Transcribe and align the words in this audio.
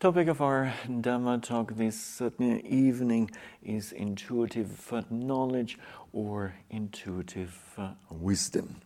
topic 0.00 0.28
of 0.28 0.40
our 0.40 0.72
Dhamma 0.88 1.42
talk 1.42 1.74
this 1.76 2.22
evening 2.40 3.30
is 3.62 3.92
intuitive 3.92 4.94
knowledge 5.10 5.78
or 6.14 6.54
intuitive 6.70 7.54
uh, 7.76 7.90
wisdom. 8.08 8.76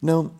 Now, 0.00 0.30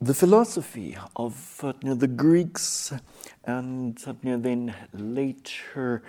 the 0.00 0.14
philosophy 0.14 0.96
of 1.14 1.60
uh, 1.62 1.74
the 1.82 2.08
Greeks 2.08 2.94
and 3.44 4.02
uh, 4.06 4.14
then 4.22 4.74
later 4.94 6.02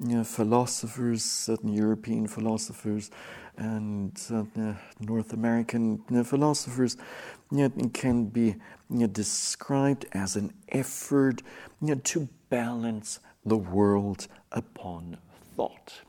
you 0.00 0.16
know, 0.16 0.24
philosophers, 0.24 1.22
certain 1.22 1.72
European 1.72 2.26
philosophers, 2.26 3.10
and 3.56 4.18
uh, 4.32 4.72
North 5.00 5.34
American 5.34 6.02
you 6.08 6.16
know, 6.16 6.24
philosophers 6.24 6.96
you 7.50 7.68
know, 7.68 7.88
can 7.92 8.24
be 8.24 8.56
described 9.12 10.06
as 10.12 10.36
an 10.36 10.52
effort 10.70 11.42
to 12.04 12.28
balance 12.48 13.20
the 13.44 13.56
world 13.56 14.26
upon 14.52 15.18
thought. 15.56 16.00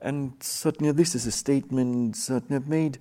And 0.00 0.32
certainly, 0.40 0.92
this 0.92 1.14
is 1.14 1.26
a 1.26 1.32
statement 1.32 2.16
certainly 2.16 2.62
made 2.66 2.98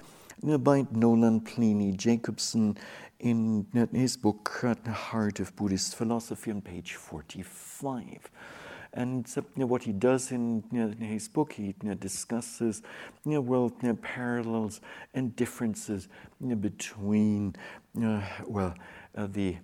by 0.59 0.85
Nolan 0.91 1.41
Pliny 1.41 1.91
Jacobson 1.93 2.77
in 3.19 3.65
his 3.93 4.17
book, 4.17 4.59
The 4.61 4.91
Heart 4.91 5.39
of 5.39 5.55
Buddhist 5.55 5.95
Philosophy, 5.95 6.51
on 6.51 6.61
page 6.61 6.95
45. 6.95 8.29
And 8.93 9.27
you 9.35 9.43
know, 9.55 9.65
what 9.65 9.83
he 9.83 9.91
does 9.91 10.31
in, 10.31 10.63
you 10.71 10.79
know, 10.79 10.91
in 10.91 10.97
his 10.97 11.27
book, 11.27 11.53
he 11.53 11.73
discusses 11.99 12.83
well, 13.25 13.71
parallels 14.01 14.81
and 15.15 15.35
differences 15.35 16.07
between, 16.59 17.55
uh, 18.01 18.21
well, 18.45 18.75
uh, 19.15 19.27
the 19.27 19.57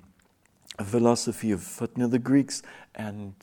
philosophy 0.84 1.52
of 1.52 1.62
the 2.12 2.20
Greeks 2.20 2.64
and 2.96 3.34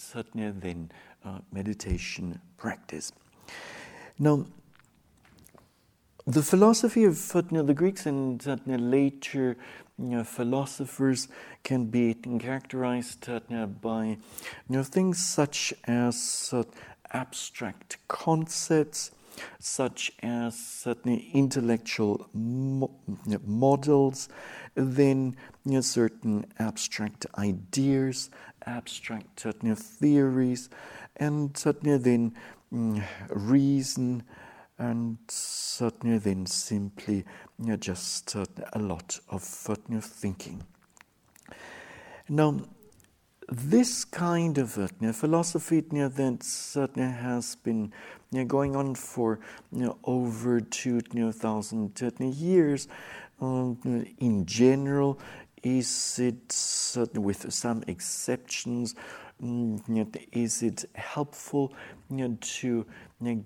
then 0.52 0.90
uh, 1.24 1.38
meditation 1.52 2.40
practice. 2.56 3.12
Now, 4.18 4.46
the 6.26 6.42
philosophy 6.42 7.04
of 7.04 7.32
the 7.32 7.74
Greeks 7.74 8.04
and 8.04 8.44
later 8.66 9.56
you 9.98 10.08
know, 10.08 10.24
philosophers 10.24 11.28
can 11.62 11.86
be 11.86 12.14
characterized 12.14 13.28
uh, 13.28 13.66
by 13.66 14.04
you 14.04 14.16
know, 14.68 14.82
things 14.82 15.24
such 15.24 15.72
as 15.84 16.50
uh, 16.52 16.64
abstract 17.12 17.98
concepts, 18.08 19.12
such 19.60 20.10
as 20.22 20.58
certain 20.58 21.22
intellectual 21.32 22.28
mo- 22.34 22.90
models, 23.44 24.28
then 24.74 25.36
you 25.64 25.74
know, 25.74 25.80
certain 25.80 26.44
abstract 26.58 27.24
ideas, 27.38 28.30
abstract 28.66 29.40
certain 29.40 29.76
theories, 29.76 30.68
and 31.16 31.56
certainly 31.56 31.96
then 31.98 32.34
mm, 32.72 33.02
reason 33.30 34.24
and 34.78 35.18
certainly 35.28 36.18
then 36.18 36.46
simply 36.46 37.24
you 37.58 37.66
know, 37.66 37.76
just 37.76 38.36
uh, 38.36 38.44
a 38.72 38.78
lot 38.78 39.18
of 39.30 39.66
uh, 39.68 39.74
you 39.88 39.94
know, 39.96 40.00
thinking. 40.00 40.62
Now, 42.28 42.60
this 43.48 44.04
kind 44.04 44.58
of 44.58 44.76
uh, 44.76 44.88
you 45.00 45.06
know, 45.08 45.12
philosophy 45.12 45.76
you 45.76 45.98
know, 45.98 46.08
that 46.08 46.42
certainly 46.42 47.10
has 47.10 47.56
been 47.56 47.92
you 48.30 48.40
know, 48.40 48.44
going 48.44 48.76
on 48.76 48.94
for 48.94 49.38
you 49.72 49.86
know, 49.86 49.98
over 50.04 50.60
two 50.60 51.00
you 51.12 51.26
know, 51.26 51.32
thousand 51.32 52.00
years. 52.20 52.88
Um, 53.40 54.06
in 54.18 54.46
general, 54.46 55.18
is 55.62 56.18
it 56.18 56.52
with 57.14 57.52
some 57.52 57.84
exceptions? 57.86 58.94
Mm, 59.42 60.16
is 60.32 60.62
it 60.62 60.86
helpful 60.94 61.74
to 62.10 62.86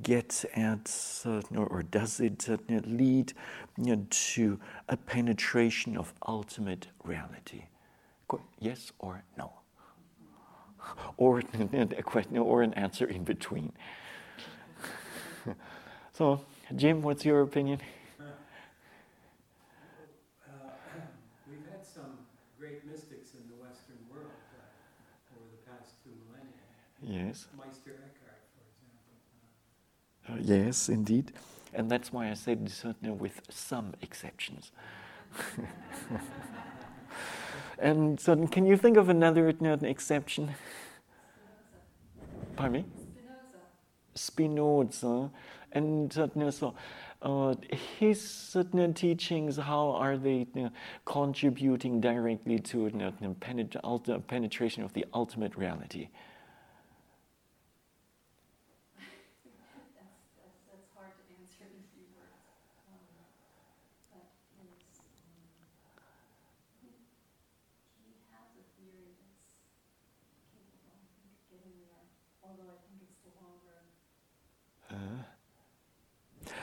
get 0.03 0.45
at, 0.55 0.91
or 1.55 1.83
does 1.83 2.21
it 2.21 2.49
lead 2.87 3.33
to 4.11 4.61
a 4.89 4.97
penetration 4.97 5.97
of 5.97 6.13
ultimate 6.27 6.89
reality? 7.05 7.65
Yes 8.59 8.93
or 8.99 9.23
no? 9.39 9.53
Or 11.17 11.39
a 11.73 12.03
question 12.03 12.39
or 12.39 12.63
an 12.63 12.75
answer 12.75 13.07
in 13.07 13.23
between. 13.25 13.73
so, 16.13 16.41
Jim, 16.75 17.03
what's 17.03 17.25
your 17.25 17.43
opinion? 17.43 17.81
Uh, 18.19 18.25
we've 21.49 21.67
had 21.71 21.85
some 21.87 22.19
great 22.59 22.87
mystics 22.87 23.35
in 23.35 23.47
the 23.49 23.63
western 23.63 23.99
world 24.11 24.33
uh, 24.57 24.63
for 25.29 25.41
the 25.53 25.71
past 25.71 25.93
Yes. 27.03 27.47
Meister 27.57 27.93
Eckhart, 27.97 28.45
for 28.53 28.61
example. 28.69 29.17
Uh, 30.20 30.20
yes, 30.41 30.89
indeed. 30.89 31.33
And 31.73 31.91
that's 31.91 32.13
why 32.13 32.31
I 32.31 32.35
said 32.35 32.69
certainly 32.71 33.15
with 33.15 33.41
some 33.49 33.95
exceptions. 34.03 34.73
and 37.79 38.19
so, 38.19 38.35
can 38.49 38.67
you 38.67 38.77
think 38.77 38.97
of 38.97 39.09
another 39.09 39.49
exception? 39.49 40.51
Pardon 42.57 42.83
me? 42.83 42.85
Spinoza. 44.15 44.15
Spinoza. 44.15 45.31
And 45.73 46.19
uh, 46.19 46.51
so, 46.51 46.75
uh, 47.23 47.55
his 47.99 48.57
uh, 48.57 48.65
teachings, 48.95 49.57
how 49.57 49.91
are 49.91 50.17
they 50.17 50.47
uh, 50.57 50.71
contributing 51.05 52.01
directly 52.01 52.59
to 52.59 52.87
uh, 52.87 54.19
penetration 54.27 54.83
of 54.83 54.93
the 54.95 55.05
ultimate 55.15 55.57
reality? 55.57 56.09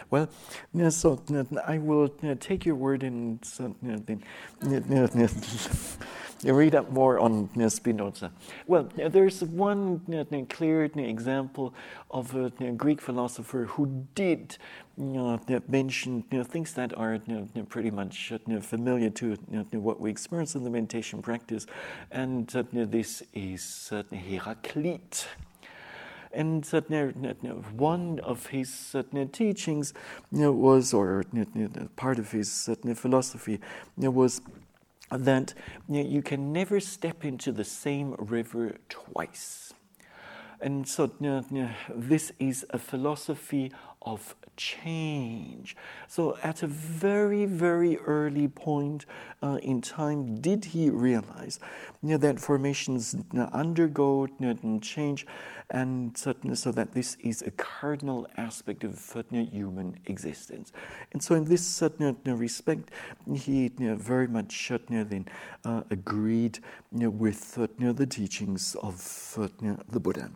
Well, 0.09 0.29
so 0.89 1.21
I 1.65 1.77
will 1.79 2.07
take 2.39 2.65
your 2.65 2.75
word 2.75 3.03
and 3.03 3.39
read 6.43 6.75
up 6.75 6.91
more 6.91 7.19
on 7.19 7.49
Spinoza. 7.69 8.31
Well, 8.67 8.89
there's 8.95 9.43
one 9.43 10.01
clear 10.49 10.85
example 10.85 11.73
of 12.09 12.35
a 12.35 12.49
Greek 12.71 13.01
philosopher 13.01 13.65
who 13.65 14.05
did 14.15 14.57
mention 14.97 16.23
things 16.23 16.73
that 16.73 16.97
are 16.97 17.19
pretty 17.67 17.91
much 17.91 18.31
familiar 18.61 19.09
to 19.09 19.37
what 19.73 19.99
we 19.99 20.09
experience 20.09 20.55
in 20.55 20.63
the 20.63 20.69
meditation 20.69 21.21
practice, 21.21 21.65
and 22.11 22.47
this 22.71 23.23
is 23.33 23.89
uh, 23.91 24.03
Heraclite. 24.11 25.25
And 26.33 26.65
one 27.73 28.19
of 28.19 28.47
his 28.47 28.95
uh, 28.95 29.03
teachings 29.31 29.93
was, 30.31 30.93
or 30.93 31.23
part 31.95 32.19
of 32.19 32.31
his 32.31 32.69
uh, 32.69 32.93
philosophy 32.93 33.59
was 33.97 34.41
that 35.09 35.53
you 35.87 36.21
can 36.21 36.51
never 36.51 36.79
step 36.79 37.23
into 37.23 37.51
the 37.51 37.63
same 37.63 38.15
river 38.17 38.75
twice. 38.89 39.73
And 40.59 40.87
so 40.87 41.11
this 41.93 42.31
is 42.39 42.65
a 42.71 42.79
philosophy 42.79 43.71
of 44.07 44.35
change. 44.55 45.75
So, 46.07 46.37
at 46.41 46.63
a 46.63 46.67
very, 46.67 47.45
very 47.45 47.97
early 47.97 48.47
point 48.47 49.05
uh, 49.43 49.59
in 49.61 49.81
time, 49.81 50.39
did 50.41 50.65
he 50.65 50.89
realize 50.89 51.59
you 52.01 52.09
know, 52.09 52.17
that 52.17 52.39
formations 52.39 53.15
undergo 53.53 54.27
change, 54.81 55.27
and 55.69 56.17
so, 56.17 56.71
that 56.71 56.93
this 56.93 57.17
is 57.19 57.41
a 57.41 57.51
cardinal 57.51 58.27
aspect 58.37 58.83
of 58.83 59.15
human 59.31 59.99
existence? 60.05 60.71
And 61.11 61.21
so, 61.21 61.35
in 61.35 61.45
this 61.45 61.65
respect, 62.25 62.89
he 63.33 63.69
very 63.77 64.27
much 64.27 64.51
then 65.03 65.27
uh, 65.65 65.83
agreed 65.91 66.59
with 66.91 67.53
the 67.55 68.05
teachings 68.07 68.75
of 68.81 68.95
the 69.89 69.99
Buddha. 69.99 70.31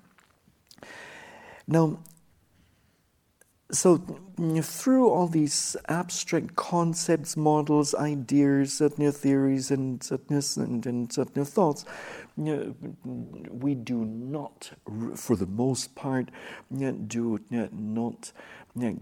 Now, 1.67 1.99
so 3.71 3.97
through 4.61 5.09
all 5.09 5.27
these 5.27 5.77
abstract 5.87 6.55
concepts, 6.55 7.37
models, 7.37 7.95
ideas, 7.95 8.73
certain 8.73 9.11
theories, 9.11 9.71
and 9.71 10.03
certain, 10.03 10.41
and, 10.57 10.85
and 10.85 11.13
certain 11.13 11.45
thoughts, 11.45 11.85
we 12.35 13.75
do 13.75 14.05
not, 14.05 14.71
for 15.15 15.35
the 15.35 15.45
most 15.45 15.95
part, 15.95 16.29
do 17.07 17.39
not 17.71 18.31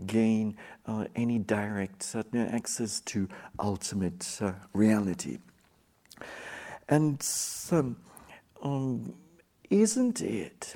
gain 0.06 0.57
uh, 0.86 1.06
any 1.15 1.39
direct 1.39 2.15
access 2.36 3.00
to 3.01 3.27
ultimate 3.60 4.39
uh, 4.42 4.54
reality. 4.74 5.38
And 6.88 7.25
um, 7.72 7.98
um, 8.62 9.13
isn't 9.69 10.22
it 10.22 10.75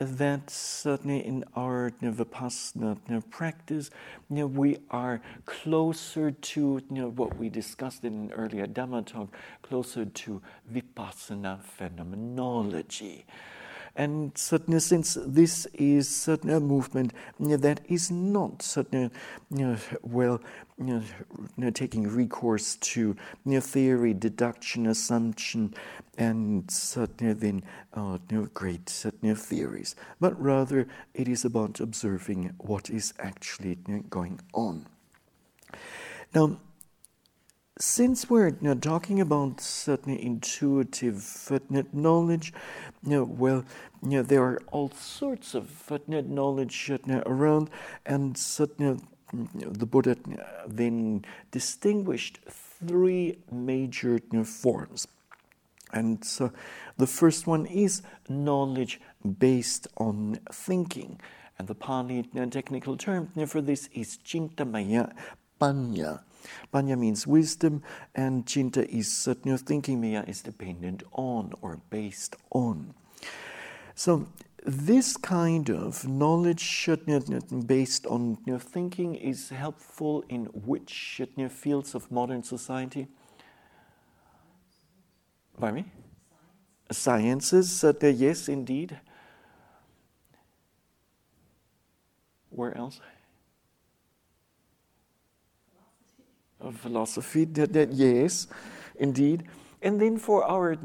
that 0.00 0.48
certainly 0.48 1.24
in 1.24 1.44
our 1.54 1.92
you 2.00 2.10
know, 2.10 2.24
Vipassana 2.24 2.96
you 3.06 3.14
know, 3.14 3.20
practice, 3.30 3.90
you 4.30 4.36
know, 4.36 4.46
we 4.46 4.78
are 4.90 5.20
closer 5.44 6.30
to 6.30 6.60
you 6.90 7.02
know, 7.02 7.10
what 7.10 7.36
we 7.36 7.50
discussed 7.50 8.04
in 8.04 8.14
an 8.14 8.32
earlier 8.32 8.66
Dhamma 8.66 9.06
talk, 9.06 9.36
closer 9.60 10.06
to 10.06 10.40
Vipassana 10.72 11.62
phenomenology. 11.62 13.26
And 13.94 14.32
certainly, 14.38 14.80
since 14.80 15.18
this 15.20 15.66
is 15.74 16.08
certainly 16.08 16.54
a 16.54 16.60
movement 16.60 17.12
that 17.38 17.80
is 17.88 18.10
not 18.10 18.62
certainly 18.62 19.10
well 20.02 20.40
you 20.80 21.02
know, 21.56 21.70
taking 21.70 22.08
recourse 22.08 22.76
to 22.76 23.14
new 23.44 23.60
theory, 23.60 24.14
deduction, 24.14 24.86
assumption, 24.86 25.74
and 26.16 26.70
certainly 26.70 27.34
then 27.34 27.62
uh, 27.94 28.18
great 28.54 28.88
certainly 28.88 29.34
theories, 29.34 29.94
but 30.20 30.40
rather 30.40 30.88
it 31.14 31.28
is 31.28 31.44
about 31.44 31.80
observing 31.80 32.54
what 32.58 32.88
is 32.90 33.12
actually 33.18 33.76
going 34.08 34.40
on. 34.54 34.86
Now, 36.34 36.58
since 37.78 38.28
we're 38.28 38.48
you 38.48 38.56
know, 38.60 38.74
talking 38.74 39.20
about 39.20 39.60
certain 39.60 40.14
intuitive 40.14 41.50
knowledge, 41.92 42.52
you 43.02 43.10
know, 43.10 43.24
well, 43.24 43.64
you 44.02 44.10
know, 44.10 44.22
there 44.22 44.42
are 44.42 44.60
all 44.70 44.90
sorts 44.90 45.54
of 45.54 45.90
knowledge 46.28 46.90
around, 47.08 47.70
and 48.04 48.36
certain, 48.36 49.00
the 49.32 49.86
Buddha 49.86 50.12
uh, 50.12 50.44
then 50.66 51.24
distinguished 51.50 52.40
three 52.86 53.38
major 53.50 54.18
forms. 54.44 55.06
And 55.92 56.24
so 56.24 56.52
the 56.98 57.06
first 57.06 57.46
one 57.46 57.66
is 57.66 58.02
knowledge 58.28 59.00
based 59.38 59.88
on 59.96 60.38
thinking. 60.52 61.20
And 61.58 61.68
the 61.68 61.74
Pali 61.74 62.28
uh, 62.38 62.46
technical 62.46 62.96
term 62.96 63.30
for 63.46 63.60
this 63.60 63.88
is 63.92 64.18
chintamaya 64.24 65.12
panya. 65.60 66.22
Panya 66.72 66.98
means 66.98 67.26
wisdom, 67.26 67.82
and 68.14 68.46
Chinta 68.46 68.88
is 68.88 69.28
thinking. 69.60 70.00
Maya 70.00 70.24
is 70.26 70.40
dependent 70.40 71.02
on 71.12 71.52
or 71.60 71.80
based 71.90 72.36
on. 72.50 72.94
So, 73.94 74.26
this 74.64 75.16
kind 75.16 75.70
of 75.70 76.06
knowledge 76.06 76.60
based 77.66 78.06
on 78.06 78.38
thinking 78.58 79.14
is 79.14 79.48
helpful 79.50 80.24
in 80.28 80.46
which 80.46 81.20
fields 81.48 81.94
of 81.94 82.10
modern 82.10 82.42
society? 82.42 83.08
By 85.58 85.72
me? 85.72 85.84
Sciences, 86.90 87.84
uh, 87.84 87.92
yes, 88.02 88.48
indeed. 88.48 88.98
Where 92.50 92.76
else? 92.76 93.00
philosophy. 96.72 97.44
That, 97.44 97.92
yes, 97.92 98.46
indeed. 98.98 99.44
And 99.82 100.00
then 100.00 100.18
for 100.18 100.44
our 100.44 100.76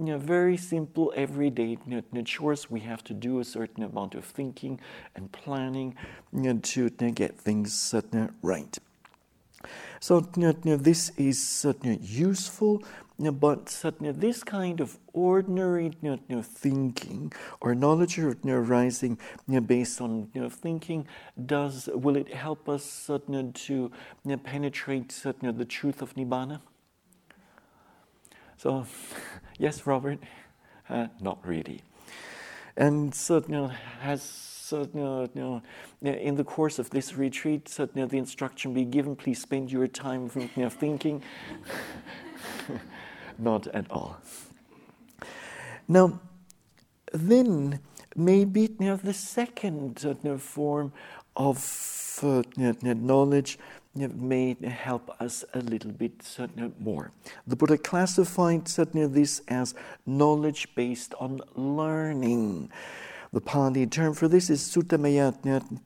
you 0.00 0.06
know, 0.06 0.18
very 0.18 0.56
simple 0.56 1.12
everyday 1.14 1.76
you 1.86 2.02
know, 2.10 2.22
chores, 2.22 2.70
we 2.70 2.80
have 2.80 3.04
to 3.04 3.12
do 3.12 3.38
a 3.38 3.44
certain 3.44 3.82
amount 3.84 4.14
of 4.14 4.24
thinking 4.24 4.80
and 5.14 5.30
planning 5.30 5.94
you 6.32 6.54
know, 6.54 6.58
to 6.58 6.88
get 6.88 7.38
things 7.38 7.94
right. 8.42 8.78
So 10.00 10.20
this 10.20 11.12
is 11.18 11.46
certainly 11.46 11.98
useful, 11.98 12.82
but 13.18 13.66
this 14.00 14.42
kind 14.42 14.80
of 14.80 14.96
ordinary 15.12 15.92
you 16.00 16.42
thinking 16.42 17.30
or 17.60 17.74
knowledge 17.74 18.18
arising 18.18 19.18
you 19.46 19.60
based 19.60 20.00
on 20.00 20.30
you 20.32 20.48
thinking 20.48 21.06
does 21.44 21.90
will 21.92 22.16
it 22.16 22.32
help 22.32 22.70
us 22.70 23.10
to 23.52 23.90
penetrate 24.44 25.10
the 25.12 25.66
truth 25.68 26.00
of 26.00 26.14
nibbana? 26.14 26.62
So, 28.60 28.84
yes, 29.58 29.86
Robert, 29.86 30.18
uh, 30.90 31.06
not 31.22 31.38
really, 31.46 31.80
and 32.76 33.14
so 33.14 33.42
you 33.48 33.54
know, 33.54 33.68
has 34.00 34.22
so, 34.22 34.86
you 34.92 35.30
know, 35.34 35.62
in 36.02 36.36
the 36.36 36.44
course 36.44 36.78
of 36.78 36.90
this 36.90 37.16
retreat, 37.16 37.70
so, 37.70 37.84
you 37.84 38.02
know, 38.02 38.06
the 38.06 38.18
instruction 38.18 38.74
be 38.74 38.84
given, 38.84 39.16
please 39.16 39.40
spend 39.40 39.72
your 39.72 39.86
time 39.86 40.30
you 40.34 40.50
know, 40.56 40.68
thinking. 40.68 41.22
Not 43.38 43.66
at 43.68 43.90
all. 43.90 44.18
Now, 45.88 46.20
then 47.14 47.80
maybe 48.14 48.60
you 48.60 48.76
know, 48.78 48.96
the 48.96 49.14
second 49.14 50.02
you 50.04 50.18
know, 50.22 50.36
form 50.36 50.92
of 51.34 52.20
uh, 52.22 52.42
knowledge 52.82 53.58
may 53.94 54.56
help 54.62 55.10
us 55.20 55.44
a 55.52 55.58
little 55.60 55.90
bit 55.90 56.22
more. 56.78 57.10
The 57.46 57.56
Buddha 57.56 57.76
classified 57.76 58.68
this 59.08 59.42
as 59.48 59.74
knowledge 60.06 60.74
based 60.74 61.14
on 61.18 61.40
learning. 61.56 62.70
The 63.32 63.40
Pali 63.40 63.86
term 63.86 64.14
for 64.14 64.26
this 64.26 64.50
is 64.50 64.60
Suttamaya 64.60 65.32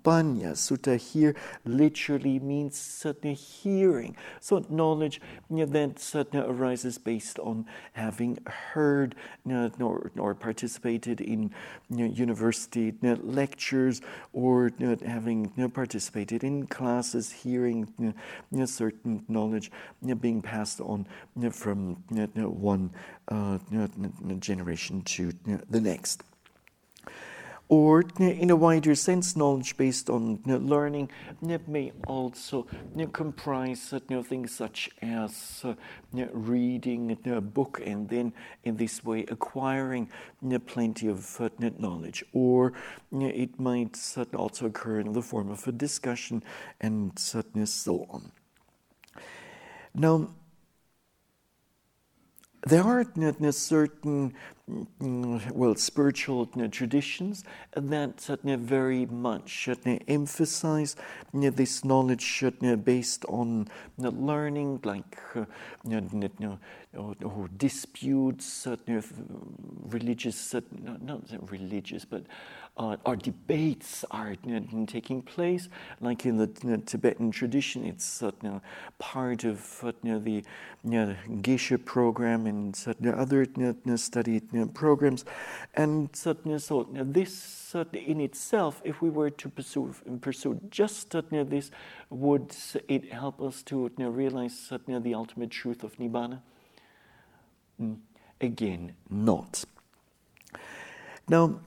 Panya. 0.02 0.52
Sutta 0.52 0.96
here 0.98 1.36
literally 1.66 2.38
means 2.38 2.78
certain 2.78 3.34
hearing. 3.34 4.16
So 4.40 4.64
knowledge 4.70 5.20
you 5.50 5.58
know, 5.58 5.66
that 5.66 5.98
certain 5.98 6.40
arises 6.40 6.96
based 6.96 7.38
on 7.38 7.66
having 7.92 8.38
heard 8.46 9.14
you 9.44 9.52
know, 9.52 9.70
or, 9.78 10.10
or 10.16 10.34
participated 10.34 11.20
in 11.20 11.50
you 11.90 12.08
know, 12.08 12.14
university 12.14 12.94
lectures 13.02 14.00
or 14.32 14.72
having 15.04 15.50
participated 15.74 16.44
in 16.44 16.66
classes, 16.66 17.30
hearing 17.30 18.14
certain 18.64 19.22
knowledge 19.28 19.70
being 20.18 20.40
passed 20.40 20.80
on 20.80 21.06
from 21.50 22.02
one 22.34 22.90
uh, 23.28 23.58
generation 24.40 25.02
to 25.02 25.30
the 25.68 25.80
next 25.80 26.22
or 27.68 28.04
in 28.18 28.50
a 28.50 28.56
wider 28.56 28.94
sense, 28.94 29.36
knowledge 29.36 29.76
based 29.76 30.10
on 30.10 30.40
learning 30.44 31.10
may 31.66 31.92
also 32.06 32.66
comprise 33.12 33.94
things 34.28 34.54
such 34.54 34.90
as 35.00 35.64
reading 36.12 37.18
a 37.26 37.40
book 37.40 37.80
and 37.84 38.08
then 38.08 38.32
in 38.64 38.76
this 38.76 39.02
way 39.02 39.24
acquiring 39.28 40.10
plenty 40.66 41.08
of 41.08 41.40
knowledge. 41.80 42.22
Or 42.32 42.74
it 43.12 43.58
might 43.58 43.98
also 44.36 44.66
occur 44.66 45.00
in 45.00 45.12
the 45.12 45.22
form 45.22 45.50
of 45.50 45.66
a 45.66 45.72
discussion 45.72 46.42
and 46.80 47.18
so 47.18 48.06
on. 48.10 48.30
Now, 49.94 50.28
there 52.66 52.82
are 52.82 53.04
certain 53.52 54.34
mm, 54.68 55.52
well 55.52 55.74
spiritual 55.74 56.46
traditions 56.46 57.44
that 57.74 58.20
very 58.44 59.06
much 59.06 59.68
emphasize 60.08 60.96
this 61.32 61.84
knowledge 61.84 62.42
based 62.82 63.24
on 63.26 63.68
learning, 63.98 64.80
like 64.84 65.18
uh, 65.34 65.44
or 66.96 67.48
disputes, 67.56 68.66
uh, 68.66 68.76
religious, 69.88 70.54
uh, 70.54 70.60
not 71.00 71.22
religious, 71.50 72.04
but 72.04 72.22
uh, 72.76 72.96
debates 73.14 74.04
are 74.10 74.34
taking 74.86 75.22
place. 75.22 75.68
Like 76.00 76.26
in 76.26 76.36
the 76.36 76.78
Tibetan 76.78 77.30
tradition, 77.30 77.84
it's 77.84 78.22
uh, 78.22 78.32
part 78.98 79.44
of 79.44 79.84
uh, 79.84 79.92
the 80.02 80.42
Geshe 80.84 81.84
program 81.84 82.46
and 82.46 82.76
other 83.06 83.46
study 83.96 84.40
programs. 84.74 85.24
And 85.74 86.10
so 86.14 86.34
this 86.92 87.76
in 87.92 88.20
itself, 88.20 88.82
if 88.84 89.00
we 89.00 89.10
were 89.10 89.30
to 89.30 89.48
pursue, 89.48 89.94
pursue 90.20 90.60
just 90.70 91.10
this, 91.10 91.70
would 92.10 92.56
it 92.88 93.12
help 93.12 93.40
us 93.40 93.62
to 93.64 93.88
realize 93.98 94.72
the 94.86 95.14
ultimate 95.14 95.50
truth 95.50 95.84
of 95.84 95.96
Nibbana? 95.96 96.40
Mm. 97.80 97.98
Again, 98.40 98.94
not. 99.08 99.64
Now, 101.28 101.60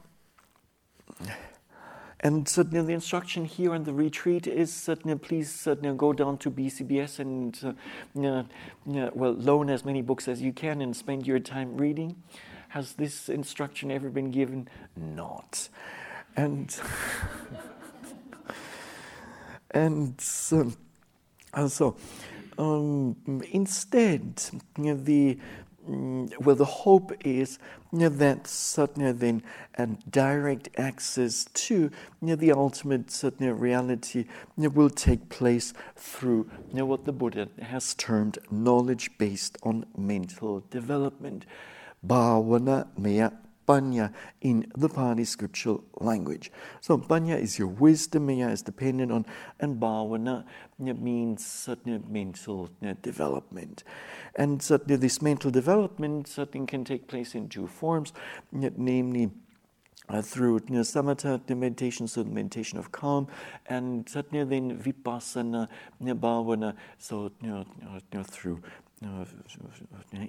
and 2.22 2.48
certainly 2.48 2.86
the 2.86 2.94
instruction 2.94 3.46
here 3.46 3.74
on 3.74 3.84
the 3.84 3.94
retreat 3.94 4.48
is 4.48 4.74
certainly 4.74 5.18
please 5.18 5.54
certainly 5.54 5.96
go 5.96 6.14
down 6.14 6.38
to 6.40 6.52
BCBS 6.52 7.20
and 7.20 7.78
uh, 8.16 8.28
uh, 8.28 8.44
well 9.14 9.34
loan 9.34 9.70
as 9.70 9.86
many 9.86 10.02
books 10.02 10.28
as 10.28 10.42
you 10.42 10.52
can 10.52 10.82
and 10.82 10.96
spend 10.96 11.28
your 11.28 11.40
time 11.40 11.78
reading. 11.78 12.16
Has 12.70 12.94
this 12.94 13.30
instruction 13.30 13.92
ever 13.92 14.10
been 14.10 14.32
given? 14.32 14.68
Not. 14.96 15.70
And 16.36 16.76
And 19.72 20.20
um, 21.54 21.70
so 21.70 21.98
um, 22.58 23.16
instead, 23.52 24.42
you 24.78 24.84
know, 24.84 24.96
the 24.96 25.38
Mm, 25.90 26.38
well, 26.40 26.56
the 26.56 26.66
hope 26.66 27.14
is 27.26 27.60
you 27.94 28.00
know, 28.00 28.10
that 28.10 28.46
certainly 28.48 29.12
then 29.14 29.42
and 29.76 29.98
direct 30.12 30.70
access 30.78 31.46
to 31.54 31.76
you 31.76 31.92
know, 32.22 32.36
the 32.36 32.52
ultimate 32.52 33.10
certainly 33.10 33.52
reality 33.54 34.26
you 34.58 34.64
know, 34.64 34.70
will 34.70 34.90
take 34.90 35.30
place 35.30 35.74
through 35.96 36.50
you 36.70 36.76
know, 36.80 36.86
what 36.86 37.06
the 37.06 37.14
Buddha 37.14 37.48
has 37.62 37.94
termed 37.94 38.38
knowledge 38.52 39.18
based 39.18 39.58
on 39.64 39.86
mental 39.98 40.64
development. 40.70 41.46
Bhavana 42.06 42.88
Maya 42.98 43.32
Panya 43.68 44.14
in 44.42 44.72
the 44.78 44.88
Pali 44.88 45.26
scriptural 45.26 45.84
language. 46.00 46.52
So 46.80 46.98
Panya 46.98 47.40
is 47.40 47.60
your 47.60 47.68
wisdom, 47.68 48.28
Maya 48.28 48.50
is 48.50 48.62
dependent 48.62 49.12
on, 49.12 49.26
and 49.60 49.80
Bhavana 49.80 50.46
means 50.80 51.46
certain 51.46 52.04
mental 52.10 52.70
development. 53.02 53.84
And 54.36 54.62
certainly 54.62 54.96
this 54.96 55.22
mental 55.22 55.52
development 55.52 56.28
certainly 56.28 56.66
can 56.68 56.86
take 56.86 57.08
place 57.08 57.36
in 57.36 57.50
two 57.50 57.68
forms, 57.68 58.14
namely 58.52 59.32
uh, 60.10 60.22
through 60.22 60.62
you 60.70 60.76
know, 60.76 60.82
samatha 60.82 61.46
the 61.48 61.56
meditation, 61.56 62.08
so 62.08 62.24
the 62.24 62.30
meditation 62.30 62.78
of 62.78 62.92
calm, 62.92 63.28
and 63.66 64.08
certainly 64.08 64.46
then 64.46 64.78
vipassana, 64.82 65.68
bhavana, 66.02 66.76
so 66.98 67.32
you 67.42 67.50
know, 67.50 67.66
you 67.82 68.02
know 68.14 68.24
through 68.24 68.62
uh, 69.06 69.26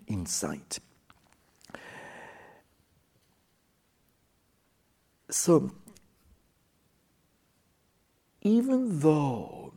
insight. 0.08 0.80
So, 5.30 5.70
even 8.42 9.00
though 9.00 9.74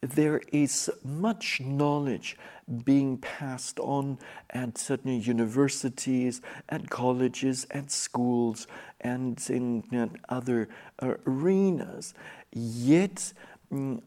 there 0.00 0.40
is 0.52 0.90
much 1.04 1.60
knowledge 1.60 2.36
being 2.84 3.18
passed 3.18 3.80
on 3.80 4.18
at 4.50 4.78
certain 4.78 5.20
universities, 5.20 6.40
at 6.68 6.90
colleges, 6.90 7.66
at 7.70 7.90
schools, 7.90 8.66
and 9.00 9.42
in 9.48 10.16
other 10.28 10.68
uh, 11.00 11.14
arenas. 11.26 12.14
Yet, 12.52 13.32
mm, 13.72 14.00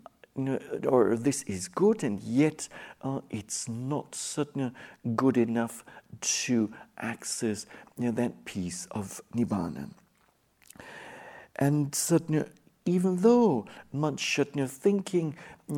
or 0.87 1.15
this 1.15 1.43
is 1.43 1.67
good, 1.67 2.03
and 2.03 2.21
yet 2.21 2.69
uh, 3.01 3.21
it's 3.29 3.67
not 3.67 4.15
certainly 4.15 4.71
good 5.15 5.37
enough 5.37 5.83
to 6.21 6.71
access 6.97 7.65
you 7.97 8.05
know, 8.05 8.11
that 8.11 8.45
peace 8.45 8.87
of 8.91 9.21
nibbana. 9.35 9.89
And 11.57 11.93
certainly, 11.93 12.45
even 12.85 13.17
though 13.17 13.65
much 13.93 14.39
know, 14.63 14.67
thinking 14.67 15.35
you 15.67 15.75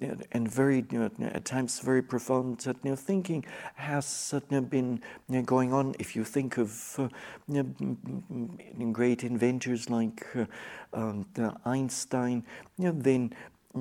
know, 0.00 0.16
and 0.32 0.50
very 0.50 0.84
you 0.90 1.10
know, 1.18 1.26
at 1.26 1.44
times 1.44 1.80
very 1.80 2.02
profound 2.02 2.64
you 2.82 2.90
thinking 2.96 3.44
has 3.74 4.06
certainly 4.06 4.64
been 4.64 5.00
you 5.28 5.36
know, 5.36 5.42
going 5.42 5.72
on. 5.72 5.94
If 5.98 6.16
you 6.16 6.24
think 6.24 6.56
of 6.56 6.98
uh, 6.98 7.62
great 8.92 9.24
inventors 9.24 9.90
like 9.90 10.26
uh, 10.34 10.46
um, 10.94 11.26
Einstein, 11.64 12.44
then 12.78 13.34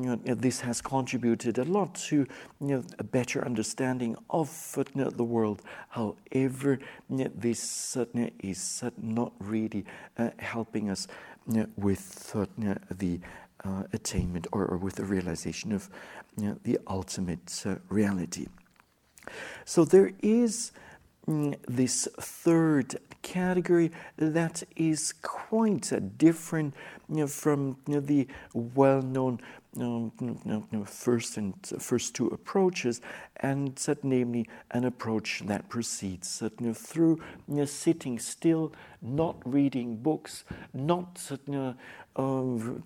you 0.03 0.15
know, 0.25 0.35
this 0.35 0.61
has 0.61 0.81
contributed 0.81 1.57
a 1.57 1.63
lot 1.63 1.95
to 1.95 2.15
you 2.15 2.27
know, 2.59 2.83
a 2.99 3.03
better 3.03 3.43
understanding 3.45 4.15
of 4.29 4.77
you 4.77 5.03
know, 5.03 5.09
the 5.09 5.23
world. 5.23 5.61
However, 5.89 6.79
this 7.09 7.97
is 8.39 8.83
not 8.97 9.33
really 9.39 9.85
uh, 10.17 10.29
helping 10.39 10.89
us 10.89 11.07
with 11.77 12.35
the 12.97 13.19
uh, 13.63 13.83
attainment 13.93 14.47
or, 14.51 14.65
or, 14.65 14.77
with 14.77 14.95
the 14.95 15.05
realization 15.05 15.71
of 15.71 15.89
the 16.63 16.77
ultimate 16.87 17.63
uh, 17.65 17.75
reality. 17.89 18.47
So 19.65 19.83
there 19.83 20.11
is 20.21 20.71
this 21.27 22.07
third 22.19 22.95
category 23.21 23.91
that 24.15 24.63
is 24.77 25.13
quite 25.21 25.91
different 26.17 26.73
from 27.27 27.77
the 27.85 28.27
well-known 28.53 29.39
um, 29.79 30.85
first 30.85 31.37
and 31.37 31.53
first 31.79 32.15
two 32.15 32.27
approaches, 32.27 33.01
and 33.37 33.75
that 33.85 34.03
namely 34.03 34.47
an 34.71 34.85
approach 34.85 35.43
that 35.45 35.69
proceeds 35.69 36.41
through 36.73 37.21
sitting 37.65 38.17
still, 38.17 38.73
not 39.01 39.35
reading 39.45 39.97
books, 39.97 40.45
not 40.73 41.19
um, 42.15 42.83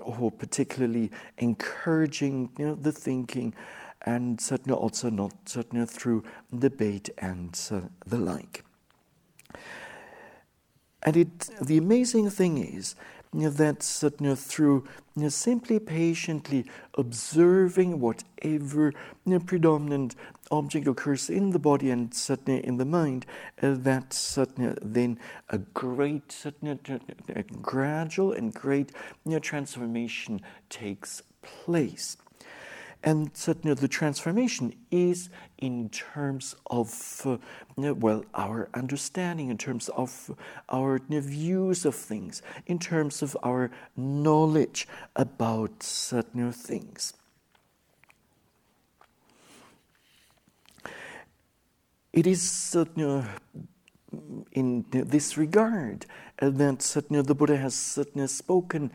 or 0.00 0.30
particularly 0.30 1.10
encouraging 1.38 2.50
the 2.56 2.92
thinking, 2.92 3.54
and 4.02 4.40
certainly 4.40 4.78
also 4.78 5.10
not 5.10 5.32
certainly 5.44 5.86
through 5.86 6.24
debate 6.56 7.10
and 7.18 7.58
uh, 7.70 7.80
the 8.06 8.18
like. 8.18 8.64
And 11.02 11.16
it, 11.16 11.50
the 11.60 11.78
amazing 11.78 12.30
thing 12.30 12.58
is 12.58 12.94
that 13.32 14.02
you 14.20 14.26
know, 14.26 14.34
through 14.34 14.84
you 15.16 15.22
know, 15.22 15.28
simply 15.28 15.78
patiently 15.78 16.66
observing 16.98 18.00
whatever 18.00 18.92
you 19.24 19.32
know, 19.32 19.38
predominant 19.38 20.16
object 20.50 20.88
occurs 20.88 21.30
in 21.30 21.50
the 21.50 21.58
body 21.58 21.90
and 21.90 22.12
certainly 22.12 22.64
in 22.64 22.76
the 22.76 22.84
mind, 22.84 23.24
uh, 23.62 23.74
that 23.78 24.12
certainly 24.12 24.76
then 24.82 25.18
a 25.48 25.58
great, 25.58 26.32
certainly 26.32 26.78
a 27.28 27.42
gradual 27.42 28.32
and 28.32 28.52
great 28.52 28.90
you 29.24 29.32
know, 29.32 29.38
transformation 29.38 30.40
takes 30.68 31.22
place. 31.42 32.16
And 33.02 33.30
certainly 33.34 33.74
the 33.74 33.88
transformation 33.88 34.74
is 34.90 35.30
in 35.56 35.88
terms 35.88 36.54
of, 36.70 37.22
uh, 37.24 37.38
well, 37.94 38.24
our 38.34 38.68
understanding, 38.74 39.48
in 39.48 39.56
terms 39.56 39.88
of 39.90 40.30
our 40.68 41.00
views 41.08 41.86
of 41.86 41.94
things, 41.94 42.42
in 42.66 42.78
terms 42.78 43.22
of 43.22 43.36
our 43.42 43.70
knowledge 43.96 44.86
about 45.16 45.82
certain 45.82 46.52
things. 46.52 47.14
It 52.12 52.26
is 52.26 52.42
certainly 52.42 53.24
in 54.52 54.84
this 54.90 55.38
regard 55.38 56.04
that 56.38 56.82
certainly 56.82 57.22
the 57.22 57.34
Buddha 57.34 57.56
has 57.56 57.74
spoken 58.26 58.90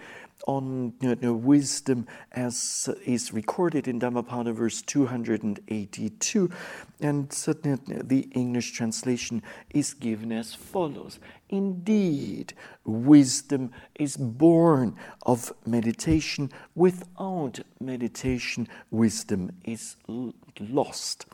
on 0.47 0.93
you 1.01 1.15
know, 1.15 1.33
wisdom 1.33 2.07
as 2.31 2.89
is 3.05 3.33
recorded 3.33 3.87
in 3.87 3.99
Dhammapada 3.99 4.53
verse 4.53 4.81
282. 4.81 6.49
And 7.01 7.29
the 7.29 8.29
English 8.31 8.71
translation 8.73 9.41
is 9.69 9.93
given 9.93 10.31
as 10.31 10.53
follows 10.53 11.19
Indeed, 11.49 12.53
wisdom 12.83 13.71
is 13.93 14.17
born 14.17 14.95
of 15.21 15.53
meditation. 15.65 16.51
Without 16.73 17.59
meditation, 17.79 18.67
wisdom 18.89 19.51
is 19.63 19.95
lost. 20.59 21.27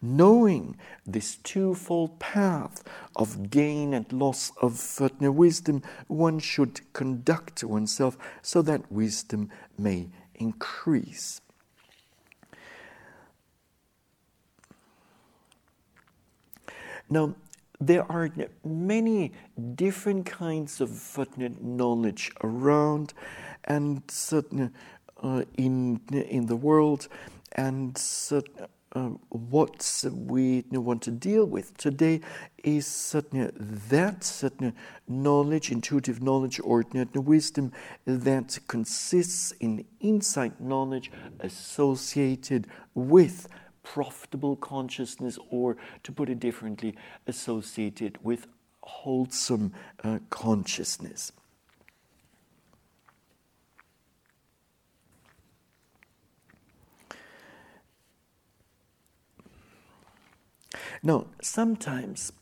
Knowing 0.00 0.76
this 1.04 1.36
twofold 1.36 2.20
path 2.20 2.84
of 3.16 3.50
gain 3.50 3.92
and 3.92 4.12
loss 4.12 4.52
of 4.62 5.00
wisdom, 5.20 5.82
one 6.06 6.38
should 6.38 6.80
conduct 6.92 7.64
oneself 7.64 8.16
so 8.42 8.62
that 8.62 8.90
wisdom 8.92 9.50
may 9.76 10.08
increase. 10.36 11.40
Now, 17.08 17.34
there 17.80 18.10
are 18.10 18.30
many 18.64 19.32
different 19.74 20.26
kinds 20.26 20.80
of 20.80 20.90
knowledge 21.62 22.32
around 22.42 23.12
and 23.64 24.02
uh, 25.22 25.44
in 25.56 26.00
in 26.10 26.46
the 26.46 26.56
world, 26.56 27.08
and 27.52 27.96
uh, 28.96 29.10
what 29.28 30.04
we 30.10 30.64
want 30.70 31.02
to 31.02 31.10
deal 31.10 31.44
with 31.44 31.76
today 31.76 32.20
is 32.64 32.86
that 33.90 34.72
knowledge, 35.06 35.70
intuitive 35.70 36.22
knowledge, 36.22 36.60
or 36.64 36.82
wisdom 37.20 37.72
that 38.06 38.58
consists 38.68 39.52
in 39.60 39.84
insight 40.00 40.58
knowledge 40.60 41.10
associated 41.40 42.66
with 42.94 43.48
profitable 43.94 44.56
consciousness, 44.56 45.38
or 45.48 45.76
to 46.02 46.10
put 46.10 46.28
it 46.28 46.40
differently, 46.40 46.94
associated 47.26 48.18
with 48.24 48.48
wholesome 48.82 49.72
uh, 50.02 50.18
consciousness. 50.28 51.30
Now, 61.02 61.26
sometimes 61.40 62.32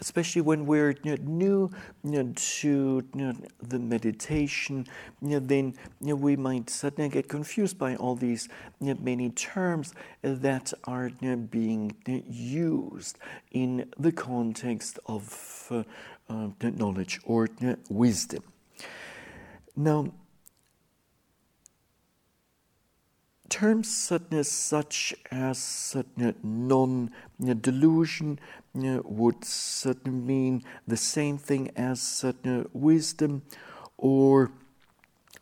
especially 0.00 0.42
when 0.42 0.66
we're 0.66 0.94
you 1.02 1.16
know, 1.16 1.22
new 1.24 1.70
you 2.04 2.22
know, 2.22 2.32
to 2.34 3.04
you 3.14 3.20
know, 3.20 3.34
the 3.62 3.78
meditation, 3.78 4.86
then 5.20 5.74
we 6.00 6.36
might 6.36 6.68
suddenly 6.70 7.08
get 7.08 7.28
confused 7.28 7.78
by 7.78 7.96
all 7.96 8.14
these 8.14 8.48
many 8.80 9.30
terms 9.30 9.94
that 10.22 10.72
are 10.84 11.10
being 11.50 11.94
used 12.28 13.18
in 13.52 13.90
the 13.98 14.12
context 14.12 14.98
of 15.06 15.66
uh, 15.70 15.82
uh, 16.28 16.48
knowledge 16.60 17.20
or 17.24 17.48
wisdom. 17.88 18.42
Now, 19.76 20.12
terms 23.48 23.88
such 24.42 25.14
as 25.30 25.96
non 26.42 27.10
delusion 27.60 28.38
uh, 28.76 29.00
would 29.04 29.44
certainly 29.44 30.18
mean 30.18 30.62
the 30.86 30.96
same 30.96 31.38
thing 31.38 31.70
as 31.76 32.24
wisdom 32.72 33.42
or 33.96 34.50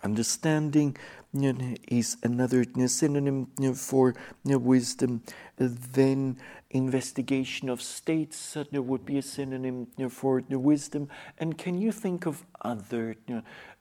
understanding 0.02 0.96
uh, 1.37 1.52
is 1.88 2.16
another 2.23 2.64
uh, 2.78 2.87
synonym 2.87 3.46
for 3.75 4.14
wisdom. 4.44 5.23
Then 5.56 6.37
investigation 6.70 7.68
of 7.68 7.82
states 7.82 8.56
would 8.70 9.04
be 9.04 9.18
a 9.18 9.23
synonym 9.23 9.88
for 10.11 10.42
wisdom. 10.49 11.08
And 11.38 11.58
can 11.58 11.80
you 11.80 11.90
think 11.90 12.26
of 12.26 12.44
other 12.61 13.16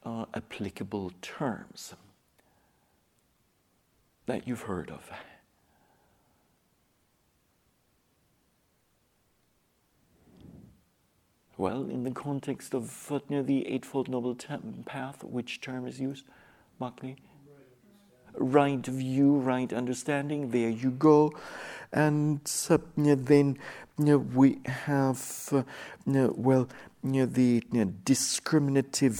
uh, 0.06 0.25
applicable 0.34 1.12
terms 1.22 1.94
that 4.25 4.48
you've 4.48 4.62
heard 4.62 4.89
of? 4.89 5.10
Well, 11.58 11.84
in 11.89 12.04
the 12.04 12.12
context 12.12 12.74
of 12.74 12.89
the 13.43 13.67
Eightfold 13.67 14.10
Noble 14.10 14.36
Path, 14.86 15.24
which 15.24 15.62
term 15.62 15.86
is 15.86 16.00
used, 16.00 16.26
Buckley? 16.80 17.15
Right 18.36 18.84
view, 18.84 19.36
right 19.36 19.71
understanding, 19.71 20.50
there 20.50 20.69
you 20.69 20.89
go. 20.89 21.32
And 21.91 22.39
then 23.28 23.60
we 24.34 24.60
have, 24.65 25.50
uh, 25.52 25.63
well, 26.08 26.67
the 27.04 27.63
discriminative 28.04 29.19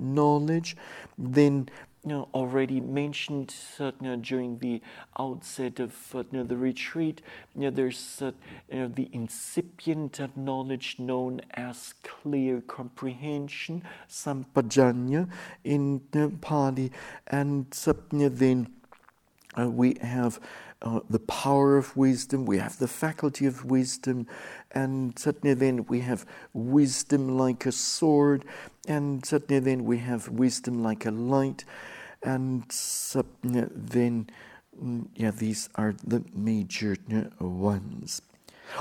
knowledge, 0.00 0.76
then 1.16 1.68
you 2.04 2.08
know, 2.08 2.28
already 2.34 2.80
mentioned 2.80 3.54
you 3.78 3.92
know, 4.00 4.16
during 4.16 4.58
the 4.58 4.82
outset 5.18 5.78
of 5.78 5.94
you 6.14 6.38
know, 6.38 6.42
the 6.44 6.56
retreat. 6.56 7.22
You 7.54 7.62
know, 7.62 7.70
there's 7.70 8.22
you 8.68 8.78
know, 8.78 8.88
the 8.88 9.08
incipient 9.12 10.20
knowledge 10.36 10.96
known 10.98 11.42
as 11.54 11.94
clear 12.02 12.60
comprehension, 12.62 13.84
sampajanya 14.08 15.28
in 15.62 16.00
Pali, 16.40 16.90
and 17.28 17.66
then 17.70 18.68
uh, 19.58 19.68
we 19.68 19.96
have 20.00 20.40
uh, 20.82 21.00
the 21.08 21.20
power 21.20 21.76
of 21.76 21.96
wisdom, 21.96 22.44
we 22.44 22.58
have 22.58 22.78
the 22.78 22.88
faculty 22.88 23.46
of 23.46 23.64
wisdom, 23.64 24.26
and 24.72 25.16
suddenly 25.18 25.54
then 25.54 25.84
we 25.86 26.00
have 26.00 26.26
wisdom 26.52 27.38
like 27.38 27.66
a 27.66 27.72
sword, 27.72 28.44
and 28.88 29.24
suddenly 29.24 29.60
then 29.60 29.84
we 29.84 29.98
have 29.98 30.28
wisdom 30.28 30.82
like 30.82 31.06
a 31.06 31.10
light, 31.10 31.64
and 32.22 32.64
then 33.74 34.28
mm, 34.80 35.06
yeah, 35.16 35.30
these 35.30 35.68
are 35.74 35.94
the 36.04 36.24
major 36.34 36.96
ones. 37.40 38.22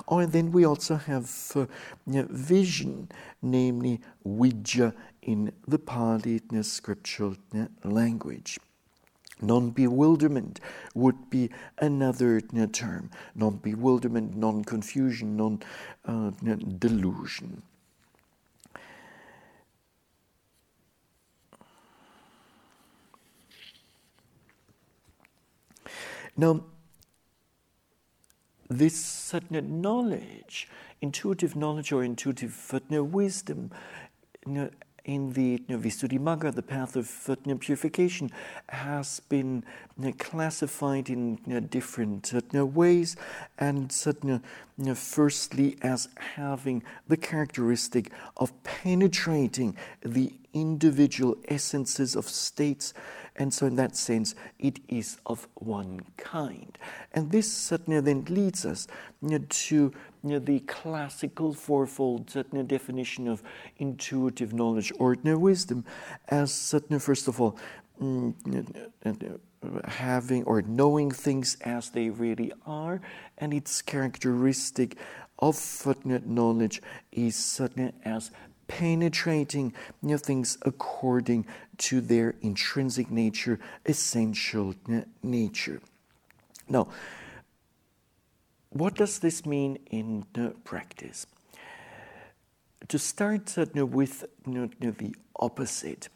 Oh, 0.07 0.19
and 0.19 0.31
then 0.31 0.51
we 0.51 0.65
also 0.65 0.95
have 0.95 1.29
uh, 1.55 1.65
vision, 2.05 3.09
namely 3.41 3.99
vidya 4.23 4.93
in 5.21 5.51
the 5.67 5.79
Pali 5.79 6.41
scriptural 6.61 7.35
language. 7.83 8.59
Non 9.41 9.71
bewilderment 9.71 10.59
would 10.93 11.29
be 11.29 11.49
another 11.79 12.41
term. 12.41 13.09
Non 13.35 13.57
bewilderment, 13.57 14.35
non 14.35 14.63
confusion, 14.63 15.35
non 15.35 15.59
delusion. 16.77 17.63
Now, 26.37 26.63
this 28.69 29.03
certain 29.03 29.81
knowledge, 29.81 30.69
intuitive 31.01 31.55
knowledge 31.55 31.91
or 31.91 32.03
intuitive 32.03 32.51
wisdom, 33.03 33.71
in 35.03 35.33
the 35.33 35.61
you 35.67 35.75
know, 35.75 35.77
Visuddhimagga, 35.77 36.53
the 36.53 36.61
path 36.61 36.95
of 36.95 37.07
you 37.07 37.57
purification, 37.57 38.31
has 38.69 39.19
been 39.19 39.63
classified 40.19 41.09
in 41.09 41.67
different 41.69 42.31
ways, 42.53 43.15
and 43.57 43.91
firstly 44.95 45.75
as 45.81 46.07
having 46.35 46.83
the 47.07 47.17
characteristic 47.17 48.11
of 48.37 48.53
penetrating 48.63 49.75
the 50.01 50.33
individual 50.53 51.35
essences 51.47 52.15
of 52.15 52.27
states 52.27 52.93
and 53.35 53.53
so, 53.53 53.65
in 53.65 53.75
that 53.77 53.95
sense, 53.95 54.35
it 54.59 54.79
is 54.89 55.17
of 55.25 55.47
one 55.55 56.01
kind. 56.17 56.77
And 57.13 57.31
this 57.31 57.51
certainly 57.51 58.01
then 58.01 58.25
leads 58.25 58.65
us 58.65 58.87
you 59.21 59.29
know, 59.39 59.45
to 59.47 59.75
you 59.75 59.93
know, 60.23 60.39
the 60.39 60.59
classical 60.61 61.53
fourfold 61.53 62.27
definition 62.67 63.27
of 63.27 63.41
intuitive 63.77 64.53
knowledge 64.53 64.91
or 64.99 65.15
wisdom 65.23 65.85
as 66.27 66.53
certain, 66.53 66.99
first 66.99 67.27
of 67.27 67.39
all, 67.39 67.57
mm, 68.01 68.35
having 69.85 70.43
or 70.43 70.61
knowing 70.61 71.09
things 71.09 71.57
as 71.61 71.89
they 71.89 72.09
really 72.09 72.51
are, 72.65 72.99
and 73.37 73.53
its 73.53 73.81
characteristic 73.81 74.97
of 75.39 75.55
Satna 75.55 76.23
knowledge 76.25 76.81
is 77.11 77.35
certain 77.35 77.93
as 78.03 78.29
penetrating 78.77 79.73
you 80.01 80.09
know, 80.09 80.17
things 80.17 80.57
according 80.61 81.45
to 81.77 81.99
their 81.99 82.35
intrinsic 82.41 83.11
nature, 83.11 83.59
essential 83.85 84.73
nature. 85.21 85.81
Now, 86.69 86.87
what 88.69 88.95
does 88.95 89.19
this 89.19 89.45
mean 89.45 89.77
in 89.89 90.25
practice? 90.63 91.27
To 92.87 92.97
start 92.97 93.57
uh, 93.57 93.65
with 93.85 94.25
the 94.45 95.15
opposite, 95.35 96.07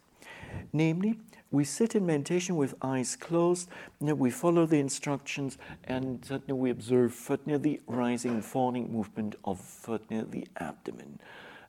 namely, 0.72 1.18
we 1.50 1.64
sit 1.64 1.94
in 1.94 2.06
meditation 2.06 2.56
with 2.56 2.74
eyes 2.80 3.16
closed, 3.16 3.68
we 4.00 4.30
follow 4.30 4.66
the 4.66 4.78
instructions, 4.78 5.58
and 5.84 6.26
uh, 6.30 6.54
we 6.54 6.70
observe 6.70 7.30
uh, 7.30 7.36
the 7.58 7.80
rising 7.86 8.32
and 8.32 8.44
falling 8.44 8.90
movement 8.90 9.36
of 9.44 9.60
uh, 9.88 9.98
the 10.08 10.46
abdomen. 10.58 11.20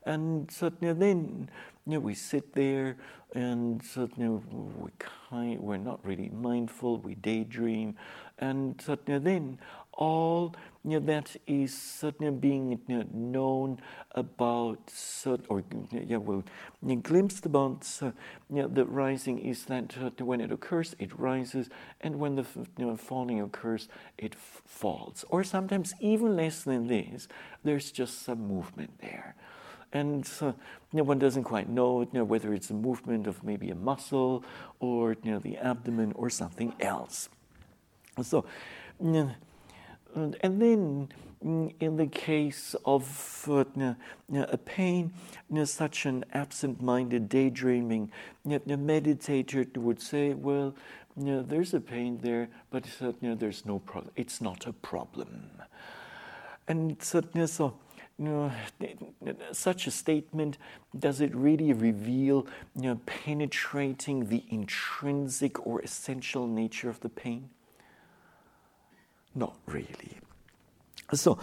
And 0.08 0.50
suddenly 0.50 0.94
then 0.94 1.50
you 1.86 1.94
know, 1.94 2.00
we 2.00 2.16
sit 2.16 2.54
there 2.54 2.98
and 3.34 3.84
suddenly 3.84 4.42
we 4.78 4.90
kind, 5.30 5.60
we're 5.60 5.78
not 5.78 6.00
really 6.06 6.30
mindful, 6.30 6.98
we 7.00 7.16
daydream, 7.16 7.96
and 8.40 8.82
suddenly 8.82 9.20
then 9.20 9.60
all 9.94 10.56
you 10.86 11.00
know, 11.00 11.06
that 11.06 11.36
is 11.48 11.78
suddenly 11.78 12.32
being 12.32 12.80
you 12.88 12.98
know, 12.98 13.06
known 13.12 13.82
about, 14.12 14.80
or 15.50 15.64
yeah, 15.92 16.18
well, 16.18 16.44
you 16.82 16.96
know, 16.96 17.02
glimpsed 17.02 17.46
about 17.46 17.86
uh, 18.02 18.12
you 18.50 18.62
know, 18.62 18.68
the 18.70 18.86
rising 18.86 19.40
is 19.40 19.66
that 19.66 19.96
uh, 20.02 20.10
when 20.24 20.40
it 20.40 20.52
occurs, 20.52 20.96
it 21.00 21.18
rises, 21.20 21.70
and 22.00 22.18
when 22.18 22.36
the 22.36 22.46
you 22.78 22.86
know, 22.86 22.96
falling 22.96 23.42
occurs, 23.42 23.90
it 24.18 24.34
f- 24.34 24.62
falls. 24.66 25.26
Or 25.30 25.44
sometimes 25.44 25.94
even 26.00 26.38
less 26.38 26.64
than 26.64 26.88
this, 26.88 27.28
there's 27.64 27.92
just 27.92 28.22
some 28.22 28.48
movement 28.48 28.92
there 29.02 29.36
and 29.94 30.30
uh, 30.42 30.48
you 30.48 30.54
know, 30.94 31.04
one 31.04 31.20
doesn't 31.20 31.44
quite 31.44 31.70
know, 31.70 32.02
you 32.02 32.10
know, 32.14 32.24
whether 32.24 32.54
it's 32.54 32.70
a 32.70 32.74
movement 32.74 33.28
of 33.28 33.44
maybe 33.44 33.70
a 33.70 33.76
muscle 33.76 34.44
or 34.80 35.16
you 35.24 35.32
know, 35.32 35.40
the 35.40 35.58
abdomen 35.58 36.12
or 36.14 36.30
something 36.30 36.74
else. 36.80 37.30
So, 38.22 38.46
and 39.00 39.36
then 40.62 41.10
mm, 41.44 41.74
in 41.80 41.98
the 41.98 42.08
case 42.08 42.76
of 42.86 43.46
uh, 43.48 43.64
a 44.34 44.58
pain, 44.58 45.14
such 45.66 46.06
an 46.06 46.26
absent-minded 46.34 47.30
daydreaming 47.30 48.12
meditator 48.46 49.78
would 49.78 50.02
say, 50.02 50.34
well, 50.34 50.76
there's 51.16 51.74
a 51.74 51.80
pain 51.80 52.20
there, 52.22 52.50
but 52.70 52.86
there's 53.22 53.66
no 53.66 53.80
problem. 53.80 54.12
It's 54.16 54.42
not 54.42 54.66
a 54.66 54.74
problem. 54.74 55.52
And 56.68 57.02
so 57.02 57.22
you 58.20 58.26
know, 58.26 58.52
such 59.52 59.86
a 59.88 59.92
statement, 59.92 60.58
does 60.98 61.22
it 61.22 61.36
really 61.36 61.72
reveal 61.74 62.48
you 62.76 62.82
know, 62.82 63.00
penetrating 63.06 64.30
the 64.30 64.44
intrinsic 64.50 65.66
or 65.68 65.82
essential 65.82 66.48
nature 66.48 66.90
of 66.90 67.00
the 67.02 67.10
pain? 67.10 67.50
Not 69.36 69.56
really. 69.68 70.18
So, 71.14 71.38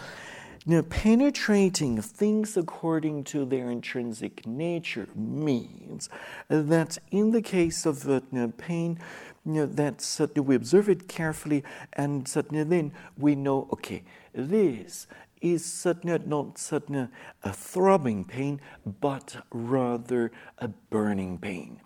penetrating 0.89 2.01
things 2.01 2.57
according 2.57 3.23
to 3.23 3.45
their 3.45 3.71
intrinsic 3.71 4.45
nature 4.45 5.07
means 5.15 6.09
that 6.49 6.97
in 7.11 7.31
the 7.31 7.41
case 7.41 7.85
of 7.85 8.07
uh, 8.09 8.21
you 8.31 8.39
know, 8.39 8.47
pain, 8.57 8.99
you 9.45 9.53
know, 9.53 9.65
that 9.65 10.01
certainly 10.01 10.45
we 10.47 10.55
observe 10.55 10.89
it 10.89 11.07
carefully, 11.07 11.63
and 11.93 12.27
certainly 12.27 12.63
then 12.63 12.91
we 13.17 13.35
know, 13.35 13.67
okay, 13.71 14.03
this 14.33 15.07
is 15.53 15.63
certainly 15.63 16.17
not 16.25 16.57
certainly 16.57 17.07
a 17.43 17.53
throbbing 17.53 18.25
pain, 18.25 18.59
but 18.99 19.37
rather 19.51 20.31
a 20.57 20.67
burning 20.67 21.37
pain. 21.37 21.79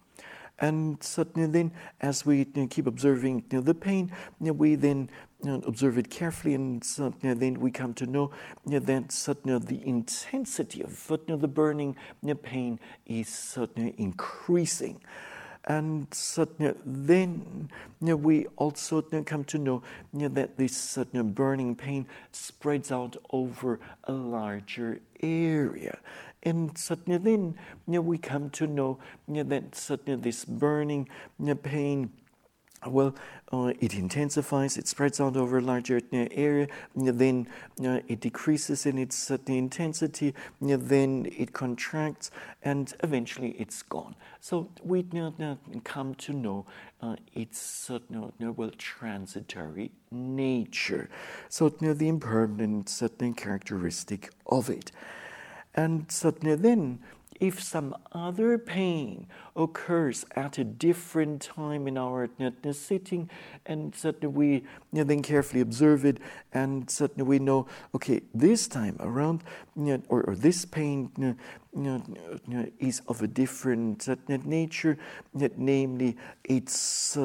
And 0.62 1.02
certainly 1.04 1.48
then, 1.48 1.72
as 2.02 2.26
we 2.26 2.46
keep 2.46 2.88
observing 2.88 3.46
the 3.50 3.74
pain, 3.74 4.12
we 4.40 4.76
then 4.76 5.10
observe 5.46 5.98
it 5.98 6.10
carefully, 6.10 6.54
and 6.54 6.84
then 7.22 7.60
we 7.60 7.72
come 7.72 7.94
to 7.96 8.06
know 8.06 8.32
that 8.66 9.12
certainly 9.12 9.60
the 9.60 9.86
intensity 9.88 10.82
of 10.82 11.08
the 11.08 11.48
burning 11.48 11.96
pain 12.44 12.80
is 13.06 13.30
certainly 13.30 13.96
increasing. 13.98 15.02
And 15.66 16.12
suddenly 16.14 16.74
then 16.86 17.70
we 18.02 18.48
also 18.56 19.02
come 19.02 19.44
to 19.46 19.58
know 19.58 19.84
that 20.14 20.58
this 20.58 20.76
sudden 20.76 21.32
burning 21.34 21.76
pain 21.76 22.08
spreads 22.32 22.92
out 22.92 23.18
over 23.32 23.80
a 24.06 24.14
larger 24.14 25.00
area. 25.22 26.00
And 26.42 26.76
suddenly 26.78 27.18
then 27.18 28.06
we 28.06 28.18
come 28.18 28.50
to 28.52 28.66
know 28.66 29.00
that 29.28 29.76
certainly 29.76 30.22
this 30.22 30.46
burning 30.46 31.10
pain 31.62 32.12
well, 32.88 33.14
uh, 33.52 33.74
it 33.80 33.94
intensifies, 33.94 34.78
it 34.78 34.88
spreads 34.88 35.20
out 35.20 35.36
over 35.36 35.58
a 35.58 35.62
larger 35.62 36.00
area, 36.12 36.68
then 36.96 37.48
uh, 37.84 38.00
it 38.08 38.22
decreases 38.22 38.86
in 38.86 38.98
its 38.98 39.30
uh, 39.32 39.38
intensity, 39.48 40.34
then 40.62 41.28
it 41.38 41.52
contracts, 41.52 42.32
and 42.64 42.94
eventually 43.04 43.52
it's 43.60 43.82
gone. 43.82 44.16
So 44.40 44.70
we 44.84 45.04
come 45.84 46.16
to 46.16 46.34
know 46.34 46.66
uh, 47.02 47.16
its 47.34 47.90
uh, 47.90 48.00
well 48.40 48.72
transitory 48.78 49.92
nature. 50.12 51.10
So 51.50 51.70
the 51.70 52.08
impermanent 52.08 52.90
characteristic 53.34 54.32
of 54.46 54.70
it. 54.70 54.92
And 55.76 56.10
then 56.10 57.00
if 57.40 57.62
some 57.64 57.96
other 58.12 58.58
pain 58.58 59.28
occurs 59.56 60.26
at 60.36 60.58
a 60.58 60.64
different 60.64 61.42
time 61.42 61.88
in 61.88 61.98
our 61.98 62.30
sitting, 62.72 63.30
and 63.66 63.96
suddenly 63.96 64.28
we 64.28 64.48
you 64.48 64.64
know, 64.92 65.04
then 65.04 65.22
carefully 65.22 65.62
observe 65.62 66.06
it, 66.06 66.18
and 66.54 66.90
suddenly 66.90 67.24
we 67.24 67.40
know, 67.40 67.68
okay, 67.96 68.22
this 68.34 68.68
time 68.68 68.98
around, 69.00 69.44
you 69.76 69.84
know, 69.84 70.02
or, 70.10 70.24
or, 70.24 70.36
this 70.36 70.66
pain 70.66 71.12
you 71.18 71.26
know, 71.26 71.36
is 72.80 73.02
of 73.08 73.22
a 73.22 73.28
different 73.28 74.08
nature, 74.46 74.98
namely, 75.58 76.18
it's 76.44 77.18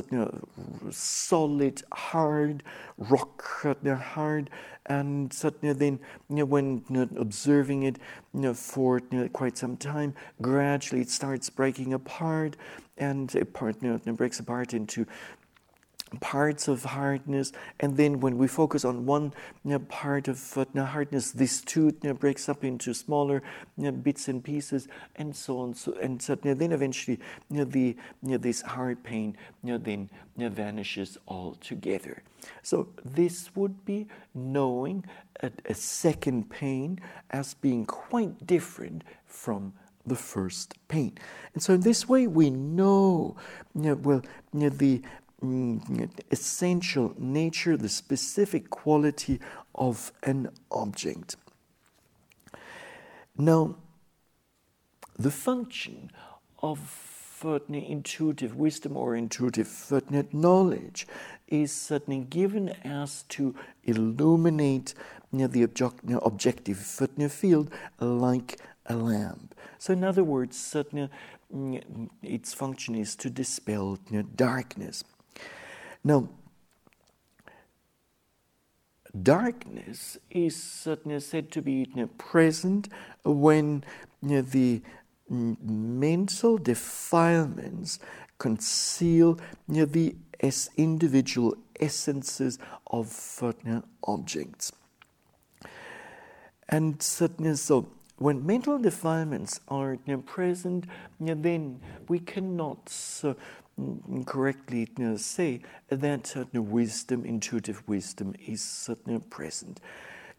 solid, 0.91 1.83
hard, 1.93 2.63
rock 2.99 3.43
hard, 3.97 4.51
and 4.87 5.33
then 5.33 5.99
you 6.29 6.37
know, 6.37 6.45
when 6.45 6.85
you 6.91 7.09
observing 7.17 7.85
it 7.85 7.99
you 8.35 8.41
know, 8.41 8.55
for 8.55 9.01
quite 9.33 9.57
some 9.57 9.77
time, 9.77 10.15
gradually 10.43 11.01
it 11.01 11.11
starts 11.11 11.49
breaking 11.49 11.95
apart, 11.95 12.57
and 12.99 13.35
it, 13.35 13.53
part, 13.55 13.83
breaks 14.17 14.41
apart 14.41 14.75
into 14.75 15.07
parts 16.21 16.69
of 16.69 16.85
hardness, 16.85 17.53
and 17.81 17.97
then 17.97 18.21
when 18.21 18.39
we 18.39 18.47
focus 18.47 18.85
on 18.85 19.07
one 19.07 19.33
you 19.65 19.73
know, 19.73 19.79
part 19.79 20.29
of 20.29 20.59
uh, 20.59 20.85
hardness, 20.85 21.33
this 21.33 21.61
too 21.61 21.87
you 22.03 22.09
know, 22.09 22.15
breaks 22.15 22.49
up 22.49 22.65
into 22.65 22.95
smaller 22.95 23.43
you 23.77 23.85
know, 23.85 23.93
bits 23.93 24.29
and 24.29 24.43
pieces, 24.43 24.89
and 25.17 25.35
so 25.35 25.59
on. 25.59 25.75
So 25.75 25.95
and 25.95 26.21
so, 26.21 26.35
then 26.35 26.73
eventually, 26.73 27.19
the 27.51 27.97
this 28.23 28.63
hard 28.63 29.03
pain 29.03 29.37
then 29.63 30.11
vanishes 30.51 31.19
altogether. 31.29 32.23
So 32.63 32.89
this 33.05 33.55
would 33.55 33.85
be 33.85 34.07
knowing 34.35 35.05
a, 35.43 35.51
a 35.67 35.75
second 35.75 36.51
pain 36.51 37.01
as 37.31 37.55
being 37.55 37.87
quite 37.87 38.47
different 38.47 39.05
from 39.27 39.73
the 40.07 40.17
first 40.17 40.75
pain. 40.89 41.17
And 41.55 41.63
so 41.63 41.75
in 41.75 41.81
this 41.81 42.09
way 42.09 42.27
we 42.27 42.51
know, 42.51 43.37
you 43.75 43.83
know 43.83 43.95
well, 43.95 44.23
you 44.53 44.61
know, 44.61 44.69
the 44.69 45.01
Mm, 45.01 45.03
essential 46.31 47.15
nature, 47.19 47.77
the 47.77 47.89
specific 47.89 48.71
quality 48.71 49.41
of 49.75 50.13
an 50.23 50.51
object. 50.71 51.37
Now, 53.37 53.77
the 55.19 55.31
function 55.31 56.11
of 56.63 56.79
certain 57.41 57.75
intuitive 57.75 58.57
wisdom 58.57 58.97
or 58.97 59.17
intuitive 59.17 59.67
certain 59.67 60.29
knowledge 60.33 61.07
is 61.49 61.73
certainly 61.73 62.21
given 62.21 62.71
as 62.85 63.25
to 63.25 63.55
illuminate 63.85 64.95
know, 65.33 65.47
the 65.47 65.65
object, 65.65 66.01
objective 66.23 66.79
certain 66.79 67.29
field 67.29 67.71
like 68.01 68.61
a 68.87 68.95
lamp. 68.95 69.55
So, 69.79 69.93
in 69.93 70.05
other 70.05 70.25
words, 70.25 70.57
certainly 70.57 71.11
mm, 71.55 72.09
its 72.23 72.55
function 72.55 72.95
is 72.95 73.17
to 73.17 73.31
dispel 73.31 73.99
darkness. 74.37 75.05
Now, 76.05 76.29
darkness 79.23 80.19
is 80.31 80.87
said 81.19 81.51
to 81.53 81.63
be 81.63 81.87
present 82.19 82.89
when 83.25 83.85
the 84.43 84.83
mental 85.31 86.59
defilements 86.59 87.99
conceal 88.39 89.39
the 89.67 90.17
as 90.41 90.69
individual 90.77 91.57
essences 91.81 92.59
of 92.87 93.09
objects. 94.07 94.73
And 96.69 97.01
certainly 97.03 97.57
so, 97.57 97.89
when 98.19 98.45
mental 98.45 98.79
defilements 98.79 99.61
are 99.69 99.97
present, 100.27 100.85
then 101.19 101.81
we 102.09 102.19
cannot 102.19 102.89
correctly 104.27 104.89
you 104.97 105.05
know, 105.05 105.17
say 105.17 105.61
that 105.89 106.27
certain 106.27 106.71
wisdom, 106.71 107.25
intuitive 107.25 107.83
wisdom, 107.89 108.35
is 108.47 108.63
certainly 108.63 109.21
present. 109.31 109.81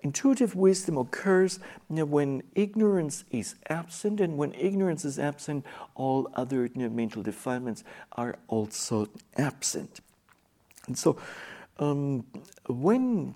Intuitive 0.02 0.56
wisdom 0.56 0.98
occurs 0.98 1.60
you 1.90 1.98
know, 1.98 2.06
when 2.06 2.44
ignorance 2.54 3.24
is 3.32 3.56
absent, 3.70 4.22
and 4.22 4.38
when 4.38 4.54
ignorance 4.54 5.04
is 5.04 5.18
absent, 5.18 5.66
all 5.96 6.30
other 6.36 6.66
you 6.66 6.84
know, 6.84 6.90
mental 6.90 7.24
defilements 7.24 7.84
are 8.14 8.38
also 8.48 9.08
absent. 9.38 10.02
And 10.88 10.98
so, 10.98 11.18
um, 11.80 12.26
when 12.68 13.34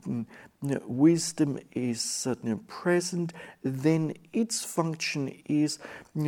you 0.61 0.79
wisdom 0.85 1.59
is 1.73 2.01
certainly 2.01 2.57
present, 2.67 3.33
then 3.63 4.13
its 4.31 4.63
function 4.63 5.41
is 5.45 5.79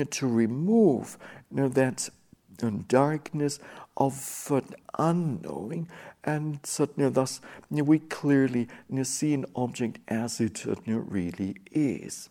to 0.10 0.28
remove 0.28 1.18
that 1.52 2.10
and 2.64 2.88
darkness 2.88 3.60
of 3.98 4.52
unknowing, 4.98 5.88
and 6.24 6.60
certainly 6.64 7.10
thus 7.10 7.42
we 7.70 8.00
clearly 8.00 8.68
see 9.04 9.34
an 9.34 9.46
object 9.56 10.00
as 10.08 10.40
it 10.40 10.66
really 10.86 11.56
is. 11.72 12.30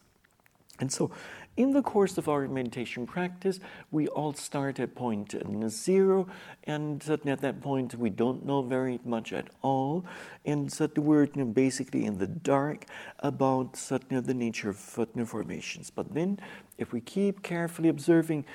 And 0.78 0.90
so 0.90 1.10
in 1.56 1.72
the 1.72 1.82
course 1.82 2.16
of 2.16 2.28
our 2.28 2.48
meditation 2.48 3.06
practice, 3.06 3.60
we 3.90 4.08
all 4.08 4.32
start 4.32 4.80
at 4.80 4.94
point 4.94 5.34
zero, 5.68 6.26
and 6.64 7.02
at 7.08 7.40
that 7.40 7.60
point 7.60 7.94
we 7.96 8.08
don't 8.08 8.46
know 8.46 8.62
very 8.62 8.98
much 9.04 9.32
at 9.32 9.48
all, 9.60 10.04
and 10.46 10.74
we're 10.96 11.26
basically 11.26 12.04
in 12.04 12.18
the 12.18 12.26
dark 12.26 12.86
about 13.18 13.74
the 13.74 14.34
nature 14.34 14.70
of 14.70 14.76
formations. 14.76 15.90
But 15.90 16.14
then, 16.14 16.38
if 16.78 16.92
we 16.92 17.00
keep 17.00 17.42
carefully 17.42 17.88
observing 17.88 18.46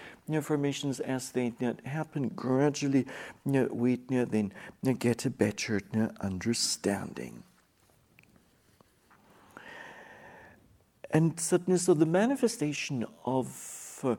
formations 0.42 1.00
as 1.00 1.32
they 1.32 1.54
happen 1.86 2.30
gradually, 2.30 3.06
we 3.46 3.98
then 4.08 4.52
get 4.98 5.26
a 5.26 5.30
better 5.30 5.80
understanding. 6.22 7.44
And 11.16 11.40
certainly, 11.40 11.80
so 11.80 11.94
the 11.94 12.06
manifestation 12.06 13.06
of 13.24 14.02
uh, 14.04 14.18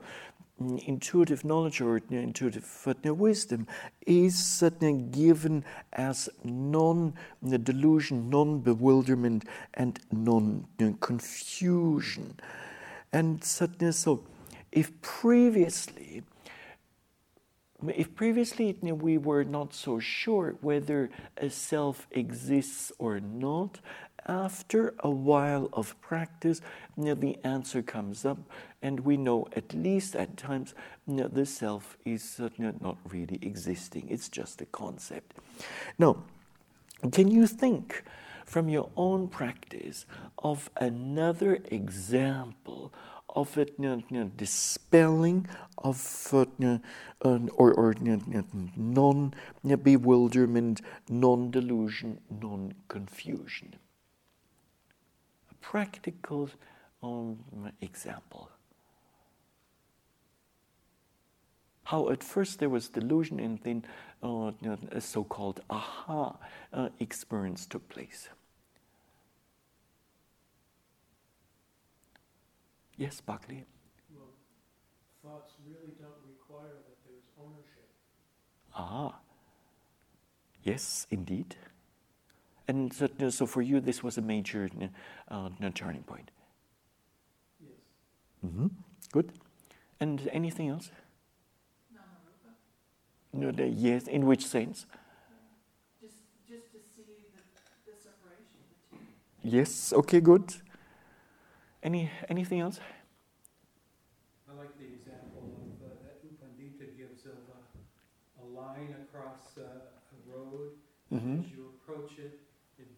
intuitive 0.86 1.44
knowledge 1.44 1.82
or 1.82 2.00
intuitive 2.08 2.66
uh, 2.86 3.12
wisdom 3.12 3.66
is 4.06 4.42
certainly 4.42 5.02
given 5.02 5.62
as 5.92 6.30
non 6.42 7.12
delusion, 7.42 8.30
non 8.30 8.60
bewilderment, 8.60 9.44
and 9.74 10.00
non 10.10 10.66
confusion. 11.00 12.40
And 13.12 13.44
certainly, 13.44 13.92
so 13.92 14.24
if 14.72 14.98
previously 15.02 16.22
if 17.88 18.14
previously 18.14 18.72
we 18.82 19.18
were 19.18 19.44
not 19.44 19.74
so 19.74 19.98
sure 19.98 20.56
whether 20.62 21.10
a 21.36 21.50
self 21.50 22.06
exists 22.10 22.90
or 22.98 23.20
not, 23.20 23.80
after 24.26 24.94
a 25.00 25.10
while 25.10 25.68
of 25.72 26.00
practice, 26.00 26.60
the 26.96 27.38
answer 27.44 27.82
comes 27.82 28.24
up, 28.24 28.38
and 28.82 29.00
we 29.00 29.16
know 29.16 29.46
at 29.54 29.72
least 29.74 30.16
at 30.16 30.36
times 30.36 30.74
the 31.06 31.46
self 31.46 31.96
is 32.04 32.40
uh, 32.40 32.48
not 32.80 32.98
really 33.08 33.38
existing. 33.42 34.08
It's 34.08 34.28
just 34.28 34.60
a 34.60 34.66
concept. 34.66 35.34
Now, 35.98 36.24
can 37.12 37.28
you 37.28 37.46
think 37.46 38.04
from 38.44 38.68
your 38.68 38.90
own 38.96 39.28
practice 39.28 40.06
of 40.38 40.70
another 40.76 41.58
example 41.70 42.92
of 43.36 43.58
it 43.58 43.78
dispelling 44.36 45.46
of 45.78 46.28
uh, 46.32 46.78
or, 47.22 47.74
or 47.74 47.94
non 48.00 49.34
bewilderment, 49.82 50.80
non 51.08 51.50
delusion, 51.50 52.18
non 52.30 52.72
confusion. 52.88 53.74
Practical 55.70 56.48
um, 57.02 57.38
example. 57.80 58.48
How 61.82 62.08
at 62.10 62.22
first 62.22 62.60
there 62.60 62.68
was 62.68 62.88
delusion 62.88 63.40
and 63.40 63.58
then 63.64 63.84
uh, 64.22 64.52
a 64.92 65.00
so 65.00 65.24
called 65.24 65.60
aha 65.68 66.36
uh, 66.72 66.88
experience 67.00 67.66
took 67.66 67.88
place. 67.88 68.28
Yes, 72.96 73.20
Buckley. 73.20 73.64
Well, 74.14 74.28
thoughts 75.24 75.54
really 75.66 75.94
don't 76.00 76.22
require 76.28 76.76
that 76.86 76.96
there's 77.04 77.26
ownership. 77.40 77.88
Ah, 78.72 79.16
yes, 80.62 81.08
indeed. 81.10 81.56
And 82.68 82.92
so, 82.92 83.08
so 83.30 83.46
for 83.46 83.62
you, 83.62 83.80
this 83.80 84.02
was 84.02 84.18
a 84.18 84.22
major 84.22 84.68
uh, 85.28 85.50
turning 85.74 86.02
point. 86.02 86.30
Yes. 87.60 87.70
Mm-hmm. 88.44 88.66
Good. 89.12 89.32
And 90.00 90.28
anything 90.32 90.68
else? 90.68 90.90
No, 93.32 93.50
the, 93.50 93.68
yes. 93.68 94.08
In 94.08 94.24
which 94.24 94.46
sense? 94.46 94.86
Just, 96.00 96.16
just 96.48 96.72
to 96.72 96.78
see 96.96 97.02
the, 97.04 97.92
the 97.92 97.96
separation. 97.98 98.60
Yes. 99.42 99.92
Okay. 99.92 100.20
Good. 100.20 100.54
Any 101.82 102.10
anything 102.28 102.60
else? 102.60 102.80
I 104.50 104.56
like 104.56 104.76
the 104.78 104.86
example 104.86 105.52
of, 105.60 105.86
uh, 105.86 105.90
that 106.02 106.18
U 106.24 106.30
Pandita 106.40 106.96
gives 106.96 107.26
of 107.26 107.36
uh, 107.52 108.42
a 108.42 108.46
line 108.58 108.94
across 109.04 109.58
uh, 109.58 109.62
a 109.62 110.18
road. 110.26 110.70
Mm-hmm. 111.12 111.40
As 111.40 111.50
you 111.52 111.74
approach 111.76 112.18
it, 112.18 112.40
it 112.40 112.45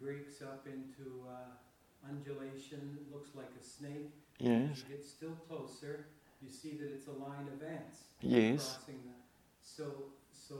breaks 0.01 0.43
up 0.43 0.67
into 0.67 1.27
uh, 1.29 2.09
undulation. 2.09 2.99
Looks 3.13 3.31
like 3.35 3.51
a 3.61 3.65
snake. 3.65 4.13
Yes. 4.39 4.85
You 4.89 4.97
get 4.97 5.05
still 5.05 5.37
closer, 5.49 6.07
you 6.43 6.49
see 6.49 6.77
that 6.81 6.93
it's 6.93 7.09
a 7.09 7.13
line 7.13 7.49
of 7.53 7.63
ants 7.63 8.05
Yes. 8.21 8.77
crossing 8.79 9.01
the. 9.05 9.15
So, 9.63 9.85
so 10.33 10.55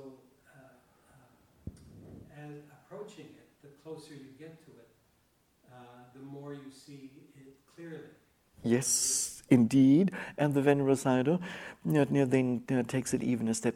uh, 0.55 0.59
uh, 1.11 2.43
as 2.45 2.57
approaching 2.73 3.27
it, 3.27 3.49
the 3.63 3.69
closer 3.83 4.15
you 4.15 4.33
get 4.39 4.59
to 4.67 4.71
it, 4.73 4.89
uh, 5.73 5.77
the 6.15 6.21
more 6.21 6.55
you 6.55 6.71
see 6.71 7.11
it 7.37 7.55
clearly. 7.75 8.15
Yes, 8.65 9.28
indeed. 9.51 10.13
And 10.37 10.55
the 10.55 10.63
Venerable 10.63 10.97
then 11.85 12.85
takes 12.87 13.15
it 13.15 13.23
even 13.23 13.49
a 13.49 13.55
step 13.55 13.75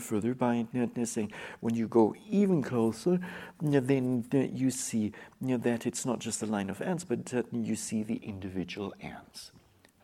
further 0.00 0.34
by 0.34 0.66
saying, 1.04 1.32
when 1.60 1.74
you 1.74 1.88
go 1.88 2.14
even 2.28 2.62
closer, 2.62 3.20
then 3.60 4.24
you 4.52 4.70
see 4.70 5.12
that 5.40 5.86
it's 5.86 6.04
not 6.04 6.18
just 6.18 6.42
a 6.42 6.46
line 6.46 6.70
of 6.70 6.82
ants, 6.82 7.04
but 7.04 7.32
you 7.52 7.76
see 7.76 8.02
the 8.02 8.16
individual 8.16 8.94
ants. 9.00 9.52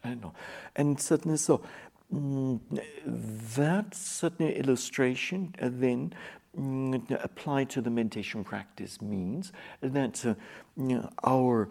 I 0.05 0.15
know. 0.15 0.33
And 0.77 1.01
certainly 1.01 1.39
so. 1.39 1.63
Mm, 2.15 2.61
that 3.05 3.95
certain 3.95 4.49
illustration 4.49 5.55
uh, 5.61 5.69
then 5.71 6.15
mm, 6.59 7.23
applied 7.23 7.69
to 7.69 7.83
the 7.83 7.91
meditation 7.91 8.43
practice 8.45 9.03
means 9.03 9.53
that 9.83 10.25
uh, 10.25 11.03
our 11.25 11.69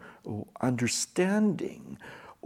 understanding 0.61 1.97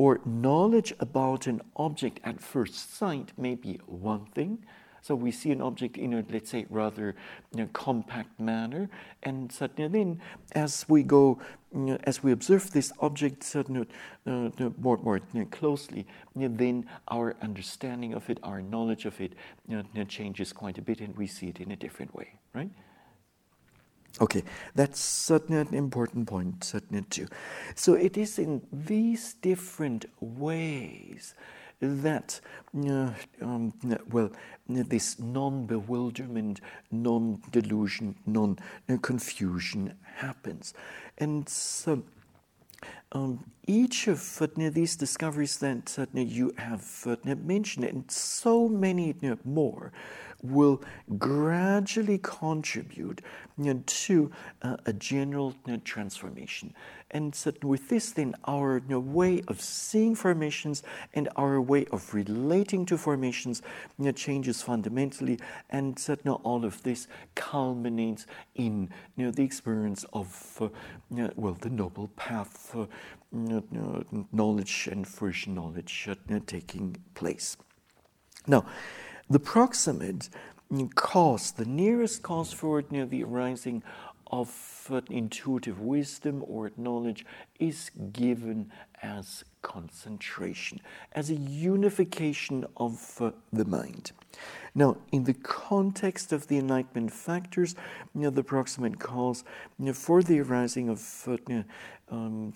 or 0.02 0.20
knowledge 0.26 0.92
about 1.00 1.46
an 1.46 1.62
object 1.76 2.20
at 2.24 2.42
first 2.42 2.96
sight 2.98 3.32
may 3.38 3.54
be 3.54 3.80
one 3.86 4.26
thing. 4.26 4.58
So 5.04 5.14
we 5.14 5.30
see 5.30 5.52
an 5.52 5.62
object 5.62 5.96
in 5.96 6.16
a, 6.16 6.26
let's 6.32 6.50
say, 6.50 6.66
rather 6.72 7.14
you 7.54 7.60
know, 7.60 7.70
compact 7.72 8.40
manner, 8.40 8.90
and 9.22 9.52
suddenly 9.52 9.90
then, 9.90 10.20
as 10.54 10.86
we 10.90 11.04
go, 11.04 11.40
you 11.72 11.82
know, 11.82 11.98
as 12.06 12.24
we 12.24 12.32
observe 12.32 12.72
this 12.72 12.92
object 13.00 13.44
suddenly, 13.44 13.88
uh, 14.26 14.50
more, 14.80 14.98
more 14.98 15.18
you 15.34 15.42
know, 15.42 15.46
closely, 15.52 16.08
then 16.36 16.88
our 17.10 17.36
understanding 17.44 18.16
of 18.16 18.28
it, 18.28 18.40
our 18.42 18.60
knowledge 18.60 19.06
of 19.06 19.22
it, 19.22 19.34
changes 20.08 20.52
quite 20.52 20.80
a 20.80 20.82
bit, 20.82 21.00
and 21.00 21.16
we 21.16 21.28
see 21.28 21.50
it 21.50 21.60
in 21.60 21.70
a 21.72 21.76
different 21.76 22.12
way, 22.16 22.40
right? 22.56 22.72
Okay, 24.20 24.44
that's 24.76 25.00
certainly 25.00 25.62
an 25.62 25.74
important 25.74 26.28
point, 26.28 26.64
certainly 26.64 27.04
too. 27.04 27.28
So 27.76 27.94
it 27.94 28.18
is 28.18 28.38
in 28.40 28.62
these 28.72 29.36
different 29.36 30.06
ways 30.20 31.34
that, 31.82 32.40
uh, 32.78 33.12
um, 33.42 33.74
well, 34.12 34.32
this 34.68 35.20
non 35.20 35.66
bewilderment, 35.66 36.62
non 36.92 37.42
delusion, 37.52 38.16
non 38.26 38.58
confusion 39.02 39.96
happens. 40.04 40.74
And 41.18 41.48
so, 41.50 42.04
um, 43.14 43.44
each 43.68 44.08
of 44.08 44.42
uh, 44.42 44.48
these 44.56 44.96
discoveries 44.96 45.58
that 45.58 45.98
uh, 45.98 46.06
you 46.14 46.54
have 46.58 47.18
mentioned, 47.44 47.86
and 47.86 48.10
so 48.10 48.68
many 48.70 49.16
more, 49.44 49.92
will 50.42 50.82
gradually 51.18 52.20
contribute 52.20 53.22
you 53.58 53.74
know, 53.74 53.84
to 53.86 54.32
uh, 54.62 54.78
a 54.86 54.94
general 54.94 55.54
you 55.66 55.74
know, 55.74 55.82
transformation. 55.84 56.74
And 57.12 57.36
so 57.36 57.52
with 57.62 57.90
this, 57.90 58.12
then 58.12 58.36
our 58.46 58.78
you 58.78 58.84
know, 58.90 59.00
way 59.00 59.44
of 59.48 59.60
seeing 59.62 60.16
formations 60.16 60.84
and 61.14 61.30
our 61.36 61.62
way 61.62 61.86
of 61.92 62.14
relating 62.14 62.86
to 62.86 62.98
formations 62.98 63.62
changes 64.16 64.62
fundamentally. 64.62 65.40
And 65.70 66.00
so 66.00 66.16
all 66.44 66.66
of 66.66 66.82
this 66.84 67.08
culminates 67.36 68.26
in 68.56 68.90
the 69.18 69.44
experience 69.44 70.06
of, 70.14 70.58
uh, 70.62 71.28
well, 71.36 71.58
the 71.60 71.70
noble 71.70 72.08
path, 72.16 72.76
uh, 72.76 72.86
knowledge 74.32 74.90
and 74.92 75.08
fruition 75.08 75.54
knowledge 75.54 76.10
uh, 76.10 76.40
taking 76.46 76.96
place. 77.14 77.58
Now, 78.48 78.66
the 79.32 79.40
proximate 79.40 80.30
cause, 80.96 81.52
the 81.52 81.66
nearest 81.66 82.22
cause 82.22 82.52
for 82.52 82.84
know, 82.92 83.06
the 83.06 83.24
arising 83.24 83.84
of 84.32 84.92
intuitive 85.10 85.80
wisdom 85.80 86.44
or 86.48 86.72
knowledge 86.78 87.26
is 87.60 87.92
given 88.12 88.72
as 89.02 89.44
concentration, 89.62 90.80
as 91.14 91.30
a 91.30 91.36
unification 91.36 92.66
of 92.78 93.18
uh, 93.20 93.32
the 93.52 93.66
mind. 93.66 94.12
Now, 94.74 94.98
in 95.12 95.26
the 95.26 95.34
context 95.34 96.32
of 96.32 96.48
the 96.48 96.58
enlightenment 96.58 97.12
factors, 97.12 97.76
you 98.16 98.22
know, 98.22 98.30
the 98.30 98.44
proximate 98.44 99.00
cause 99.00 99.44
you 99.78 99.88
know, 99.88 99.94
for 99.94 100.24
the 100.24 100.40
arising 100.40 100.88
of 100.88 101.28
uh, 101.28 101.64
um, 102.10 102.54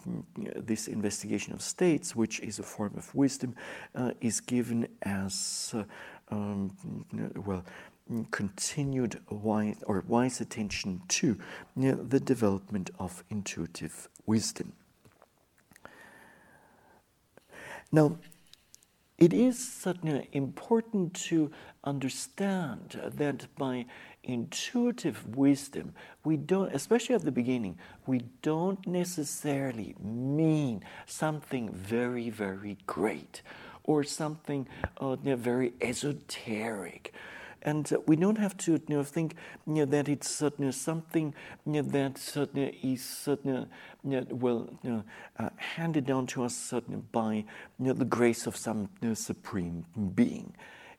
this 0.56 0.88
investigation 0.88 1.54
of 1.54 1.62
states, 1.62 2.16
which 2.16 2.40
is 2.40 2.60
a 2.60 2.64
form 2.64 2.94
of 2.96 3.14
wisdom, 3.14 3.56
uh, 3.96 4.12
is 4.22 4.40
given 4.40 4.88
as 5.04 5.74
uh, 5.76 5.84
um, 6.30 7.06
well, 7.36 7.64
continued 8.32 9.20
wise 9.30 9.84
or 9.86 10.04
wise 10.08 10.40
attention 10.40 11.02
to 11.08 11.38
you 11.76 11.92
know, 11.92 11.96
the 11.96 12.20
development 12.20 12.92
of 13.00 13.24
intuitive 13.30 14.08
wisdom. 14.26 14.74
Now, 17.92 18.18
it 19.18 19.32
is 19.32 19.58
certainly 19.58 20.28
important 20.34 21.14
to 21.30 21.50
understand 21.86 23.00
that 23.02 23.48
by 23.58 23.86
intuitive 24.24 25.38
wisdom, 25.38 25.94
we 26.26 26.36
don't, 26.36 26.74
especially 26.76 27.16
at 27.16 27.22
the 27.22 27.32
beginning, 27.32 27.78
we 28.06 28.24
don't 28.42 28.86
necessarily 28.86 29.96
mean 30.00 30.84
something 31.06 31.72
very, 31.72 32.30
very 32.30 32.78
great 32.86 33.42
or 33.86 34.04
something 34.04 34.68
uh, 34.98 35.16
very 35.16 35.74
esoteric. 35.82 37.14
And 37.62 37.92
uh, 37.92 37.98
we 38.06 38.16
don't 38.16 38.38
have 38.38 38.56
to 38.58 38.74
you 38.74 38.82
know, 38.88 39.04
think 39.04 39.36
you 39.66 39.74
know, 39.74 39.86
that 39.86 40.08
it's 40.08 40.30
certainly 40.30 40.72
something 40.72 41.34
you 41.66 41.72
know, 41.74 41.82
that 41.82 42.20
is 42.84 43.28
well 44.30 44.70
uh, 45.40 45.50
handed 45.56 46.06
down 46.06 46.28
to 46.28 46.44
us 46.44 46.74
by 47.12 47.46
the 47.80 48.06
grace 48.06 48.46
of 48.46 48.56
some 48.56 48.90
supreme 49.14 49.86
being. 50.14 50.54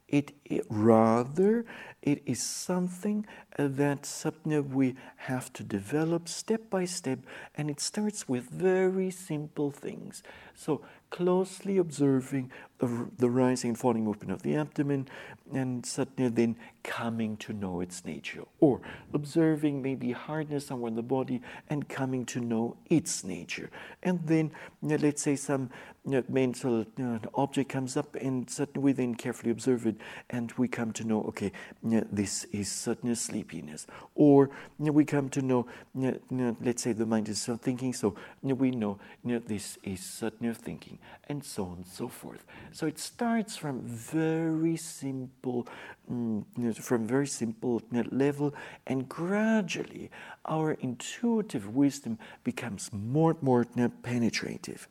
It, 0.07 0.31
it 0.45 0.65
rather 0.69 1.65
it 2.01 2.23
is 2.25 2.41
something 2.41 3.25
uh, 3.59 3.67
that 3.71 4.25
uh, 4.25 4.61
we 4.61 4.95
have 5.17 5.51
to 5.53 5.63
develop 5.63 6.29
step 6.29 6.69
by 6.69 6.85
step, 6.85 7.19
and 7.55 7.69
it 7.69 7.81
starts 7.81 8.29
with 8.29 8.45
very 8.49 9.11
simple 9.11 9.71
things. 9.71 10.23
So 10.55 10.81
closely 11.09 11.77
observing 11.77 12.51
the 12.79 13.29
rising 13.29 13.69
and 13.69 13.77
falling 13.77 14.03
movement 14.03 14.31
of 14.31 14.43
the 14.43 14.55
abdomen 14.55 15.07
and 15.53 15.85
suddenly 15.85 16.29
then 16.29 16.55
coming 16.83 17.37
to 17.37 17.53
know 17.53 17.79
its 17.81 18.05
nature 18.05 18.43
or 18.59 18.81
observing 19.13 19.81
maybe 19.81 20.11
hardness 20.11 20.67
somewhere 20.67 20.89
in 20.89 20.95
the 20.95 21.01
body 21.01 21.41
and 21.69 21.87
coming 21.87 22.25
to 22.25 22.39
know 22.39 22.75
its 22.89 23.23
nature 23.23 23.69
and 24.03 24.19
then 24.27 24.51
let's 24.81 25.21
say 25.21 25.35
some 25.35 25.69
you 26.07 26.13
know, 26.13 26.23
mental 26.29 26.79
you 26.97 27.05
know, 27.05 27.19
object 27.35 27.69
comes 27.69 27.97
up 27.97 28.15
and 28.15 28.49
suddenly 28.49 28.79
we 28.79 28.91
then 28.93 29.13
carefully 29.13 29.51
observe 29.51 29.85
it 29.85 29.97
and 30.29 30.53
we 30.53 30.67
come 30.67 30.91
to 30.93 31.03
know 31.03 31.21
okay 31.23 31.51
this 31.83 32.45
is 32.45 32.71
suddenly 32.71 33.13
sleepiness 33.13 33.85
or 34.15 34.49
we 34.79 35.03
come 35.03 35.29
to 35.29 35.41
know 35.41 35.67
let's 35.93 36.81
say 36.81 36.93
the 36.93 37.05
mind 37.05 37.27
is 37.27 37.45
thinking 37.61 37.93
so 37.93 38.15
we 38.41 38.71
know 38.71 38.97
this 39.23 39.77
is 39.83 39.99
suddenly 39.99 40.53
thinking 40.53 40.97
and 41.29 41.43
so 41.43 41.65
on 41.65 41.77
and 41.77 41.87
so 41.87 42.07
forth. 42.07 42.45
So 42.71 42.87
it 42.87 42.99
starts 42.99 43.57
from 43.57 43.81
very 43.81 44.77
simple, 44.77 45.67
mm, 46.11 46.43
from 46.77 47.05
very 47.05 47.27
simple 47.27 47.81
level, 47.91 48.53
and 48.85 49.07
gradually 49.09 50.09
our 50.45 50.73
intuitive 50.73 51.75
wisdom 51.75 52.17
becomes 52.43 52.91
more 52.93 53.31
and 53.31 53.43
more 53.43 53.65
penetrative. 54.03 54.87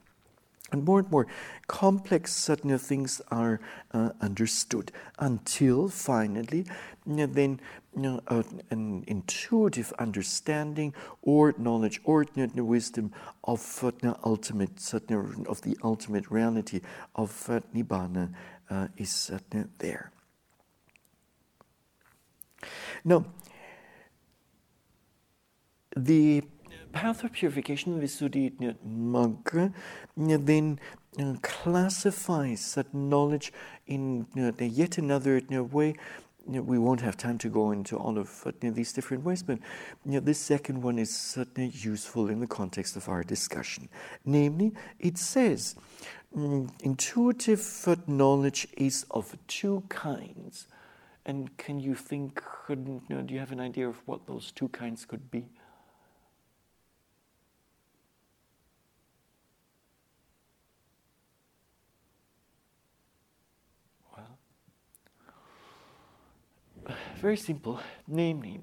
And 0.73 0.85
more 0.85 0.99
and 0.99 1.11
more 1.13 1.29
complex 1.69 2.35
certain 2.35 2.77
things 2.79 3.23
are 3.31 3.61
uh, 3.93 4.11
understood 4.21 4.91
until 5.19 5.89
finally, 5.89 6.67
then 7.07 7.61
you 7.95 8.03
know, 8.03 8.21
uh, 8.27 8.43
an 8.71 9.05
intuitive 9.07 9.93
understanding 9.99 10.93
or 11.23 11.55
knowledge 11.57 12.01
or 12.05 12.25
wisdom 12.65 13.13
of 13.45 13.85
uh, 14.03 14.15
ultimate 14.25 14.81
of 15.49 15.63
the 15.63 15.79
ultimate 15.85 16.31
reality 16.31 16.81
of 17.15 17.49
uh, 17.49 17.61
nibbana 17.73 18.35
uh, 18.69 18.89
is 18.97 19.31
there. 19.79 20.11
Now, 23.05 23.25
the 25.97 26.43
path 26.97 27.25
of 27.25 27.33
purification, 27.33 28.01
Visuddhi 28.01 28.53
Magga, 28.87 29.73
then 30.17 30.81
classifies 31.43 32.75
that 32.75 32.93
knowledge 32.95 33.53
in 33.87 34.27
yet 34.59 34.97
another 34.97 35.41
way 35.79 35.95
we 36.47 36.79
won't 36.79 37.01
have 37.01 37.17
time 37.17 37.39
to 37.39 37.49
go 37.49 37.73
into 37.73 37.97
all 37.97 38.17
of 38.19 38.45
these 38.61 38.93
different 38.93 39.25
ways, 39.25 39.43
but 39.43 39.59
this 40.05 40.39
second 40.39 40.83
one 40.83 40.99
is 40.99 41.15
certainly 41.15 41.71
useful 41.71 42.31
in 42.31 42.41
the 42.41 42.47
context 42.47 42.97
of 42.97 43.09
our 43.09 43.23
discussion. 43.23 43.89
Namely, 44.25 44.73
it 44.99 45.19
says 45.19 45.75
mm, 46.35 46.71
intuitive 46.83 47.99
knowledge 48.07 48.69
is 48.77 49.05
of 49.11 49.37
two 49.49 49.83
kinds. 49.89 50.67
And 51.27 51.57
can 51.57 51.81
you 51.81 51.95
think, 51.97 52.41
do 52.69 53.03
you 53.29 53.41
have 53.41 53.53
an 53.53 53.61
idea 53.61 53.89
of 53.89 53.97
what 54.07 54.27
those 54.27 54.53
two 54.53 54.69
kinds 54.69 55.05
could 55.05 55.31
be? 55.31 55.49
Very 67.17 67.37
simple, 67.37 67.81
namely, 68.07 68.61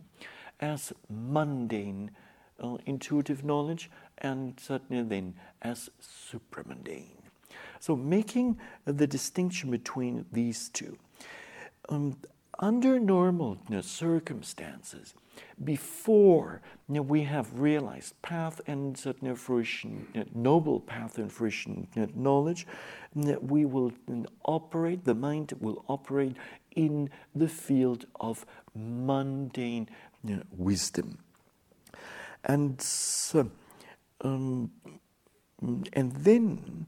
as 0.60 0.94
mundane 1.10 2.12
uh, 2.60 2.78
intuitive 2.86 3.44
knowledge 3.44 3.90
and 4.20 4.60
certainly 4.60 5.04
then 5.04 5.34
as 5.62 5.90
supramundane. 6.02 7.08
So, 7.80 7.96
making 7.96 8.60
the 8.86 9.08
distinction 9.08 9.72
between 9.72 10.26
these 10.32 10.70
two. 10.70 10.98
Um, 11.90 12.16
under 12.60 13.00
normal 13.00 13.58
circumstances, 13.82 15.14
before 15.64 16.62
you 16.88 16.96
know, 16.96 17.02
we 17.02 17.24
have 17.24 17.60
realized 17.60 18.22
path 18.22 18.60
and 18.68 18.98
fruition, 19.40 20.08
you 20.14 20.22
know, 20.22 20.28
noble 20.34 20.80
path 20.80 21.18
and 21.18 21.32
fruition 21.32 21.88
knowledge, 22.16 22.68
we 23.44 23.66
will 23.66 23.92
operate, 24.46 25.06
the 25.06 25.16
mind 25.16 25.54
will 25.60 25.84
operate 25.88 26.36
in 26.76 27.10
the 27.36 27.48
field 27.48 28.06
of 28.20 28.46
mundane 28.76 29.90
wisdom. 30.52 31.20
And 32.44 32.82
um, 34.22 34.72
and 35.94 36.12
then 36.12 36.88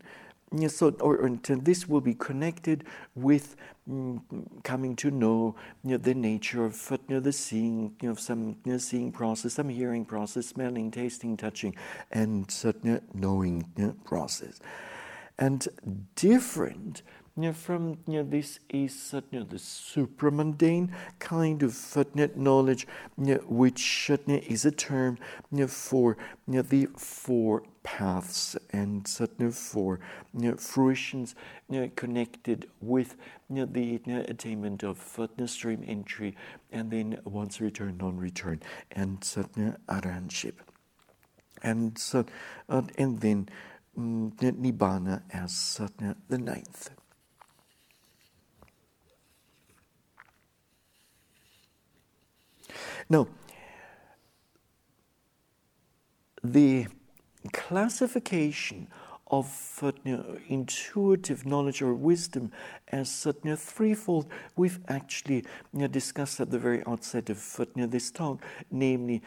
so 0.68 0.96
or, 1.02 1.18
or, 1.18 1.30
this 1.30 1.88
will 1.88 2.02
be 2.02 2.14
connected 2.14 2.84
with 3.16 3.56
mm, 3.90 4.22
coming 4.64 4.96
to 4.96 5.12
know 5.12 5.56
you 5.84 5.92
know, 5.92 5.98
the 5.98 6.14
nature 6.14 6.66
of 6.66 6.92
you 6.92 7.16
know, 7.16 7.20
the 7.20 7.32
seeing, 7.32 7.96
you 8.02 8.10
know, 8.10 8.16
some 8.16 8.56
you 8.64 8.74
know, 8.74 8.78
seeing 8.78 9.12
process, 9.12 9.54
some 9.54 9.70
hearing 9.70 10.06
process, 10.06 10.48
smelling, 10.48 10.92
tasting, 10.92 11.36
touching, 11.36 11.76
and 12.12 12.50
certain 12.50 13.02
knowing 13.14 13.66
process. 14.06 14.60
And 15.38 15.68
different 16.16 17.02
you 17.38 17.44
know, 17.44 17.54
from 17.54 17.98
you 18.08 18.14
know, 18.14 18.24
this 18.24 18.60
is 18.70 19.14
uh, 19.14 19.20
you 19.30 19.40
know, 19.40 19.46
the 19.46 19.58
supramundane 19.58 20.90
kind 21.20 21.64
of 21.64 21.98
uh, 21.98 22.06
knowledge, 22.36 22.88
you 23.18 23.36
know, 23.36 23.42
which 23.48 24.10
uh, 24.10 24.18
is 24.28 24.64
a 24.64 24.72
term 24.72 25.18
you 25.52 25.60
know, 25.60 25.68
for 25.68 26.18
you 26.48 26.56
know, 26.56 26.62
the 26.62 26.88
four 26.98 27.64
paths 27.84 28.56
and 28.72 29.06
four 29.52 30.00
you 30.34 30.52
know, 30.52 30.56
fruitions 30.56 31.36
you 31.70 31.82
know, 31.82 31.92
connected 31.98 32.70
with 32.80 33.18
you 33.50 33.66
the 33.66 34.00
you 34.06 34.20
attainment 34.30 34.84
of 34.84 35.20
uh, 35.20 35.46
stream 35.46 35.84
entry 35.86 36.38
and 36.72 36.90
then 36.90 37.20
once 37.26 37.60
return, 37.60 37.98
non 37.98 38.16
return, 38.16 38.62
and 38.92 39.22
certain 39.24 39.76
arahantship. 39.90 40.54
And, 41.62 41.98
so, 41.98 42.26
uh, 42.70 42.84
and 42.98 43.20
then 43.20 43.50
um, 43.98 44.32
Nibbana 44.40 45.24
as 45.34 45.82
uh, 45.82 46.14
the 46.30 46.38
ninth. 46.38 46.92
Now, 53.10 53.28
the 56.44 56.88
classification 57.54 58.88
of 59.28 59.84
intuitive 60.48 61.46
knowledge 61.46 61.82
or 61.82 61.94
wisdom 61.96 62.52
as 62.90 63.26
uh, 63.26 63.56
threefold, 63.56 64.28
we've 64.56 64.80
actually 64.88 65.38
you 65.74 65.80
know, 65.80 65.88
discussed 65.88 66.40
at 66.40 66.52
the 66.52 66.60
very 66.60 66.84
outset 66.86 67.30
of 67.30 67.60
this 67.76 68.12
talk, 68.12 68.44
namely 68.70 69.22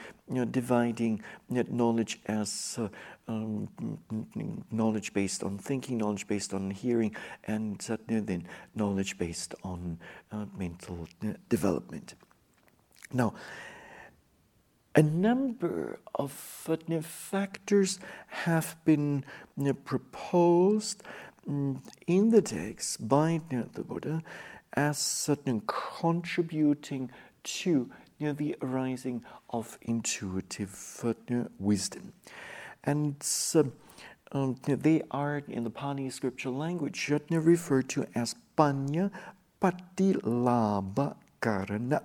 dividing 0.51 1.21
knowledge 1.49 2.21
as 2.27 2.79
uh, 2.79 2.89
um, 3.27 3.69
knowledge 4.71 5.13
based 5.13 5.43
on 5.43 5.59
thinking, 5.59 5.99
knowledge 5.99 6.29
based 6.29 6.55
on 6.55 6.71
hearing, 6.71 7.15
and 7.45 7.81
then 8.07 8.47
knowledge 8.77 9.19
based 9.19 9.55
on 9.65 9.99
uh, 10.31 10.47
mental 10.57 11.09
uh, 11.25 11.33
development. 11.49 12.15
Now, 13.13 13.35
a 14.99 15.03
number 15.03 16.01
of 16.17 16.33
factors 17.07 18.01
have 18.27 18.77
been 18.85 19.25
proposed 19.85 21.05
mm, 21.49 21.81
in 22.09 22.31
the 22.31 22.43
text 22.43 23.07
by 23.07 23.41
the 23.49 23.85
Buddha 23.85 24.25
as 24.73 24.99
certain 24.99 25.63
contributing 25.69 27.13
to 27.45 27.89
the 28.19 28.57
arising 28.61 29.23
of 29.51 29.79
intuitive 29.83 31.05
wisdom. 31.61 32.13
And 32.83 33.15
um, 34.33 34.57
they 34.65 35.03
are, 35.13 35.43
in 35.47 35.63
the 35.63 35.71
Pali 35.71 36.11
scriptural 36.11 36.57
language, 36.57 37.09
referred 37.31 37.89
to 37.91 38.05
as 38.17 38.35
panya 38.57 39.13
patilabha 39.63 41.15
karana. 41.41 42.03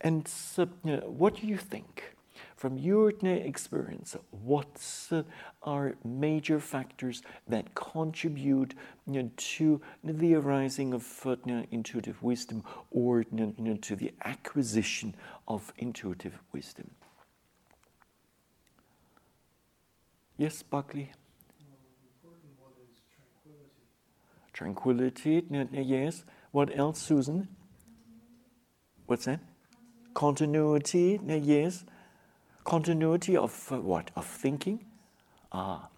And 0.00 0.30
uh, 0.58 0.64
what 1.06 1.36
do 1.36 1.46
you 1.46 1.56
think? 1.56 2.14
From 2.54 2.76
your 2.76 3.10
experience, 3.22 4.16
what 4.30 4.84
uh, 5.12 5.22
are 5.62 5.94
major 6.04 6.58
factors 6.58 7.22
that 7.46 7.74
contribute 7.74 8.74
you 9.06 9.22
know, 9.22 9.30
to 9.36 9.80
the 10.02 10.34
arising 10.34 10.92
of 10.92 11.24
uh, 11.24 11.36
intuitive 11.70 12.20
wisdom 12.20 12.64
or 12.90 13.24
you 13.32 13.54
know, 13.58 13.76
to 13.76 13.94
the 13.94 14.12
acquisition 14.24 15.14
of 15.46 15.72
intuitive 15.78 16.38
wisdom? 16.52 16.90
Yes, 20.36 20.62
Buckley? 20.62 21.12
tranquility. 24.52 25.40
Tranquility, 25.40 25.82
yes. 25.82 26.24
What 26.50 26.76
else, 26.76 27.00
Susan? 27.00 27.48
What's 29.06 29.24
that? 29.26 29.40
Continuity, 30.18 31.20
yes. 31.28 31.84
Continuity 32.64 33.36
of 33.36 33.70
uh, 33.70 33.76
what? 33.80 34.10
Of 34.16 34.26
thinking? 34.26 34.84
Ah, 35.52 35.88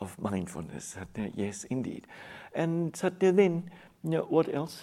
of 0.00 0.18
mindfulness. 0.18 0.96
Yes, 1.36 1.62
indeed. 1.70 2.08
And 2.56 2.92
then, 3.20 3.70
what 4.02 4.52
else? 4.52 4.82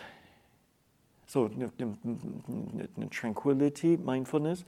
So, 1.27 1.49
mm, 1.49 1.69
mm, 1.77 2.87
mm, 2.97 3.09
tranquility, 3.09 3.97
mindfulness. 3.97 4.63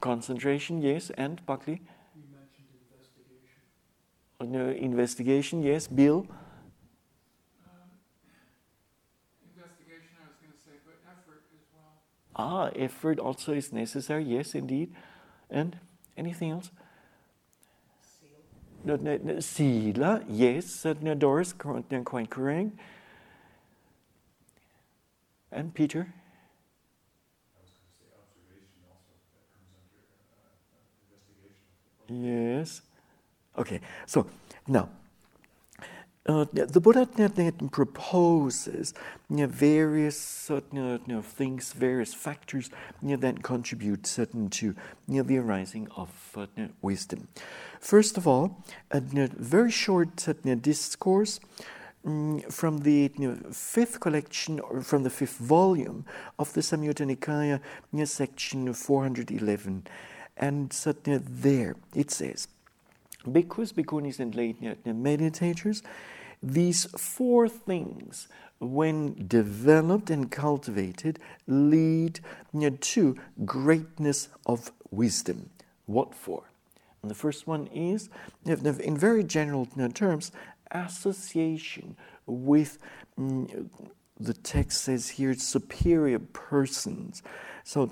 Concentration. 0.00 0.80
Yes. 0.80 1.10
And 1.18 1.44
Buckley? 1.44 1.82
Investigation. 2.16 3.60
Oh, 4.40 4.46
investigation, 4.70 5.62
yes. 5.62 5.86
Bill? 5.86 6.26
Ah, 12.36 12.70
effort 12.74 13.18
also 13.18 13.52
is 13.52 13.72
necessary, 13.72 14.24
yes, 14.24 14.54
indeed. 14.54 14.92
And 15.50 15.78
anything 16.16 16.50
else? 16.50 16.70
No, 18.84 18.96
no, 18.96 19.16
no, 19.22 19.40
sila, 19.40 20.22
yes, 20.28 20.84
uh, 20.84 20.94
no, 21.00 21.14
Doris, 21.14 21.52
quite 21.52 22.30
correct. 22.30 22.72
And 25.50 25.72
Peter? 25.72 26.12
Yes. 32.08 32.82
Okay, 33.56 33.80
so 34.04 34.26
now 34.66 34.90
uh, 36.26 36.46
the 36.52 36.80
Buddha 36.80 37.06
proposes 37.70 38.94
various 39.28 40.50
uh, 40.50 40.60
things, 41.22 41.72
various 41.74 42.14
factors 42.14 42.70
that 43.02 43.42
contribute 43.42 44.06
certain 44.06 44.48
to 44.48 44.74
the 45.06 45.38
arising 45.38 45.86
of 45.96 46.10
uh, 46.36 46.46
wisdom. 46.80 47.28
First 47.78 48.16
of 48.16 48.26
all, 48.26 48.64
a 48.90 49.00
very 49.00 49.70
short 49.70 50.16
discourse 50.62 51.40
um, 52.06 52.40
from 52.50 52.78
the 52.78 53.10
fifth 53.52 54.00
collection, 54.00 54.60
or 54.60 54.80
from 54.80 55.02
the 55.02 55.10
fifth 55.10 55.36
volume 55.36 56.06
of 56.38 56.54
the 56.54 56.62
Samyutta 56.62 57.04
Nikaya, 57.04 57.60
section 58.08 58.72
411. 58.72 59.86
And 60.38 60.70
there 61.06 61.76
it 61.94 62.10
says, 62.10 62.48
Bhikkhus, 63.26 63.72
bhikkhunis, 63.72 64.20
and 64.20 64.34
lay 64.34 64.54
meditators 64.84 65.82
these 66.44 66.84
four 66.98 67.48
things, 67.48 68.28
when 68.60 69.26
developed 69.26 70.10
and 70.10 70.30
cultivated, 70.30 71.18
lead 71.46 72.20
to 72.80 73.16
greatness 73.44 74.28
of 74.46 74.70
wisdom. 74.90 75.50
What 75.86 76.14
for? 76.14 76.44
And 77.02 77.10
the 77.10 77.14
first 77.14 77.46
one 77.46 77.66
is, 77.68 78.08
in 78.46 78.96
very 78.96 79.24
general 79.24 79.66
terms, 79.94 80.32
association 80.70 81.96
with 82.26 82.78
mm, 83.18 83.68
the 84.18 84.34
text 84.34 84.82
says 84.82 85.10
here 85.10 85.34
superior 85.34 86.18
persons. 86.18 87.22
So, 87.64 87.90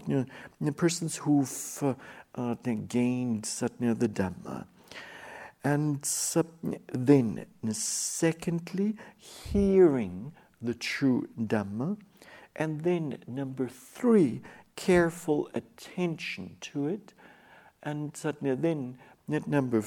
know, 0.60 0.72
persons 0.72 1.16
who've 1.16 1.78
uh, 1.82 1.94
uh, 2.34 2.54
gained 2.88 3.46
the 3.94 4.08
Dhamma. 4.08 4.66
And 5.64 6.02
then, 6.92 7.46
secondly, 7.70 8.96
hearing 9.16 10.32
the 10.60 10.74
true 10.74 11.28
Dhamma. 11.38 11.98
And 12.56 12.80
then, 12.82 13.18
number 13.26 13.68
three, 13.68 14.42
careful 14.74 15.48
attention 15.54 16.56
to 16.62 16.88
it. 16.88 17.14
And 17.82 18.12
then, 18.12 18.98
number, 19.28 19.84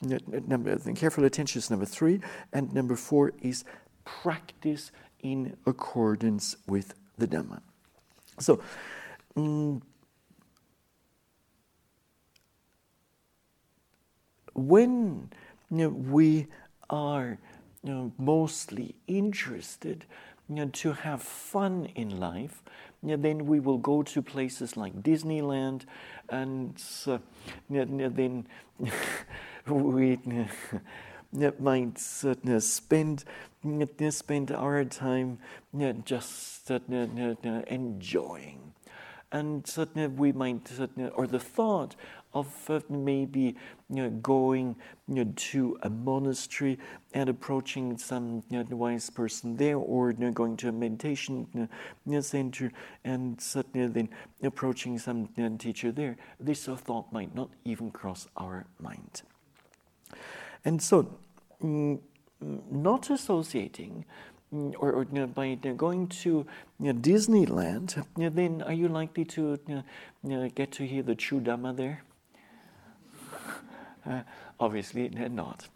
number 0.00 0.76
then 0.76 0.94
careful 0.94 1.24
attention 1.24 1.58
is 1.58 1.70
number 1.70 1.86
three. 1.86 2.20
And 2.52 2.72
number 2.72 2.94
four 2.94 3.32
is 3.42 3.64
practice 4.04 4.92
in 5.22 5.56
accordance 5.66 6.56
with 6.68 6.94
the 7.18 7.26
Dhamma. 7.26 7.60
So, 8.38 8.60
um, 9.36 9.82
when 14.56 15.28
you 15.70 15.76
know, 15.76 15.88
we 15.88 16.46
are 16.90 17.38
you 17.82 17.92
know, 17.92 18.12
mostly 18.18 18.94
interested 19.06 20.04
you 20.48 20.56
know, 20.56 20.66
to 20.66 20.92
have 20.92 21.22
fun 21.22 21.88
in 21.94 22.20
life, 22.20 22.62
you 23.02 23.16
then 23.16 23.46
we 23.46 23.60
will 23.60 23.78
go 23.78 24.02
to 24.02 24.22
places 24.22 24.76
like 24.76 25.02
Disneyland, 25.02 25.82
and 26.28 26.80
uh, 27.06 27.18
then 27.68 28.46
we 29.66 30.18
might 31.58 31.98
uh, 32.24 32.60
spend 32.60 33.24
spend 34.10 34.52
our 34.52 34.84
time 34.84 35.38
just 36.04 36.70
uh, 36.70 36.76
enjoying, 37.66 38.72
and 39.32 39.64
we 40.16 40.32
might 40.32 40.70
or 41.14 41.26
the 41.26 41.40
thought 41.40 41.96
of 42.36 42.70
uh, 42.70 42.80
maybe 42.90 43.56
you 43.88 44.02
know, 44.02 44.10
going 44.10 44.76
you 45.08 45.24
know, 45.24 45.32
to 45.36 45.78
a 45.82 45.90
monastery 45.90 46.78
and 47.14 47.28
approaching 47.28 47.96
some 47.96 48.42
you 48.50 48.62
know, 48.62 48.76
wise 48.76 49.08
person 49.08 49.56
there, 49.56 49.76
or 49.76 50.12
going 50.12 50.56
to 50.58 50.68
a 50.68 50.72
meditation 50.72 51.68
center 52.20 52.70
and 53.04 53.40
suddenly 53.40 53.86
then 53.88 54.08
approaching 54.42 54.98
some 54.98 55.28
teacher 55.58 55.90
there. 55.90 56.16
This 56.38 56.66
thought 56.66 57.10
might 57.12 57.34
not 57.34 57.50
even 57.64 57.90
cross 57.90 58.26
our 58.36 58.66
mind. 58.80 59.22
And 60.64 60.82
so, 60.82 61.08
mm, 61.62 61.98
not 62.70 63.08
associating 63.10 64.04
mm, 64.52 64.74
or, 64.78 64.92
or 64.92 65.02
you 65.04 65.20
know, 65.20 65.26
by 65.26 65.44
you 65.46 65.58
know, 65.64 65.74
going 65.74 66.08
to 66.08 66.44
you 66.80 66.92
know, 66.92 67.00
Disneyland, 67.00 68.04
then 68.16 68.62
are 68.62 68.72
you 68.72 68.88
likely 68.88 69.24
to 69.24 69.58
get 70.54 70.72
to 70.72 70.86
hear 70.86 71.02
the 71.02 71.14
true 71.14 71.40
Dhamma 71.40 71.76
there? 71.76 72.02
Uh, 74.06 74.22
obviously, 74.60 75.08
not. 75.08 75.68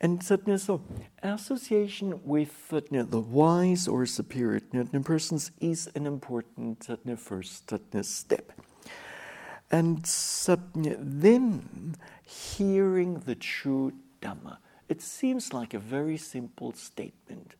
And 0.00 0.22
so, 0.22 0.80
association 1.22 2.20
with 2.24 2.68
the 2.70 3.20
wise 3.20 3.88
or 3.88 4.06
superior 4.06 4.60
persons 5.02 5.50
is 5.60 5.90
an 5.96 6.06
important 6.06 6.86
first 7.18 7.72
step. 8.02 8.52
And 9.70 10.04
then 11.00 11.96
hearing 12.22 13.20
the 13.20 13.34
true 13.34 13.92
Dhamma. 14.22 14.58
It 14.88 15.02
seems 15.02 15.52
like 15.52 15.74
a 15.74 15.78
very 15.78 16.16
simple 16.16 16.72
statement. 16.72 17.54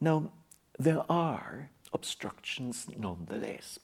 Now, 0.00 0.30
there 0.78 1.02
are 1.10 1.70
obstructions 1.92 2.86
nonetheless. 2.96 3.78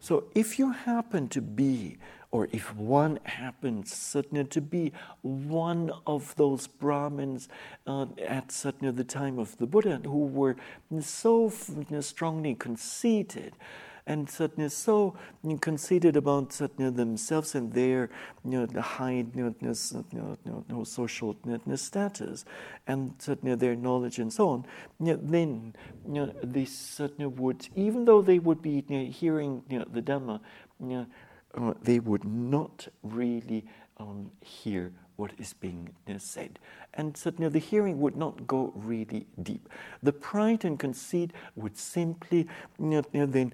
So, 0.00 0.24
if 0.34 0.58
you 0.58 0.72
happen 0.72 1.28
to 1.28 1.40
be 1.40 1.98
or 2.30 2.48
if 2.52 2.74
one 2.74 3.18
happens 3.24 3.94
certainly 3.94 4.44
to 4.44 4.60
be 4.60 4.92
one 5.22 5.90
of 6.06 6.34
those 6.36 6.66
Brahmins 6.66 7.48
uh, 7.86 8.06
at 8.26 8.52
certainly 8.52 8.92
the 8.92 9.04
time 9.04 9.38
of 9.38 9.56
the 9.58 9.66
Buddha 9.66 10.00
who 10.04 10.26
were 10.26 10.56
so 11.00 11.50
strongly 12.00 12.54
conceited 12.54 13.54
and 14.08 14.28
certainly 14.28 14.70
so 14.70 15.14
conceited 15.60 16.16
about 16.16 16.52
certainly 16.52 16.90
themselves 16.90 17.54
and 17.54 17.72
their 17.72 18.08
you 18.42 18.66
know, 18.66 18.80
high 18.80 19.24
you 19.34 19.54
know, 19.64 20.84
social 20.84 21.36
status 21.74 22.44
and 22.86 23.14
certainly 23.18 23.54
their 23.54 23.76
knowledge 23.76 24.18
and 24.18 24.32
so 24.32 24.48
on, 24.48 24.66
then 24.98 25.74
you 26.06 26.12
know, 26.14 26.34
they 26.42 26.64
certainly 26.64 27.26
would, 27.26 27.68
even 27.76 28.06
though 28.06 28.22
they 28.22 28.38
would 28.38 28.62
be 28.62 28.82
hearing 29.10 29.62
the 29.68 30.00
Dhamma, 30.02 30.40
uh, 31.58 31.74
they 31.82 31.98
would 31.98 32.24
not 32.24 32.88
really 33.02 33.64
um, 33.98 34.30
hear 34.40 34.92
what 35.16 35.32
is 35.38 35.52
being 35.52 35.90
uh, 36.08 36.16
said. 36.18 36.58
And 36.94 37.16
so 37.16 37.30
the 37.30 37.58
hearing 37.58 38.00
would 38.00 38.16
not 38.16 38.46
go 38.46 38.72
really 38.76 39.26
deep. 39.42 39.68
The 40.02 40.12
pride 40.12 40.64
and 40.64 40.78
conceit 40.78 41.32
would 41.56 41.76
simply 41.76 42.46
you 42.78 43.02
know, 43.12 43.26
then 43.26 43.52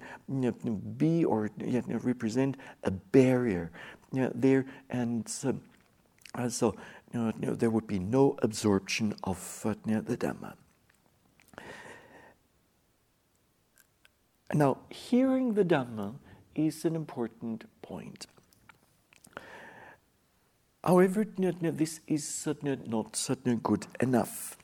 be 0.97 1.25
or 1.25 1.49
represent 1.87 2.57
a 2.83 2.91
barrier 2.91 3.71
there, 4.11 4.65
and 4.89 5.27
so, 5.27 5.59
uh, 6.35 6.49
so 6.49 6.75
there 7.11 7.69
would 7.69 7.87
be 7.87 7.99
no 7.99 8.37
absorption 8.41 9.15
of 9.23 9.61
uh, 9.65 9.73
the 9.83 10.17
Dhamma. 10.17 10.53
Now, 14.53 14.77
hearing 14.89 15.53
the 15.53 15.65
Dhamma 15.65 16.15
is 16.55 16.85
an 16.85 16.95
important 16.95 17.65
point. 17.85 18.25
However, 20.83 21.25
this 21.25 21.99
is 22.07 22.27
certainly 22.27 22.77
not 22.87 23.15
certainly 23.15 23.59
good 23.63 23.87
enough. 23.99 24.57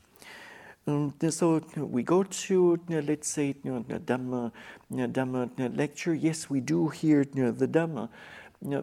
Um, 0.87 1.13
so 1.29 1.61
we 1.77 2.03
go 2.03 2.23
to, 2.23 2.79
let's 2.89 3.29
say, 3.29 3.53
Dhamma, 3.53 4.51
Dhamma 4.91 5.77
lecture. 5.77 6.13
Yes, 6.13 6.49
we 6.49 6.59
do 6.59 6.89
hear 6.89 7.23
the 7.23 7.67
Dhamma, 7.67 8.09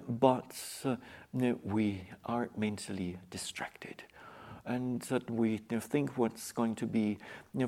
but 0.08 0.54
uh, 0.84 0.96
we 1.64 2.02
are 2.24 2.48
mentally 2.56 3.18
distracted. 3.30 4.02
And 4.70 5.00
that 5.02 5.30
we 5.30 5.56
think 5.56 6.18
what's 6.18 6.52
going 6.52 6.74
to 6.74 6.86
be 6.86 7.16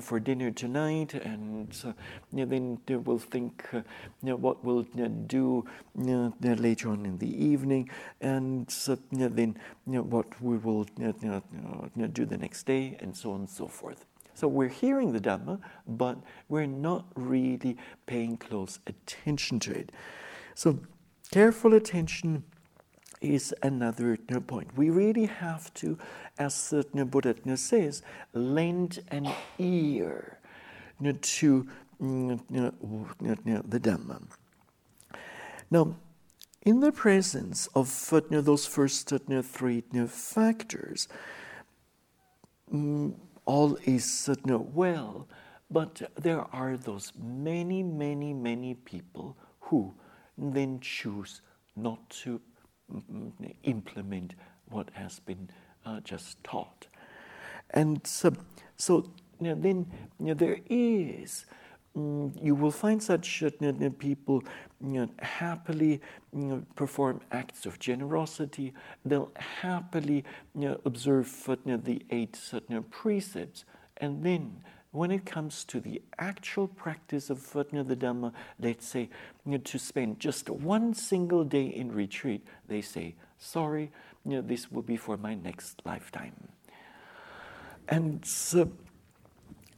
for 0.01 0.19
dinner 0.19 0.51
tonight, 0.51 1.15
and 1.15 1.75
uh, 1.83 1.93
then 2.31 2.77
we'll 2.87 3.17
think 3.17 3.67
what 4.21 4.63
we'll 4.63 4.85
do 5.25 5.65
later 5.95 6.89
on 6.89 7.05
in 7.07 7.17
the 7.17 7.43
evening, 7.43 7.89
and 8.21 8.67
then 9.17 9.57
what 9.85 10.41
we 10.41 10.57
will 10.57 10.83
do 10.83 12.25
the 12.25 12.37
next 12.37 12.65
day, 12.67 12.97
and 12.99 13.17
so 13.17 13.31
on 13.31 13.39
and 13.39 13.49
so 13.49 13.67
forth. 13.67 14.05
So 14.35 14.47
we're 14.47 14.69
hearing 14.69 15.11
the 15.11 15.19
Dhamma, 15.19 15.59
but 15.87 16.17
we're 16.49 16.67
not 16.67 17.05
really 17.15 17.77
paying 18.05 18.37
close 18.37 18.79
attention 18.85 19.59
to 19.61 19.71
it. 19.71 19.91
So 20.53 20.79
careful 21.31 21.73
attention 21.73 22.43
is 23.21 23.53
another 23.61 24.17
point. 24.17 24.75
We 24.75 24.89
really 24.89 25.25
have 25.25 25.73
to, 25.75 25.97
as 26.37 26.69
the 26.71 27.05
Buddha 27.05 27.57
says, 27.57 28.01
lend 28.33 29.03
an 29.09 29.29
ear 29.59 30.39
to 31.21 31.67
the 31.99 33.79
Dhamma. 33.79 34.23
Now, 35.69 35.95
in 36.63 36.79
the 36.79 36.91
presence 36.91 37.67
of 37.73 37.87
those 38.11 38.65
first 38.65 39.07
three 39.09 39.83
factors, 40.07 41.07
mm, 42.71 43.13
all 43.45 43.77
is 43.85 44.29
well, 44.73 45.27
but 45.69 46.01
there 46.15 46.45
are 46.53 46.77
those 46.77 47.13
many, 47.17 47.81
many, 47.81 48.33
many 48.33 48.73
people 48.75 49.37
who 49.61 49.93
then 50.37 50.79
choose 50.81 51.41
not 51.75 52.09
to 52.09 52.39
mm, 52.39 52.50
implement 53.63 54.35
what 54.69 54.89
has 54.93 55.19
been 55.19 55.49
uh, 55.85 55.99
just 56.01 56.43
taught. 56.43 56.87
And 57.71 58.05
so, 58.05 58.33
so 58.77 59.11
you 59.39 59.47
know, 59.47 59.55
then 59.55 59.91
you 60.19 60.27
know, 60.27 60.33
there 60.33 60.59
is 60.69 61.45
Mm, 61.97 62.41
you 62.41 62.55
will 62.55 62.71
find 62.71 63.03
such 63.03 63.43
uh, 63.43 63.89
people 63.99 64.43
you 64.79 65.01
know, 65.01 65.09
happily 65.19 65.99
you 66.33 66.39
know, 66.39 66.63
perform 66.75 67.19
acts 67.31 67.65
of 67.65 67.79
generosity. 67.79 68.73
They'll 69.03 69.31
happily 69.35 70.23
observe 70.85 71.27
the 71.77 72.01
eight 72.09 72.37
precepts. 72.81 73.65
And 73.97 74.23
then, 74.23 74.63
when 74.91 75.09
it 75.09 75.25
comes 75.25 75.63
to 75.65 75.79
the 75.79 76.01
actual 76.19 76.67
practice 76.67 77.29
of 77.29 77.39
the 77.87 77.95
Dhamma, 77.95 78.33
let's 78.59 78.87
say 78.87 79.09
to 79.63 79.79
spend 79.79 80.19
just 80.19 80.49
one 80.49 80.93
single 80.93 81.43
day 81.43 81.65
in 81.65 81.91
retreat, 81.91 82.45
they 82.67 82.81
say, 82.81 83.15
Sorry, 83.37 83.91
this 84.25 84.71
will 84.71 84.83
be 84.83 84.97
for 84.97 85.17
my 85.17 85.33
next 85.33 85.81
lifetime. 85.85 86.49
And 87.89 88.23
so, 88.25 88.71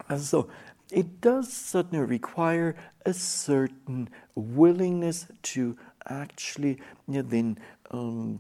and 0.09 0.20
so 0.20 0.49
it 0.91 1.22
does 1.22 1.51
certainly 1.51 2.05
require 2.05 2.76
a 3.05 3.14
certain 3.14 4.09
willingness 4.36 5.28
to 5.43 5.78
actually 6.07 6.80
you 7.07 7.16
know, 7.16 7.22
then 7.22 7.57
um, 7.94 8.39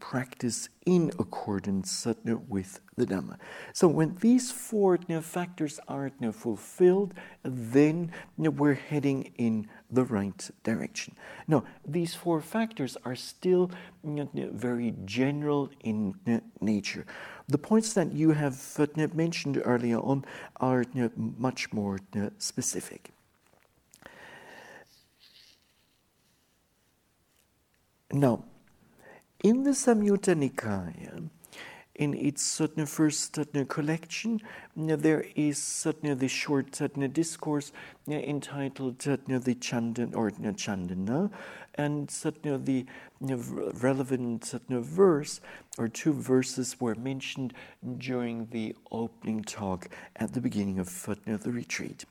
practice 0.00 0.70
in 0.86 1.12
accordance 1.18 2.06
with 2.48 2.80
the 2.96 3.06
Dhamma. 3.06 3.36
So 3.72 3.86
when 3.86 4.16
these 4.20 4.50
four 4.50 4.96
factors 5.20 5.78
are 5.86 6.10
fulfilled, 6.32 7.14
then 7.44 8.10
we're 8.38 8.74
heading 8.74 9.32
in 9.36 9.68
the 9.90 10.04
right 10.04 10.50
direction. 10.62 11.14
Now, 11.46 11.64
these 11.86 12.14
four 12.14 12.40
factors 12.40 12.96
are 13.04 13.14
still 13.14 13.70
very 14.02 14.94
general 15.04 15.70
in 15.82 16.14
nature. 16.60 17.04
The 17.48 17.58
points 17.58 17.92
that 17.92 18.12
you 18.12 18.30
have 18.30 18.58
uh, 18.78 18.86
mentioned 19.12 19.60
earlier 19.64 19.98
on 19.98 20.24
are 20.56 20.84
much 21.16 21.72
more 21.72 21.98
specific. 22.38 23.10
Now, 28.10 28.44
in 29.44 29.62
the 29.62 29.72
Samyutta 29.72 30.34
Nikaya, 30.34 31.28
in 31.94 32.14
its 32.14 32.42
certain 32.42 32.86
first 32.86 33.36
certain 33.36 33.66
collection, 33.66 34.40
there 34.74 35.26
is 35.36 35.62
certain 35.62 36.18
the 36.18 36.28
short 36.28 36.74
certain 36.74 37.08
discourse 37.12 37.70
entitled 38.08 39.02
certain 39.02 39.38
the 39.40 39.54
Chandan 39.54 40.16
or 40.16 40.30
Chandana, 40.30 41.30
and 41.74 42.10
certain 42.10 42.64
the 42.64 42.86
relevant 43.20 44.46
certain 44.46 44.82
verse 44.82 45.42
or 45.76 45.88
two 45.88 46.14
verses 46.14 46.80
were 46.80 46.94
mentioned 46.94 47.52
during 47.98 48.46
the 48.46 48.74
opening 48.90 49.42
talk 49.44 49.88
at 50.16 50.32
the 50.32 50.40
beginning 50.40 50.78
of 50.78 50.88
the 51.26 51.52
retreat. 51.52 52.06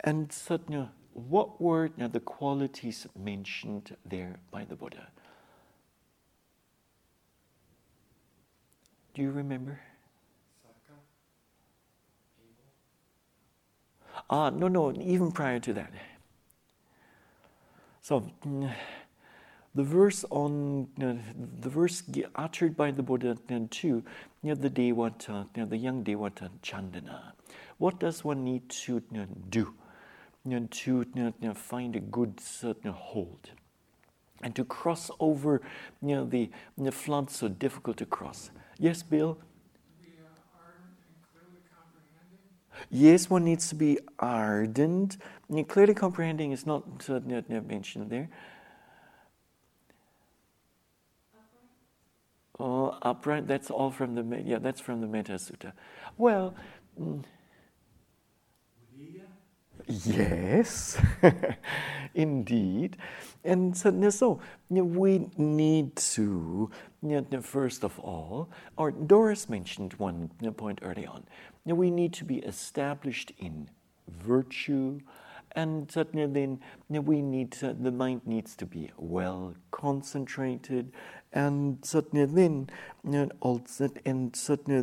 And 0.00 0.32
certain 0.32 0.88
what 1.12 1.60
were 1.60 1.90
now 1.98 2.08
the 2.08 2.20
qualities 2.20 3.06
mentioned 3.14 3.94
there 4.04 4.36
by 4.50 4.64
the 4.64 4.76
Buddha? 4.76 5.08
Do 9.14 9.22
you 9.22 9.30
remember? 9.30 9.80
Ah, 14.28 14.50
no, 14.50 14.68
no, 14.68 14.92
even 14.92 15.32
prior 15.32 15.60
to 15.60 15.72
that. 15.74 15.92
So, 18.00 18.30
the 19.74 19.82
verse 19.82 20.24
on 20.30 20.88
uh, 21.02 21.14
the 21.60 21.68
verse 21.68 22.02
uttered 22.34 22.76
by 22.76 22.90
the 22.90 23.02
Buddha 23.02 23.36
too, 23.70 24.04
near 24.42 24.54
the 24.54 24.70
Devata, 24.70 25.46
near 25.56 25.66
the 25.66 25.76
young 25.76 26.04
Devata 26.04 26.50
Chandana. 26.62 27.32
What 27.78 27.98
does 27.98 28.24
one 28.24 28.44
need 28.44 28.68
to 28.68 29.02
do 29.48 29.74
to 30.46 31.54
find 31.54 31.96
a 31.96 32.00
good 32.00 32.40
certain 32.40 32.92
hold? 32.92 33.50
And 34.42 34.54
to 34.56 34.64
cross 34.64 35.10
over 35.18 35.62
the, 36.02 36.50
the 36.76 36.92
flood 36.92 37.30
so 37.30 37.48
difficult 37.48 37.96
to 37.98 38.06
cross. 38.06 38.50
Yes, 38.78 39.02
Bill? 39.02 39.38
Yes, 42.90 43.30
one 43.30 43.44
needs 43.44 43.68
to 43.68 43.74
be 43.74 43.98
ardent. 44.18 45.16
And 45.48 45.68
clearly 45.68 45.94
comprehending 45.94 46.52
is 46.52 46.66
not 46.66 46.84
uh, 47.08 47.20
mentioned 47.48 48.10
there. 48.10 48.28
Oh, 52.58 52.96
upright, 53.02 53.48
that's 53.48 53.70
all 53.70 53.90
from 53.90 54.14
the, 54.14 54.42
yeah, 54.44 54.58
that's 54.58 54.80
from 54.80 55.00
the 55.00 55.08
Metta 55.08 55.32
Sutta. 55.34 55.72
Well, 56.16 56.54
mm, 57.00 57.24
yes, 59.88 60.96
indeed. 62.14 62.96
And 63.44 63.76
so, 63.76 63.90
so 64.10 64.40
you 64.70 64.76
know, 64.76 64.84
we 64.84 65.28
need 65.36 65.96
to, 65.96 66.70
first 67.42 67.84
of 67.84 67.98
all, 68.00 68.50
or 68.76 68.90
Doris 68.90 69.48
mentioned 69.48 69.94
one 69.94 70.30
point 70.56 70.80
early 70.82 71.06
on, 71.06 71.24
we 71.64 71.90
need 71.90 72.12
to 72.14 72.24
be 72.24 72.38
established 72.38 73.32
in 73.38 73.68
virtue, 74.08 75.00
and 75.54 75.90
certainly 75.90 76.26
then 76.26 76.60
we 76.88 77.22
need 77.22 77.52
the 77.52 77.92
mind 77.92 78.22
needs 78.26 78.56
to 78.56 78.66
be 78.66 78.90
well 78.96 79.54
concentrated. 79.70 80.92
And 81.32 81.78
certainly 81.84 82.26
then 82.26 83.30
also 83.40 83.88
and 84.04 84.34
certainly 84.34 84.82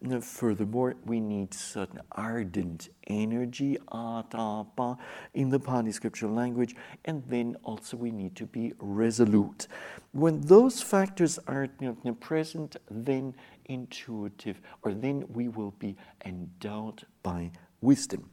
then 0.00 0.20
furthermore 0.20 0.96
we 1.04 1.20
need 1.20 1.54
certain 1.54 2.00
ardent 2.12 2.88
energy 3.06 3.78
atapa 3.92 4.98
in 5.34 5.50
the 5.50 5.58
Pali 5.60 5.92
scriptural 5.92 6.32
language. 6.32 6.76
And 7.04 7.22
then 7.28 7.56
also 7.64 7.96
we 7.96 8.10
need 8.10 8.36
to 8.36 8.46
be 8.46 8.72
resolute. 8.78 9.68
When 10.12 10.40
those 10.40 10.82
factors 10.82 11.38
are 11.46 11.68
know, 11.80 12.14
present 12.14 12.76
then 12.90 13.34
intuitive 13.66 14.60
or 14.82 14.94
then 14.94 15.24
we 15.32 15.48
will 15.48 15.72
be 15.72 15.96
endowed 16.24 17.04
by 17.22 17.50
wisdom 17.80 18.30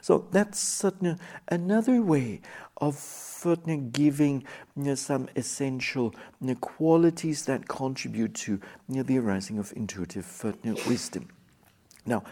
so 0.00 0.26
that's 0.30 0.84
another 1.48 2.02
way 2.02 2.40
of 2.76 2.96
giving 3.92 4.44
some 4.94 5.28
essential 5.36 6.14
qualities 6.60 7.44
that 7.44 7.68
contribute 7.68 8.34
to 8.34 8.60
the 8.88 9.18
arising 9.18 9.58
of 9.58 9.72
intuitive 9.76 10.44
wisdom. 10.86 11.28
Now, 12.06 12.24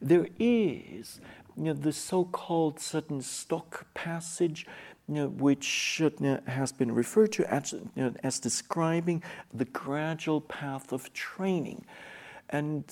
there 0.00 0.28
is 0.38 1.20
the 1.56 1.92
so-called 1.92 2.80
certain 2.80 3.22
stock 3.22 3.86
passage 3.94 4.66
which 5.08 6.00
has 6.46 6.72
been 6.72 6.92
referred 6.92 7.32
to 7.32 7.44
as, 7.52 7.74
as 8.22 8.38
describing 8.40 9.22
the 9.52 9.64
gradual 9.66 10.40
path 10.40 10.92
of 10.92 11.12
training. 11.12 11.84
And 12.48 12.84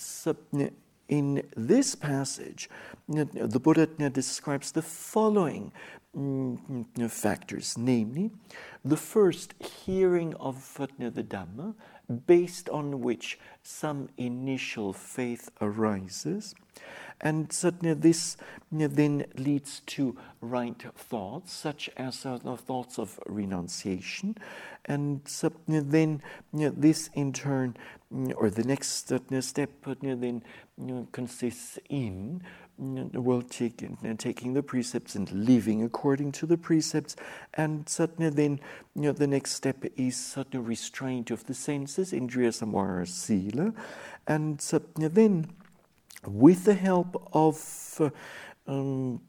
in 1.10 1.42
this 1.56 1.94
passage, 1.96 2.70
the 3.08 3.60
Buddha 3.60 3.86
describes 4.10 4.70
the 4.70 4.80
following 4.80 5.72
mm, 6.16 7.10
factors 7.10 7.76
namely, 7.76 8.30
the 8.84 8.96
first 8.96 9.54
hearing 9.84 10.34
of 10.36 10.54
the 10.78 11.24
Dhamma, 11.24 11.74
based 12.26 12.68
on 12.70 13.00
which 13.00 13.38
some 13.62 14.08
initial 14.18 14.92
faith 14.92 15.50
arises. 15.60 16.54
And 17.22 17.52
certainly 17.52 17.94
this 17.94 18.36
then 18.70 19.26
leads 19.36 19.80
to 19.86 20.16
right 20.40 20.82
thoughts, 20.96 21.52
such 21.52 21.90
as 21.96 22.24
uh, 22.24 22.38
the 22.42 22.56
thoughts 22.56 22.98
of 22.98 23.20
renunciation. 23.26 24.36
And 24.86 25.20
then 25.72 26.22
this 26.52 27.10
in 27.14 27.32
turn, 27.32 27.76
or 28.36 28.50
the 28.50 28.64
next 28.64 28.88
step, 28.88 29.28
then 29.28 30.42
consists 31.12 31.78
in 31.88 32.42
well, 32.80 33.42
taking, 33.42 33.98
taking 34.16 34.54
the 34.54 34.62
precepts 34.62 35.14
and 35.14 35.30
living 35.30 35.82
according 35.82 36.32
to 36.32 36.46
the 36.46 36.56
precepts. 36.56 37.14
And 37.54 37.86
certainly 37.86 38.30
then, 38.30 38.60
you 38.94 39.02
know, 39.02 39.12
the 39.12 39.26
next 39.26 39.52
step 39.52 39.84
is 39.98 40.16
certainly 40.16 40.66
restraint 40.66 41.30
of 41.30 41.44
the 41.44 41.52
senses, 41.52 42.12
indriya 42.12 42.48
samvara 42.48 43.06
sila. 43.06 43.74
And 44.26 44.60
certainly 44.62 45.08
then, 45.08 45.50
with 46.26 46.64
the 46.64 46.74
help 46.74 47.28
of 47.32 48.00
uh, 48.00 48.10
um, 48.66 49.20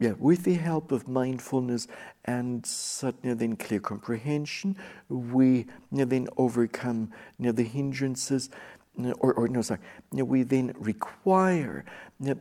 yeah, 0.00 0.12
with 0.18 0.44
the 0.44 0.54
help 0.54 0.92
of 0.92 1.08
mindfulness 1.08 1.88
and 2.24 2.64
certainly 2.64 3.34
then 3.34 3.56
clear 3.56 3.80
comprehension, 3.80 4.76
we 5.08 5.66
then 5.90 6.28
overcome 6.36 7.10
the 7.40 7.64
hindrances 7.64 8.48
or, 9.20 9.32
or 9.34 9.48
no, 9.48 9.62
sorry, 9.62 9.80
we 10.12 10.42
then 10.42 10.74
require 10.78 11.84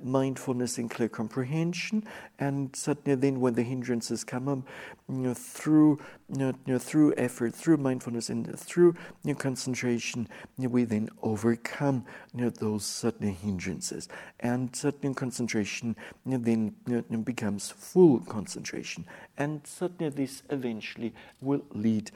mindfulness 0.04 0.78
and 0.78 0.90
clear 0.90 1.08
comprehension, 1.08 2.04
and 2.40 2.76
certainly 2.76 3.16
then 3.16 3.40
when 3.40 3.54
the 3.54 3.62
hindrances 3.64 4.24
come 4.24 4.48
up, 4.48 5.38
through 5.38 6.00
you 6.30 6.54
know, 6.66 6.78
through 6.78 7.14
effort, 7.18 7.54
through 7.56 7.78
mindfulness, 7.78 8.30
and 8.30 8.60
through 8.60 8.96
you 9.24 9.32
know, 9.32 9.36
concentration, 9.36 10.28
we 10.58 10.84
then 10.84 11.10
overcome 11.24 12.04
those 12.34 12.86
certain 12.86 13.34
hindrances, 13.34 14.10
and 14.40 14.76
certain 14.76 15.14
concentration 15.14 15.96
then 16.26 16.76
becomes 17.24 17.72
full 17.72 18.20
concentration, 18.20 19.06
and 19.38 19.62
certainly 19.66 20.10
this 20.10 20.44
eventually 20.50 21.14
will 21.42 21.64
lead 21.72 22.12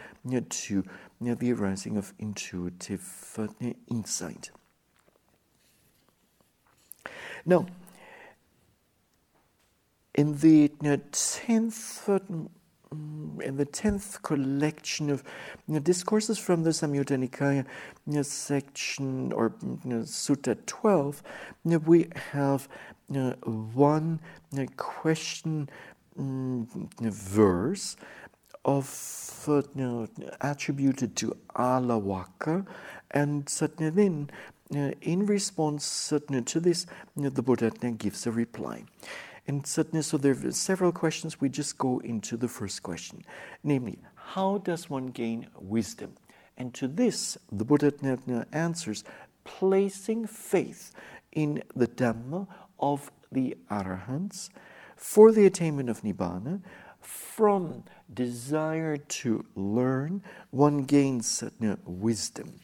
to 0.49 0.83
the 1.21 1.51
arising 1.53 1.97
of 1.97 2.13
intuitive 2.19 3.39
insight. 3.87 4.51
Now, 7.45 7.65
in 10.13 10.37
the 10.39 10.69
tenth 11.11 12.09
in 13.41 13.57
the 13.57 13.65
tenth 13.65 14.21
collection 14.21 15.09
of 15.09 15.23
you 15.67 15.75
know, 15.75 15.79
discourses 15.79 16.37
from 16.37 16.63
the 16.63 16.71
Samyutta 16.71 17.17
Nikaya 17.17 17.65
you 18.07 18.13
know, 18.13 18.21
section 18.21 19.31
or 19.31 19.53
you 19.61 19.79
know, 19.85 20.01
Sutta 20.01 20.57
12, 20.65 21.23
we 21.85 22.07
have 22.31 22.67
one 23.73 24.19
question 24.77 25.69
verse 26.99 27.97
of 28.63 29.43
uh, 29.47 30.05
attributed 30.41 31.15
to 31.15 31.35
Alavaka, 31.55 32.65
and 33.09 33.47
then 33.47 34.29
uh, 34.75 34.91
in 35.01 35.25
response 35.25 35.83
certainly 35.85 36.43
to 36.43 36.59
this, 36.59 36.85
the 37.15 37.41
Buddha 37.41 37.71
then 37.79 37.95
gives 37.95 38.27
a 38.27 38.31
reply. 38.31 38.83
And 39.47 39.65
certainly, 39.65 40.03
so 40.03 40.17
there 40.17 40.35
are 40.45 40.51
several 40.51 40.91
questions. 40.91 41.41
We 41.41 41.49
just 41.49 41.77
go 41.77 41.99
into 41.99 42.37
the 42.37 42.47
first 42.47 42.83
question, 42.83 43.23
namely, 43.63 43.99
how 44.15 44.59
does 44.59 44.89
one 44.89 45.07
gain 45.07 45.47
wisdom? 45.59 46.13
And 46.57 46.73
to 46.75 46.87
this, 46.87 47.37
the 47.51 47.65
Buddha 47.65 47.93
answers, 48.51 49.03
placing 49.43 50.27
faith 50.27 50.91
in 51.31 51.63
the 51.75 51.87
Dhamma 51.87 52.47
of 52.79 53.11
the 53.31 53.57
Arahants 53.69 54.49
for 54.95 55.31
the 55.31 55.45
attainment 55.45 55.89
of 55.89 56.01
Nibbana, 56.01 56.61
from 56.99 57.83
desire 58.13 58.97
to 58.97 59.43
learn, 59.55 60.21
one 60.51 60.83
gains 60.83 61.43
wisdom. 61.85 62.59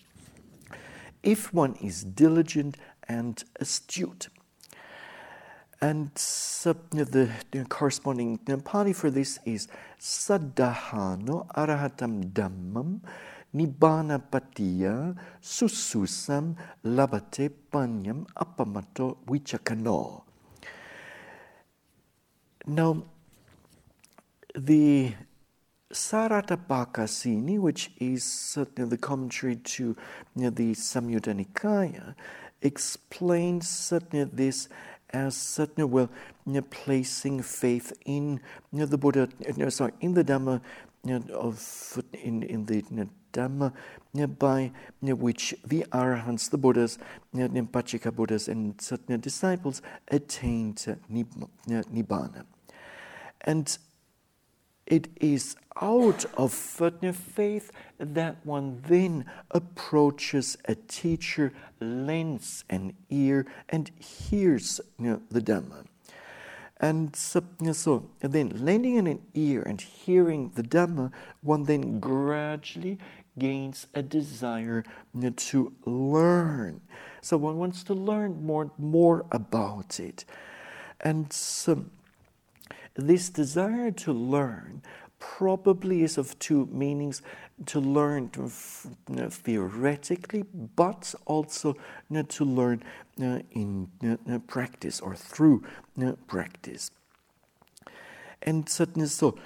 If 1.23 1.51
one 1.51 1.75
is 1.81 2.03
diligent 2.03 2.77
and 3.07 3.43
astute. 3.59 4.27
And 5.79 6.09
the, 6.15 7.29
the 7.51 7.65
corresponding 7.69 8.39
Pali 8.63 8.93
for 8.93 9.11
this 9.11 9.37
is 9.45 9.67
Saddahano 9.99 11.47
Arahatam 11.53 12.31
Dhammam 12.31 13.01
Nibbana 13.53 14.19
Patiya 14.19 15.15
Sussusam 15.41 16.55
Labhate 16.83 17.51
Panyam 17.71 18.25
Apamato 18.35 19.17
Vichakano. 19.27 20.23
Now, 22.65 23.03
the 24.55 25.13
Saratthappakasini, 25.93 27.59
which 27.59 27.91
is 27.99 28.23
certainly 28.23 28.89
the 28.89 28.97
commentary 28.97 29.57
to 29.57 29.83
you 29.83 29.95
know, 30.35 30.49
the 30.49 30.71
Samyutta 30.71 31.45
Nikaya, 31.45 32.15
explains 32.61 33.69
certainly 33.69 34.25
this 34.33 34.67
as 35.11 35.35
certainly 35.35 35.89
well 35.89 36.09
you 36.45 36.53
know, 36.53 36.61
placing 36.61 37.41
faith 37.41 37.93
in 38.05 38.39
you 38.71 38.79
know, 38.79 38.85
the 38.85 38.97
Buddha, 38.97 39.29
uh, 39.47 39.53
no, 39.55 39.69
sorry, 39.69 39.93
in 40.01 40.13
the 40.13 40.23
Dhamma 40.23 40.61
you 41.03 41.19
know, 41.19 41.35
of 41.35 42.03
in 42.13 42.43
in 42.43 42.65
the 42.65 42.77
you 42.77 42.85
know, 42.91 43.09
Dhamma 43.33 43.73
you 44.13 44.21
know, 44.21 44.27
by 44.27 44.61
you 44.61 44.71
know, 45.01 45.15
which 45.15 45.55
the 45.65 45.85
Arahants, 45.91 46.49
the 46.49 46.57
Buddhas, 46.57 46.97
you 47.33 47.47
know, 47.47 47.61
Pacceka 47.63 48.13
Buddhas, 48.13 48.47
and 48.47 48.79
certain 48.81 49.19
disciples 49.19 49.81
attained 50.09 50.83
uh, 50.87 50.95
Nibbana. 51.11 52.45
And 53.41 53.77
it 54.85 55.07
is 55.17 55.55
out 55.81 56.25
of 56.35 56.53
faith 56.53 57.71
that 57.97 58.37
one 58.43 58.81
then 58.87 59.25
approaches 59.51 60.57
a 60.65 60.75
teacher, 60.75 61.53
lends 61.79 62.63
an 62.69 62.93
ear, 63.09 63.45
and 63.69 63.91
hears 63.99 64.79
you 64.99 65.05
know, 65.11 65.21
the 65.29 65.41
Dhamma. 65.41 65.85
And 66.79 67.15
so, 67.15 67.43
so 67.73 68.07
then, 68.19 68.51
lending 68.63 68.97
an 69.07 69.19
ear 69.33 69.63
and 69.63 69.81
hearing 69.81 70.51
the 70.53 70.61
Dhamma, 70.61 71.11
one 71.41 71.63
then 71.63 71.99
gradually 71.99 72.99
gains 73.39 73.87
a 73.95 74.01
desire 74.01 74.83
you 75.15 75.21
know, 75.21 75.29
to 75.31 75.73
learn. 75.85 76.81
So 77.21 77.37
one 77.37 77.57
wants 77.57 77.83
to 77.85 77.93
learn 77.93 78.45
more, 78.45 78.63
and 78.63 78.71
more 78.77 79.25
about 79.31 79.99
it. 79.99 80.23
And 81.01 81.31
so, 81.33 81.85
this 82.95 83.29
desire 83.29 83.91
to 83.91 84.13
learn 84.13 84.81
probably 85.19 86.03
is 86.03 86.17
of 86.17 86.37
two 86.39 86.67
meanings 86.71 87.21
to 87.65 87.79
learn 87.79 88.29
theoretically, 88.29 90.43
but 90.75 91.15
also 91.25 91.75
to 92.29 92.45
learn 92.45 92.83
in 93.17 93.89
practice 94.47 95.01
or 95.01 95.15
through 95.15 95.63
practice. 96.27 96.91
And 98.43 98.69
certainly 98.69 99.07
so, 99.07 99.39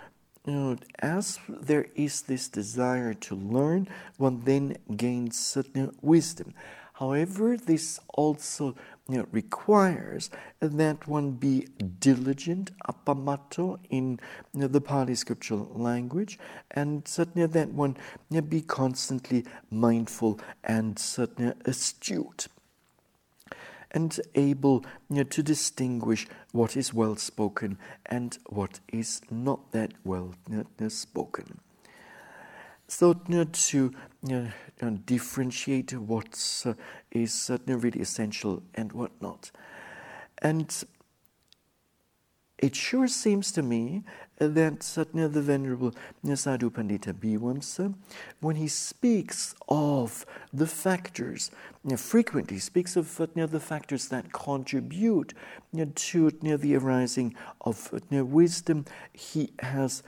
as 0.99 1.39
there 1.47 1.85
is 1.95 2.23
this 2.23 2.49
desire 2.49 3.13
to 3.13 3.35
learn, 3.35 3.87
one 4.17 4.41
then 4.43 4.75
gains 4.97 5.39
certain 5.39 5.95
wisdom. 6.01 6.53
However, 6.93 7.55
this 7.57 7.99
also 8.13 8.75
you 9.11 9.19
know, 9.19 9.27
requires 9.31 10.29
that 10.59 11.07
one 11.07 11.31
be 11.31 11.67
diligent, 11.99 12.71
appamato, 12.87 13.79
in 13.89 14.19
you 14.53 14.61
know, 14.61 14.67
the 14.67 14.81
Pali 14.81 15.15
scriptural 15.15 15.69
language, 15.75 16.39
and 16.71 17.07
certainly 17.07 17.47
that 17.47 17.69
one 17.69 17.97
you 18.29 18.35
know, 18.35 18.41
be 18.41 18.61
constantly 18.61 19.45
mindful 19.69 20.39
and 20.63 20.97
certainly 20.97 21.53
astute 21.65 22.47
and 23.91 24.19
able 24.35 24.85
you 25.09 25.17
know, 25.17 25.23
to 25.23 25.43
distinguish 25.43 26.27
what 26.51 26.77
is 26.77 26.93
well 26.93 27.15
spoken 27.15 27.77
and 28.05 28.37
what 28.47 28.79
is 28.91 29.21
not 29.29 29.71
that 29.71 29.91
well 30.03 30.33
you 30.49 30.65
know, 30.79 30.87
spoken. 30.87 31.59
So 32.91 33.15
you 33.29 33.37
know, 33.37 33.43
to 33.45 33.93
you 34.21 34.51
know, 34.81 34.89
differentiate 35.05 35.93
what 35.93 36.63
uh, 36.65 36.73
is 37.09 37.33
certainly 37.33 37.79
really 37.79 38.01
essential 38.01 38.63
and 38.75 38.91
what 38.91 39.11
not. 39.21 39.49
And 40.39 40.69
it 42.57 42.75
sure 42.75 43.07
seems 43.07 43.53
to 43.53 43.61
me 43.61 44.03
that 44.47 44.79
Sayadaw, 44.79 45.31
the 45.31 45.41
Venerable 45.41 45.93
Sayadaw 46.25 46.63
U 46.63 46.71
Pandita 46.71 47.13
Bhivamsa, 47.13 47.93
when 48.39 48.55
he 48.55 48.67
speaks 48.67 49.55
of 49.69 50.25
the 50.51 50.67
factors, 50.67 51.51
you 51.83 51.91
know, 51.91 51.97
frequently 51.97 52.59
speaks 52.59 52.95
of 52.95 53.19
you 53.19 53.27
know, 53.35 53.47
the 53.47 53.59
factors 53.59 54.07
that 54.09 54.31
contribute 54.33 55.33
you 55.73 55.85
know, 55.85 55.91
to 55.95 56.31
the 56.31 56.75
arising 56.75 57.35
of 57.61 57.91
wisdom. 58.11 58.85
He 59.13 59.51
has 59.59 60.03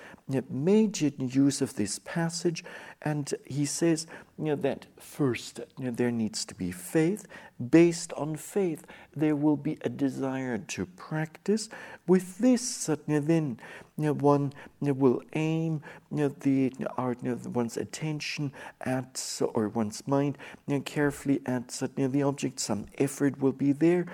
made 0.50 1.02
use 1.02 1.62
of 1.62 1.76
this 1.76 2.00
passage 2.00 2.64
and 3.02 3.34
he 3.46 3.66
says 3.66 4.08
that 4.38 4.86
first 5.00 5.60
there 5.78 6.12
needs 6.12 6.46
to 6.46 6.56
be 6.56 6.72
faith. 6.72 7.28
Based 7.70 8.12
on 8.14 8.36
faith, 8.36 8.86
there 9.16 9.36
will 9.36 9.58
be 9.58 9.78
a 9.82 9.90
desire 9.90 10.58
to 10.58 10.86
practice. 10.86 11.70
With 12.08 12.40
this, 12.40 12.90
then 13.08 13.60
one 13.96 14.54
will 14.82 15.22
aim 15.34 15.82
the 16.12 16.74
our, 16.98 17.16
one's 17.54 17.78
attention 17.78 18.52
at 18.82 19.42
or 19.54 19.70
one's 19.70 20.08
mind 20.08 20.38
carefully 20.86 21.42
at 21.46 21.68
the 21.96 22.24
object. 22.24 22.60
Some 22.60 22.88
effort 22.98 23.40
will 23.40 23.52
be 23.52 23.72
there. 23.72 24.06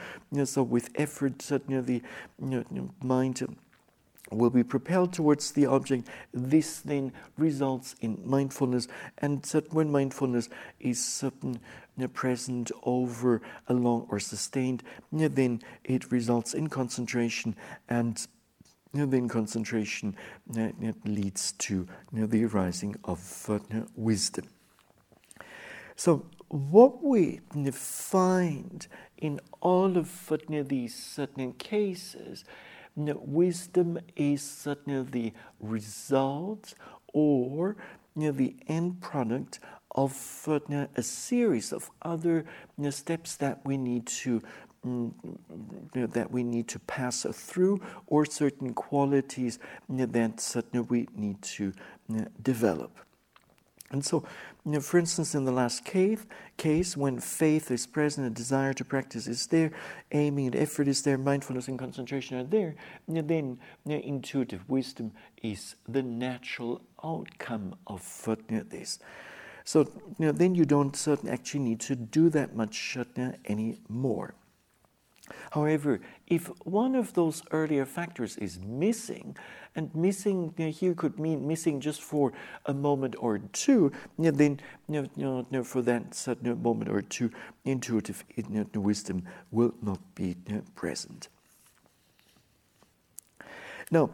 So 0.43 0.63
with 0.63 0.89
effort, 0.95 1.39
the 1.39 2.01
mind 3.01 3.57
will 4.32 4.49
be 4.51 4.63
propelled 4.63 5.11
towards 5.11 5.51
the 5.53 5.65
object. 5.65 6.07
This 6.34 6.82
then 6.82 7.11
results 7.38 7.95
in 8.01 8.21
mindfulness, 8.23 8.88
and 9.17 9.43
when 9.71 9.91
mindfulness 9.91 10.49
is 10.80 11.23
present 12.13 12.71
over 12.84 13.41
a 13.67 13.73
long 13.73 14.05
or 14.09 14.19
sustained, 14.19 14.84
then 15.11 15.61
it 15.84 16.11
results 16.11 16.53
in 16.53 16.67
concentration, 16.67 17.55
and 17.89 18.27
then 18.94 19.28
concentration 19.28 20.16
leads 21.06 21.52
to 21.54 21.88
the 22.12 22.46
arising 22.46 22.96
of 23.04 23.46
uh, 23.50 23.60
wisdom. 23.96 24.48
So, 25.96 26.26
what 26.48 27.04
we 27.04 27.42
find 27.72 28.88
in 29.18 29.40
all 29.62 29.98
of 29.98 30.32
these 30.64 30.96
certain 30.96 31.54
cases 31.54 32.46
you 32.96 33.04
know, 33.04 33.22
wisdom 33.24 34.00
is 34.16 34.42
certainly 34.42 35.04
the 35.04 35.34
result 35.60 36.74
or 37.14 37.78
you 38.16 38.24
know, 38.24 38.32
the 38.32 38.56
end 38.68 39.02
product 39.02 39.60
of 39.92 40.44
you 40.48 40.62
know, 40.68 40.88
a 40.96 41.04
series 41.04 41.72
of 41.72 41.90
other 42.02 42.46
you 42.78 42.84
know, 42.84 42.90
steps 42.90 43.36
that 43.38 43.60
we 43.66 43.78
need 43.78 44.06
to 44.06 44.42
mm, 44.86 45.13
that 45.93 46.32
we 46.32 46.43
need 46.43 46.67
to 46.69 46.80
pass 46.80 47.25
through, 47.32 47.82
or 48.07 48.25
certain 48.25 48.73
qualities 48.73 49.59
that 49.88 50.39
certainly 50.39 50.86
we 50.89 51.07
need 51.15 51.41
to 51.41 51.73
develop. 52.41 52.99
And 53.91 54.05
so, 54.05 54.23
you 54.65 54.73
know, 54.73 54.82
for 54.82 54.99
instance, 54.99 55.34
in 55.34 55.45
the 55.45 55.51
last 55.51 55.84
case, 55.84 56.23
case, 56.57 56.95
when 56.95 57.19
faith 57.19 57.71
is 57.71 57.88
present, 57.88 58.27
a 58.27 58.30
desire 58.30 58.71
to 58.73 58.86
practice 58.86 59.25
is 59.27 59.47
there, 59.47 59.71
aiming 60.11 60.47
and 60.47 60.55
effort 60.55 60.88
is 60.88 61.01
there, 61.01 61.17
mindfulness 61.17 61.67
and 61.67 61.80
concentration 61.80 62.38
are 62.38 62.43
there, 62.43 62.75
you 63.07 63.15
know, 63.15 63.21
then 63.21 63.57
you 63.86 63.95
know, 63.95 64.03
intuitive 64.03 64.69
wisdom 64.69 65.11
is 65.41 65.75
the 65.88 66.03
natural 66.03 66.82
outcome 67.03 67.75
of 67.88 68.01
this. 68.69 68.99
So 69.63 69.82
you 70.19 70.27
know, 70.27 70.32
then 70.32 70.53
you 70.53 70.65
don't 70.65 71.07
actually 71.27 71.61
need 71.61 71.80
to 71.82 71.95
do 71.95 72.30
that 72.30 72.55
much 72.55 72.75
anymore. 73.45 74.36
However, 75.51 75.99
if 76.27 76.47
one 76.65 76.95
of 76.95 77.13
those 77.13 77.43
earlier 77.51 77.86
factors 77.86 78.38
is 78.38 78.59
missing, 78.59 79.36
and 79.75 79.93
missing 79.93 80.53
you 80.57 80.65
know, 80.65 80.71
here 80.71 80.93
could 80.93 81.19
mean 81.19 81.47
missing 81.47 81.80
just 81.80 82.01
for 82.01 82.34
a 82.65 82.73
moment 82.73 83.15
or 83.19 83.39
two, 83.39 83.91
you 84.17 84.32
know, 84.32 84.32
then 84.32 84.59
you 84.88 85.09
know, 85.17 85.63
for 85.63 85.82
that 85.84 86.13
certain 86.15 86.61
moment 86.61 86.89
or 86.89 87.01
two, 87.01 87.32
intuitive 87.65 88.23
wisdom 88.73 89.23
will 89.51 89.73
not 89.82 89.99
be 90.15 90.36
present. 90.75 91.30
Now, 93.91 94.11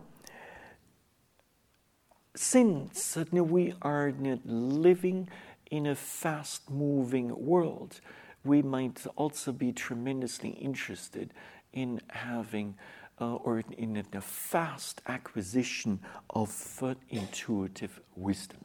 since 2.36 3.18
we 3.32 3.74
are 3.82 4.14
living 4.46 5.30
in 5.72 5.88
a 5.88 5.96
fast 5.96 6.70
moving 6.70 7.34
world, 7.46 8.00
we 8.46 8.62
might 8.62 9.06
also 9.16 9.52
be 9.52 9.72
tremendously 9.72 10.52
interested 10.52 11.34
in 11.74 12.02
having 12.10 12.76
uh, 13.20 13.36
or 13.36 13.64
in 13.78 14.04
a 14.14 14.22
fast 14.22 15.02
acquisition 15.08 16.00
of 16.30 16.84
intuitive 17.10 18.02
wisdom. 18.16 18.60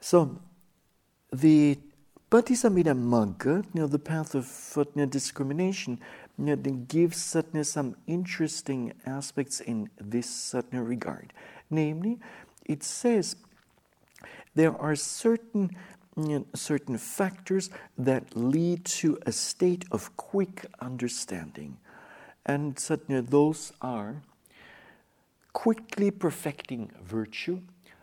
So, 0.00 0.38
the 1.32 1.78
Patisambhida 2.30 2.94
Magga, 2.94 3.64
you 3.74 3.80
know, 3.80 3.86
the 3.86 3.98
path 3.98 4.34
of 4.34 4.76
uh, 4.76 5.04
discrimination, 5.06 6.00
you 6.38 6.44
know, 6.44 6.56
gives 6.56 7.36
uh, 7.36 7.64
some 7.64 7.96
interesting 8.06 8.92
aspects 9.06 9.60
in 9.60 9.88
this 10.00 10.54
regard. 10.72 11.32
Namely, 11.70 12.18
it 12.66 12.82
says 12.82 13.36
there 14.54 14.76
are 14.76 14.96
certain 14.96 15.62
you 15.62 15.70
know, 15.70 15.93
certain 16.54 16.98
factors 16.98 17.70
that 17.98 18.36
lead 18.36 18.84
to 18.84 19.18
a 19.26 19.32
state 19.32 19.84
of 19.90 20.16
quick 20.16 20.66
understanding. 20.80 21.76
And 22.46 22.76
those 22.76 23.72
are 23.80 24.22
quickly 25.52 26.10
perfecting 26.10 26.90
virtue. 27.02 27.60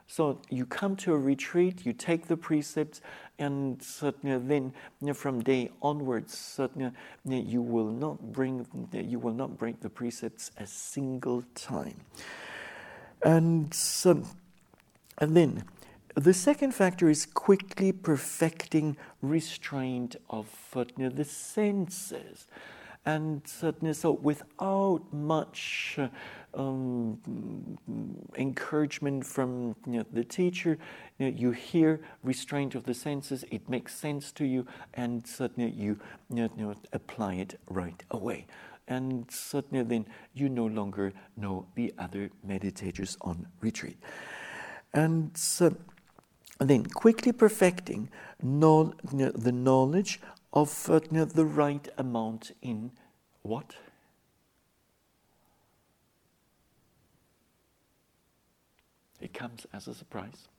So 0.07 0.39
you 0.49 0.65
come 0.65 0.97
to 0.97 1.13
a 1.13 1.17
retreat, 1.17 1.85
you 1.85 1.93
take 1.93 2.27
the 2.27 2.35
precepts, 2.35 2.99
and 3.39 3.79
then 3.79 4.73
from 5.13 5.41
day 5.41 5.69
onwards, 5.81 6.59
you 7.25 7.61
will 7.61 7.91
not 7.91 8.21
bring 8.33 8.65
you 8.91 9.19
will 9.19 9.33
not 9.33 9.57
break 9.57 9.79
the 9.79 9.89
precepts 9.89 10.51
a 10.57 10.67
single 10.67 11.43
time. 11.55 12.01
And 13.23 13.73
so, 13.73 14.23
and 15.19 15.37
then 15.37 15.63
the 16.15 16.33
second 16.33 16.73
factor 16.73 17.09
is 17.09 17.25
quickly 17.25 17.91
perfecting 17.91 18.97
restraint 19.21 20.15
of 20.29 20.47
the 20.97 21.25
senses. 21.25 22.47
And 23.03 23.41
so, 23.47 24.11
without 24.21 25.01
much 25.11 25.97
um, 26.53 27.17
encouragement 28.37 29.25
from 29.25 29.75
you 29.87 29.99
know, 29.99 30.05
the 30.13 30.23
teacher, 30.23 30.77
you, 31.17 31.31
know, 31.31 31.35
you, 31.35 31.51
hear 31.51 31.99
restraint 32.23 32.75
of 32.75 32.83
the 32.83 32.93
senses, 32.93 33.43
it 33.49 33.67
makes 33.67 33.95
sense 33.95 34.31
to 34.33 34.45
you, 34.45 34.67
and 34.93 35.25
suddenly 35.25 35.71
you, 35.71 35.99
you 36.29 36.75
apply 36.93 37.35
it 37.35 37.59
right 37.69 38.03
away. 38.11 38.45
And 38.87 39.25
suddenly, 39.31 39.83
then 39.83 40.05
you 40.35 40.49
no 40.49 40.67
longer 40.67 41.11
know 41.37 41.65
the 41.73 41.93
other 41.97 42.29
meditators 42.45 43.17
on 43.21 43.47
retreat. 43.61 43.97
And 44.93 45.35
so, 45.35 45.75
and 46.61 46.69
then 46.69 46.85
quickly 46.85 47.31
perfecting 47.31 48.07
the 48.39 49.51
knowledge 49.51 50.21
of 50.53 50.87
uh, 50.91 50.99
the 51.09 51.43
right 51.43 51.89
amount 51.97 52.51
in 52.61 52.91
what? 53.41 53.73
It 59.19 59.33
comes 59.33 59.65
as 59.73 59.87
a 59.87 59.95
surprise. 59.95 60.49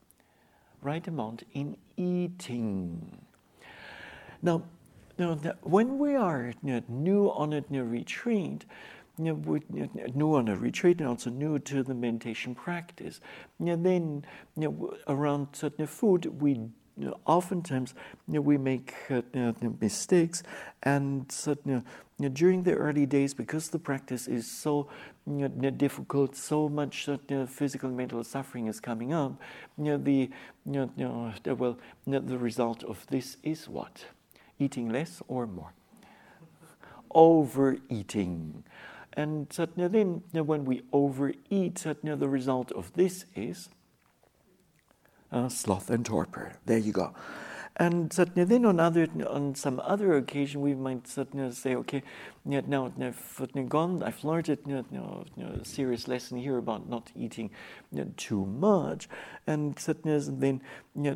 Right 0.82 1.07
amount 1.07 1.44
in 1.53 1.76
eating. 1.96 3.18
Now, 4.42 4.64
know, 5.24 5.55
when 5.62 5.98
we 5.98 6.16
are 6.16 6.53
new 6.88 7.26
on 7.30 7.53
a 7.53 7.84
retreat, 7.84 8.64
you 9.18 9.24
know, 9.24 9.60
you 9.72 9.90
know, 9.94 10.06
new 10.14 10.34
on 10.34 10.48
a 10.48 10.56
retreat 10.56 10.98
and 11.00 11.08
also 11.08 11.30
new 11.30 11.58
to 11.58 11.82
the 11.82 11.94
meditation 11.94 12.54
practice. 12.54 13.20
You 13.58 13.66
know, 13.66 13.76
then 13.76 14.24
you 14.56 14.68
know, 14.68 14.96
around 15.06 15.48
certain 15.52 15.86
food, 15.86 16.26
we 16.40 16.52
you 16.98 17.06
know, 17.06 17.16
oftentimes 17.26 17.94
you 18.28 18.34
know, 18.34 18.40
we 18.40 18.58
make 18.58 18.94
uh, 19.10 19.22
you 19.34 19.54
know, 19.60 19.76
mistakes, 19.80 20.42
and 20.82 21.32
you 21.64 21.82
know, 22.18 22.28
during 22.28 22.62
the 22.62 22.74
early 22.74 23.06
days, 23.06 23.34
because 23.34 23.70
the 23.70 23.78
practice 23.78 24.28
is 24.28 24.50
so 24.50 24.88
difficult, 25.76 26.36
so 26.36 26.68
much 26.68 27.08
physical 27.48 27.88
and 27.88 27.96
mental 27.96 28.22
suffering 28.24 28.66
is 28.66 28.80
coming 28.80 29.12
up. 29.12 29.40
the 29.76 30.30
well, 31.54 31.78
the 32.06 32.38
result 32.38 32.84
of 32.84 33.06
this 33.08 33.36
is 33.42 33.68
what? 33.68 34.04
Eating 34.58 34.90
less 34.90 35.22
or 35.28 35.46
more? 35.46 35.72
Overeating. 37.14 38.64
And 39.14 39.48
then 39.76 40.22
when 40.32 40.64
we 40.64 40.82
overeat, 40.92 41.84
the 42.18 42.28
result 42.28 42.72
of 42.72 42.92
this 42.94 43.24
is 43.34 43.68
uh, 45.30 45.48
sloth 45.48 45.90
and 45.90 46.04
torpor. 46.04 46.54
There 46.66 46.78
you 46.78 46.92
go. 46.92 47.14
And 47.77 48.12
certainly 48.12 48.45
then 48.45 48.66
on 48.66 48.79
other 48.79 49.09
on 49.29 49.55
some 49.55 49.81
other 49.81 50.16
occasion 50.16 50.61
we 50.61 50.75
might 50.75 51.09
certainly 51.09 51.51
say, 51.53 51.75
okay, 51.77 52.03
now 52.45 52.93
I've 53.01 53.68
gone, 53.68 54.03
I've 54.03 54.23
learned 54.25 54.51
it, 54.51 54.61
you 54.66 54.85
know, 54.91 55.25
a 55.39 55.64
serious 55.64 56.07
lesson 56.07 56.37
here 56.39 56.59
about 56.59 56.89
not 56.89 57.11
eating 57.16 57.51
too 58.16 58.45
much, 58.45 59.09
and 59.47 59.79
certainly 59.79 60.18
then 60.37 60.61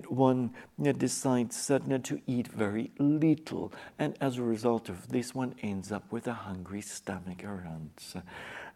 one 0.08 0.50
decides 0.80 1.56
certainly 1.56 1.98
to 1.98 2.20
eat 2.26 2.48
very 2.48 2.90
little, 2.98 3.72
and 3.98 4.16
as 4.20 4.38
a 4.38 4.42
result 4.42 4.88
of 4.88 5.08
this, 5.08 5.34
one 5.34 5.54
ends 5.62 5.92
up 5.92 6.10
with 6.10 6.26
a 6.26 6.32
hungry 6.32 6.80
stomach 6.80 7.44
around 7.44 7.90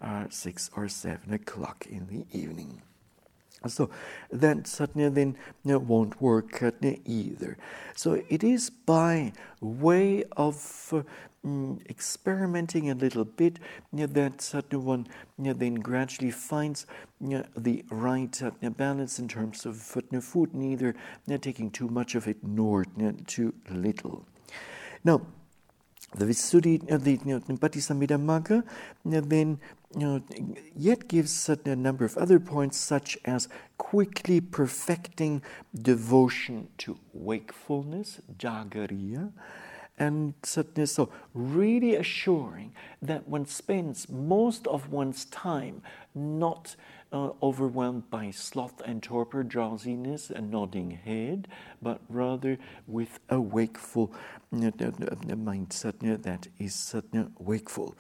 uh, 0.02 0.26
six 0.28 0.70
or 0.76 0.88
seven 0.88 1.32
o'clock 1.32 1.86
in 1.88 2.06
the 2.08 2.38
evening. 2.38 2.82
So 3.66 3.90
that 4.30 4.66
certainly 4.66 5.08
then 5.10 5.36
won't 5.64 6.20
work 6.20 6.62
either. 7.04 7.58
So 7.94 8.22
it 8.28 8.42
is 8.42 8.70
by 8.70 9.32
way 9.60 10.24
of 10.36 10.88
uh, 10.92 11.02
mm, 11.46 11.86
experimenting 11.88 12.90
a 12.90 12.94
little 12.94 13.24
bit 13.24 13.58
that 13.92 14.40
certain 14.40 14.84
one 14.84 15.06
then 15.36 15.74
gradually 15.74 16.30
finds 16.30 16.86
the 17.20 17.84
right 17.90 18.42
uh, 18.42 18.50
balance 18.70 19.18
in 19.18 19.28
terms 19.28 19.66
of 19.66 19.76
food, 19.76 20.54
neither 20.54 20.94
taking 21.42 21.70
too 21.70 21.88
much 21.88 22.14
of 22.14 22.26
it 22.26 22.38
nor 22.42 22.86
too 23.26 23.52
little. 23.68 24.24
Now, 25.04 25.20
the 26.14 26.24
Visuddhi, 26.24 26.92
uh, 26.92 26.96
the 26.96 27.12
you 27.12 27.20
know, 27.24 27.40
Patisambhida 27.40 28.18
Magga, 28.18 28.64
then 29.04 29.60
you 29.96 30.00
know, 30.00 30.22
yet 30.76 31.08
gives 31.08 31.48
a 31.48 31.76
number 31.76 32.04
of 32.04 32.16
other 32.16 32.38
points, 32.40 32.76
such 32.78 33.18
as 33.24 33.48
quickly 33.78 34.40
perfecting 34.40 35.42
devotion 35.74 36.68
to 36.78 36.98
wakefulness, 37.12 38.20
jagariya, 38.38 39.32
and 39.98 40.34
so 40.42 41.10
really 41.34 41.94
assuring 41.94 42.72
that 43.02 43.28
one 43.28 43.46
spends 43.46 44.08
most 44.08 44.66
of 44.66 44.90
one's 44.90 45.26
time 45.26 45.82
not 46.14 46.74
uh, 47.12 47.30
overwhelmed 47.42 48.10
by 48.10 48.30
sloth 48.30 48.80
and 48.84 49.02
torpor, 49.02 49.42
drowsiness 49.42 50.30
and 50.30 50.50
nodding 50.50 50.90
head, 50.90 51.48
but 51.82 52.00
rather 52.08 52.58
with 52.86 53.18
a 53.28 53.40
wakeful 53.40 54.12
uh, 54.52 54.56
mindset 54.58 56.22
that 56.22 56.48
is 56.58 56.94
wakeful 57.38 57.94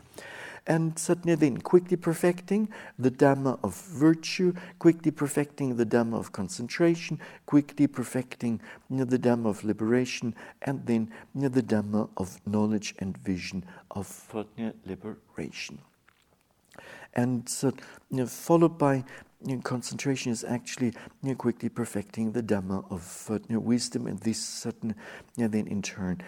and 0.66 0.98
Satya 0.98 1.36
then 1.36 1.58
quickly 1.58 1.96
perfecting 1.96 2.68
the 2.98 3.10
Dhamma 3.10 3.58
of 3.62 3.74
virtue, 3.74 4.54
quickly 4.78 5.10
perfecting 5.10 5.76
the 5.76 5.86
Dhamma 5.86 6.18
of 6.18 6.32
concentration, 6.32 7.18
quickly 7.46 7.86
perfecting 7.86 8.60
the 8.88 9.18
Dhamma 9.18 9.48
of 9.48 9.64
liberation, 9.64 10.34
and 10.62 10.86
then 10.86 11.10
the 11.34 11.62
Dhamma 11.62 12.08
of 12.16 12.40
knowledge 12.46 12.94
and 12.98 13.16
vision 13.18 13.64
of 13.90 14.32
liberation. 14.86 15.78
And 17.14 17.48
so, 17.48 17.72
you 18.10 18.18
know, 18.18 18.26
followed 18.26 18.78
by 18.78 19.04
you 19.44 19.56
know, 19.56 19.62
concentration 19.62 20.30
is 20.32 20.44
actually 20.44 20.92
you 21.22 21.30
know, 21.30 21.34
quickly 21.34 21.68
perfecting 21.68 22.32
the 22.32 22.42
Dhamma 22.42 22.84
of 22.90 23.26
uh, 23.30 23.34
you 23.48 23.54
know, 23.54 23.60
wisdom, 23.60 24.06
and 24.06 24.18
this 24.20 24.38
certain, 24.38 24.94
then 25.36 25.66
in 25.66 25.82
turn, 25.82 26.22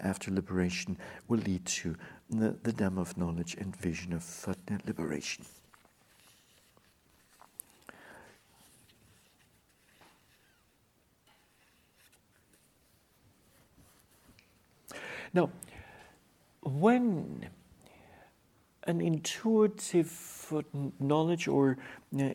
after 0.00 0.30
liberation, 0.30 0.98
will 1.28 1.38
lead 1.40 1.64
to 1.66 1.96
the, 2.30 2.56
the 2.62 2.72
Dhamma 2.72 3.00
of 3.00 3.16
knowledge 3.16 3.54
and 3.54 3.74
vision 3.76 4.12
of 4.12 4.44
uh, 4.48 4.54
liberation. 4.86 5.44
Now, 15.34 15.50
when 16.62 17.48
an 18.84 19.00
intuitive 19.00 20.52
knowledge 21.00 21.48
or 21.48 21.78
uh, 22.18 22.28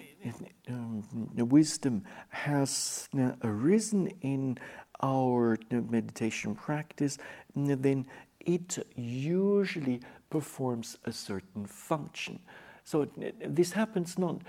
um, 0.70 1.04
wisdom 1.36 2.04
has 2.30 3.08
uh, 3.18 3.32
arisen 3.44 4.08
in 4.22 4.58
our 5.02 5.58
meditation 5.70 6.56
practice, 6.56 7.18
then 7.56 8.06
it 8.40 8.78
usually 8.96 10.00
performs 10.30 10.98
a 11.06 11.12
certain 11.12 11.66
function. 11.66 12.40
So 12.84 13.08
this 13.46 13.74
happens 13.74 14.18
not 14.18 14.42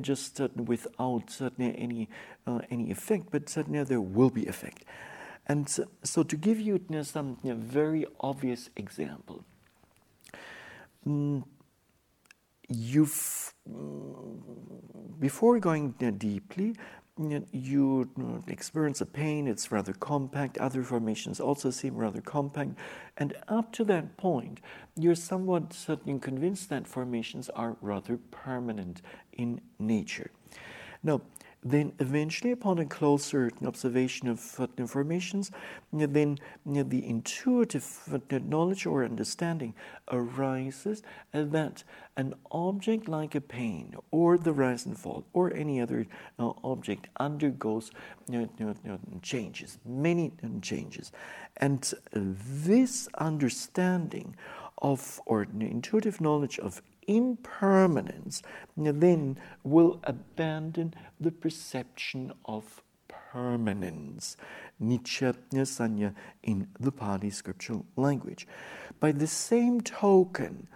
just 0.00 0.40
uh, 0.40 0.48
without 0.54 1.40
any 1.58 2.08
uh, 2.46 2.60
any 2.70 2.90
effect, 2.90 3.26
but 3.30 3.46
there 3.46 4.00
will 4.00 4.30
be 4.30 4.46
effect. 4.46 4.84
And 5.46 5.68
so, 6.04 6.22
to 6.22 6.36
give 6.36 6.60
you, 6.60 6.80
some 7.02 7.36
very 7.42 8.06
obvious 8.20 8.70
example, 8.76 9.44
you've 12.68 13.54
mm, 13.68 15.20
before 15.20 15.58
going 15.58 15.92
deeply, 16.18 16.74
you 17.52 18.08
experience 18.46 19.00
a 19.00 19.06
pain, 19.06 19.46
it's 19.46 19.70
rather 19.70 19.92
compact. 19.92 20.56
Other 20.58 20.82
formations 20.82 21.38
also 21.40 21.70
seem 21.70 21.96
rather 21.96 22.20
compact. 22.20 22.70
And 23.18 23.34
up 23.48 23.72
to 23.72 23.84
that 23.84 24.16
point, 24.16 24.60
you're 24.96 25.14
somewhat 25.14 25.72
certain 25.72 26.18
convinced 26.20 26.70
that 26.70 26.86
formations 26.86 27.50
are 27.50 27.76
rather 27.82 28.16
permanent 28.30 29.02
in 29.32 29.60
nature. 29.78 30.30
Now, 31.02 31.20
then 31.62 31.92
eventually, 31.98 32.52
upon 32.52 32.78
a 32.78 32.86
closer 32.86 33.50
observation 33.64 34.28
of 34.28 34.68
informations, 34.78 35.50
then 35.92 36.38
the 36.64 37.06
intuitive 37.06 38.18
knowledge 38.30 38.86
or 38.86 39.04
understanding 39.04 39.74
arises 40.10 41.02
that 41.32 41.84
an 42.16 42.34
object 42.50 43.08
like 43.08 43.34
a 43.34 43.40
pain 43.40 43.94
or 44.10 44.38
the 44.38 44.52
rise 44.52 44.86
and 44.86 44.98
fall 44.98 45.26
or 45.34 45.52
any 45.54 45.80
other 45.80 46.06
uh, 46.38 46.50
object 46.64 47.08
undergoes 47.18 47.90
changes, 49.22 49.78
many 49.84 50.32
changes. 50.62 51.12
And 51.58 51.92
this 52.12 53.08
understanding 53.18 54.34
of 54.78 55.20
or 55.26 55.42
intuitive 55.42 56.20
knowledge 56.22 56.58
of 56.58 56.80
impermanence 57.10 58.42
then 58.76 59.36
will 59.64 60.00
abandon 60.04 60.94
the 61.18 61.32
perception 61.32 62.32
of 62.44 62.82
permanence. 63.08 64.36
Nicca 64.80 65.34
Sanya 65.52 66.14
in 66.42 66.68
the 66.78 66.92
Pali 66.92 67.30
scriptural 67.30 67.84
language. 67.96 68.46
By 69.00 69.12
the 69.12 69.26
same 69.26 69.80
token, 69.80 70.68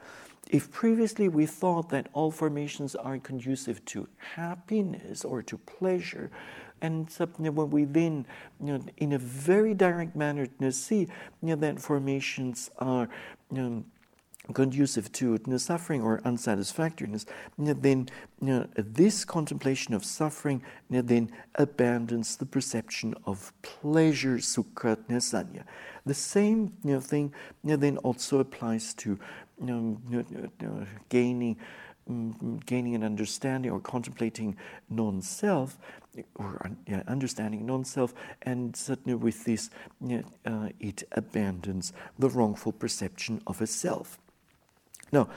if 0.50 0.70
previously 0.70 1.28
we 1.28 1.46
thought 1.46 1.88
that 1.90 2.08
all 2.12 2.30
formations 2.30 2.94
are 2.94 3.18
conducive 3.18 3.84
to 3.86 4.08
happiness 4.34 5.24
or 5.24 5.42
to 5.42 5.56
pleasure, 5.56 6.30
and 6.82 7.08
when 7.38 7.70
we 7.70 7.84
then, 7.84 8.26
you 8.60 8.66
know, 8.66 8.84
in 8.98 9.12
a 9.14 9.18
very 9.18 9.72
direct 9.72 10.14
manner, 10.14 10.46
see 10.70 11.00
you 11.00 11.08
know, 11.42 11.56
that 11.56 11.80
formations 11.80 12.70
are 12.78 13.08
you 13.50 13.56
know, 13.56 13.84
conducive 14.52 15.10
to 15.12 15.32
you 15.32 15.40
know, 15.46 15.56
suffering 15.56 16.02
or 16.02 16.20
unsatisfactoriness, 16.24 17.26
you 17.58 17.64
know, 17.64 17.72
then 17.72 18.08
you 18.40 18.48
know, 18.48 18.68
this 18.76 19.24
contemplation 19.24 19.94
of 19.94 20.04
suffering 20.04 20.62
you 20.90 21.02
then 21.02 21.30
abandons 21.54 22.36
the 22.36 22.46
perception 22.46 23.14
of 23.24 23.52
pleasure, 23.62 24.36
sukha, 24.36 24.96
sanya. 25.08 25.64
The 26.04 26.14
same 26.14 26.68
thing 27.00 27.32
then 27.62 27.96
also 27.98 28.40
applies 28.40 28.92
to 28.94 29.18
gaining 31.08 31.56
um, 32.06 32.60
gaining 32.66 32.94
an 32.94 33.02
understanding 33.02 33.70
or 33.70 33.80
contemplating 33.80 34.56
non-self 34.90 35.78
or 36.34 36.70
uh, 36.92 37.00
understanding 37.06 37.64
non-self 37.64 38.12
and 38.42 38.76
certainly 38.76 39.14
with 39.14 39.44
this 39.44 39.70
uh, 40.44 40.68
it 40.80 41.02
abandons 41.12 41.94
the 42.18 42.28
wrongful 42.28 42.72
perception 42.72 43.40
of 43.46 43.62
a 43.62 43.66
self 43.66 44.18
now, 45.12 45.28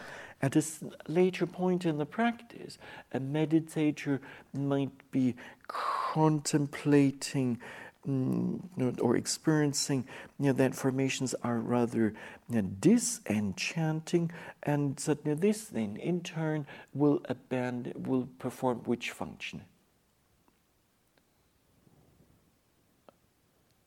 at 0.42 0.56
a 0.56 0.64
later 1.08 1.46
point 1.48 1.86
in 1.86 1.98
the 1.98 2.06
practice, 2.06 2.78
a 3.12 3.20
meditator 3.20 4.20
might 4.54 5.12
be 5.12 5.36
contemplating 5.68 7.60
mm, 8.08 9.02
or 9.02 9.16
experiencing 9.16 10.06
you 10.40 10.48
know, 10.48 10.54
that 10.54 10.76
formations 10.76 11.34
are 11.44 11.60
rather 11.60 12.14
you 12.50 12.62
know, 12.62 12.70
disenchanting, 12.80 14.32
and 14.64 15.00
suddenly 15.00 15.36
this 15.36 15.66
then, 15.66 15.98
in 15.98 16.22
turn, 16.22 16.68
will 16.94 17.22
abandon, 17.26 17.94
will 18.04 18.28
perform 18.38 18.80
which 18.86 19.12
function? 19.12 19.64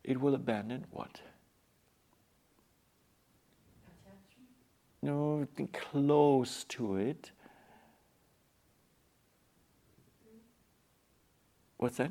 It 0.02 0.20
will 0.20 0.34
abandon 0.34 0.86
what? 0.90 1.20
No, 5.02 5.46
close 5.72 6.64
to 6.64 6.96
it. 6.96 7.30
What's 11.78 11.96
that? 11.96 12.10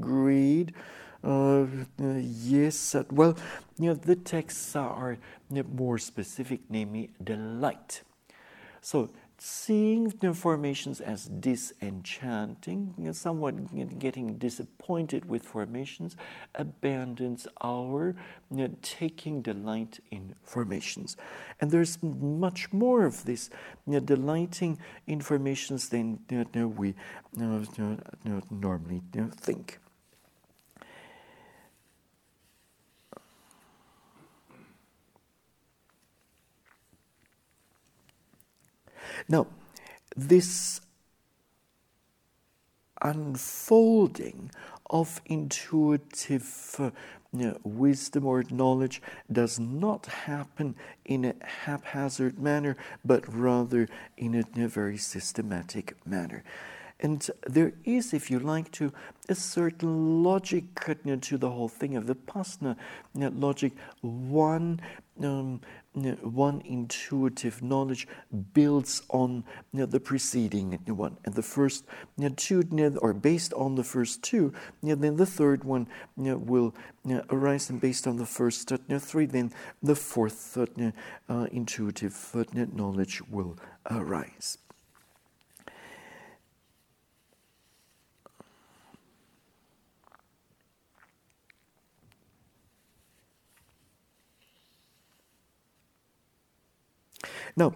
Greed. 0.00 0.74
Uh, 1.22 1.62
uh, 2.00 2.14
yes, 2.18 2.94
uh, 2.96 3.04
well, 3.10 3.36
you 3.78 3.86
know, 3.86 3.94
the 3.94 4.16
texts 4.16 4.74
are 4.74 5.18
more 5.72 5.98
specific, 5.98 6.60
namely 6.68 7.10
delight. 7.22 8.02
So, 8.80 9.10
seeing 9.44 10.08
formations 10.34 11.00
as 11.00 11.24
disenchanting, 11.24 12.94
you 12.96 13.06
know, 13.06 13.12
somewhat 13.12 13.98
getting 13.98 14.38
disappointed 14.38 15.28
with 15.28 15.42
formations, 15.42 16.16
abandons 16.54 17.48
our 17.60 18.14
you 18.52 18.68
know, 18.68 18.74
taking 18.82 19.42
delight 19.42 19.98
in 20.12 20.36
formations. 20.44 21.16
And 21.60 21.72
there's 21.72 22.00
much 22.02 22.72
more 22.72 23.04
of 23.04 23.24
this 23.24 23.50
delighting 23.84 24.78
in 25.08 25.20
formations 25.20 25.88
than 25.88 26.20
we 26.76 26.94
normally 27.36 29.02
think. 29.40 29.80
Now, 39.28 39.46
this 40.16 40.80
unfolding 43.00 44.50
of 44.88 45.20
intuitive 45.26 46.76
uh, 46.78 46.90
wisdom 47.64 48.26
or 48.26 48.44
knowledge 48.50 49.00
does 49.30 49.58
not 49.58 50.06
happen 50.06 50.74
in 51.04 51.24
a 51.24 51.34
haphazard 51.44 52.38
manner, 52.38 52.76
but 53.04 53.24
rather 53.32 53.88
in 54.16 54.34
a, 54.34 54.68
very 54.68 54.98
systematic 54.98 55.96
manner. 56.06 56.44
And 57.00 57.28
there 57.48 57.72
is, 57.84 58.14
if 58.14 58.30
you 58.30 58.38
like 58.38 58.70
to, 58.72 58.92
a 59.28 59.34
certain 59.34 60.22
logic 60.22 60.74
to 61.22 61.36
the 61.36 61.50
whole 61.50 61.68
thing 61.68 61.96
of 61.96 62.04
Vipassana 62.04 62.76
logic. 63.14 63.72
One 64.02 64.80
um, 65.20 65.60
one 65.94 66.62
intuitive 66.64 67.62
knowledge 67.62 68.08
builds 68.54 69.02
on 69.10 69.44
the 69.72 70.00
preceding 70.00 70.78
one, 70.86 71.18
and 71.24 71.34
the 71.34 71.42
first 71.42 71.84
two, 72.36 72.62
or 73.00 73.12
based 73.12 73.52
on 73.52 73.74
the 73.74 73.84
first 73.84 74.22
two, 74.22 74.52
then 74.82 75.16
the 75.16 75.26
third 75.26 75.64
one 75.64 75.86
will 76.16 76.74
arise, 77.30 77.68
and 77.68 77.80
based 77.80 78.06
on 78.06 78.16
the 78.16 78.26
first 78.26 78.72
three, 78.98 79.26
then 79.26 79.52
the 79.82 79.94
fourth 79.94 80.56
uh, 80.56 81.46
intuitive 81.52 82.34
knowledge 82.74 83.20
will 83.28 83.58
arise. 83.90 84.58
Now, 97.56 97.74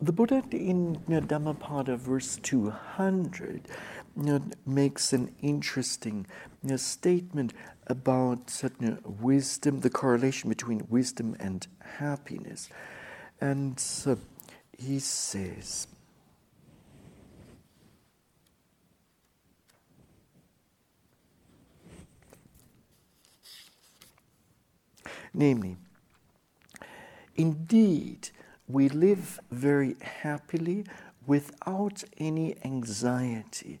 the 0.00 0.12
Buddha 0.12 0.44
in 0.52 0.94
you 0.94 1.14
know, 1.14 1.20
Dhammapada 1.20 1.96
verse 1.96 2.36
200 2.42 3.68
you 4.16 4.22
know, 4.22 4.42
makes 4.64 5.12
an 5.12 5.34
interesting 5.42 6.26
you 6.62 6.70
know, 6.70 6.76
statement 6.76 7.52
about 7.86 8.62
wisdom, 9.04 9.80
the 9.80 9.90
correlation 9.90 10.48
between 10.48 10.86
wisdom 10.88 11.36
and 11.40 11.66
happiness. 11.98 12.68
And 13.40 13.82
he 14.78 14.98
says, 14.98 15.86
namely, 25.32 25.76
indeed, 27.34 28.30
we 28.68 28.88
live 28.88 29.40
very 29.50 29.96
happily 30.00 30.84
without 31.26 32.04
any 32.18 32.56
anxiety. 32.64 33.78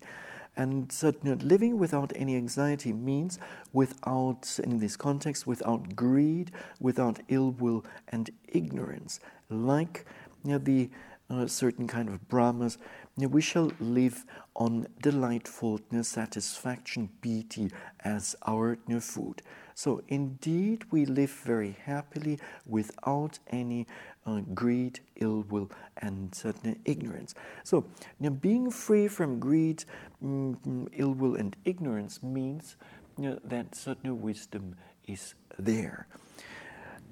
And 0.56 0.90
know, 1.34 1.44
living 1.44 1.78
without 1.78 2.12
any 2.16 2.34
anxiety 2.36 2.92
means 2.92 3.38
without, 3.72 4.58
in 4.64 4.78
this 4.78 4.96
context, 4.96 5.46
without 5.46 5.94
greed, 5.94 6.50
without 6.80 7.20
ill 7.28 7.50
will 7.50 7.84
and 8.08 8.30
ignorance. 8.48 9.20
Like 9.50 10.06
you 10.44 10.52
know, 10.52 10.58
the 10.58 10.90
uh, 11.28 11.46
certain 11.46 11.86
kind 11.86 12.08
of 12.08 12.26
Brahmas, 12.28 12.78
you 13.16 13.22
know, 13.22 13.28
we 13.28 13.42
shall 13.42 13.70
live 13.80 14.24
on 14.54 14.86
delightful 15.02 15.80
you 15.90 15.98
know, 15.98 16.02
satisfaction, 16.02 17.10
beauty 17.20 17.70
as 18.04 18.36
our 18.46 18.78
you 18.86 19.00
food. 19.00 19.42
So, 19.74 20.02
indeed, 20.08 20.84
we 20.90 21.04
live 21.04 21.30
very 21.30 21.76
happily 21.84 22.38
without 22.64 23.38
any 23.48 23.86
uh, 24.26 24.40
greed, 24.54 25.00
ill 25.16 25.44
will, 25.48 25.70
and 25.98 26.34
certain 26.34 26.78
ignorance. 26.84 27.34
So, 27.64 27.84
you 28.20 28.28
know, 28.28 28.30
being 28.30 28.70
free 28.70 29.08
from 29.08 29.38
greed, 29.38 29.84
mm, 30.22 30.88
ill 30.92 31.14
will, 31.14 31.36
and 31.36 31.56
ignorance 31.64 32.22
means 32.22 32.76
you 33.18 33.30
know, 33.30 33.38
that 33.44 33.74
certain 33.74 34.20
wisdom 34.20 34.76
is 35.06 35.34
there. 35.58 36.06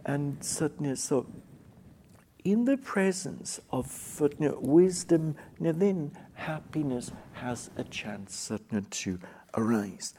And 0.05 0.43
certain, 0.45 0.97
so, 0.97 1.27
in 2.45 2.67
the 2.67 2.77
presence 2.77 3.61
of 3.71 4.21
you 4.21 4.49
know, 4.49 4.59
wisdom, 4.61 5.37
you 5.59 5.67
know, 5.67 5.73
then 5.73 6.13
happiness 6.35 7.11
has 7.33 7.71
a 7.77 7.85
chance 7.85 8.51
to 8.91 9.19
arise. 9.55 10.15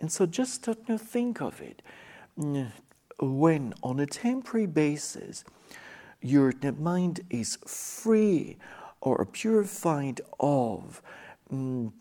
And 0.00 0.10
so, 0.10 0.26
just 0.26 0.66
you 0.66 0.98
think 0.98 1.40
of 1.40 1.60
it 1.60 1.82
when, 3.20 3.74
on 3.82 4.00
a 4.00 4.06
temporary 4.06 4.66
basis, 4.66 5.44
your 6.20 6.52
mind 6.78 7.20
is 7.30 7.56
free 7.66 8.56
or 9.00 9.24
purified 9.24 10.20
of 10.40 11.02
mm, 11.52 11.92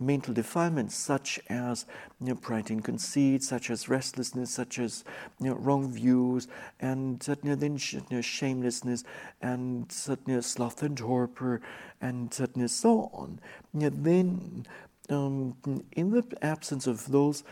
mental 0.00 0.34
defilements 0.34 0.94
such 0.94 1.40
as 1.48 1.86
you 2.20 2.28
know, 2.28 2.34
pride 2.34 2.70
and 2.70 2.84
conceit, 2.84 3.42
such 3.42 3.70
as 3.70 3.88
restlessness, 3.88 4.50
such 4.50 4.78
as 4.78 5.04
you 5.40 5.50
know, 5.50 5.54
wrong 5.54 5.92
views, 5.92 6.48
and 6.80 7.24
you 7.28 7.50
know, 7.50 7.54
then 7.54 7.78
you 7.90 8.02
know, 8.10 8.20
shamelessness, 8.20 9.04
and 9.40 9.94
you 10.26 10.34
know, 10.34 10.40
sloth 10.40 10.82
and 10.82 10.98
torpor, 10.98 11.60
and 12.00 12.36
you 12.38 12.48
know, 12.56 12.66
so 12.66 13.10
on. 13.12 13.38
You 13.72 13.90
know, 13.90 13.90
then, 13.90 14.66
um, 15.08 15.56
in 15.92 16.10
the 16.10 16.24
absence 16.42 16.86
of 16.86 17.10
those, 17.10 17.44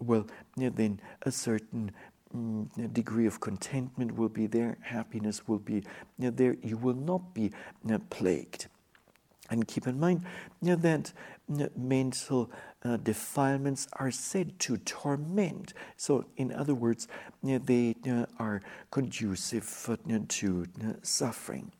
well, 0.00 0.26
then 0.56 1.00
a 1.22 1.30
certain 1.32 1.92
Mm, 2.36 2.92
degree 2.92 3.26
of 3.26 3.40
contentment 3.40 4.14
will 4.16 4.28
be 4.28 4.46
there, 4.46 4.76
happiness 4.82 5.48
will 5.48 5.58
be 5.58 5.82
there. 6.18 6.56
You 6.62 6.76
will 6.76 6.94
not 6.94 7.32
be 7.32 7.52
plagued. 8.10 8.66
And 9.50 9.66
keep 9.66 9.86
in 9.86 9.98
mind 9.98 10.24
that 10.60 11.12
mental 11.76 12.50
uh, 12.84 12.98
defilements 12.98 13.88
are 13.94 14.10
said 14.10 14.58
to 14.60 14.76
torment. 14.76 15.72
So, 15.96 16.26
in 16.36 16.52
other 16.52 16.74
words, 16.74 17.08
they 17.42 17.94
are 18.38 18.60
conducive 18.90 19.64
to 20.28 20.66
suffering. 21.02 21.72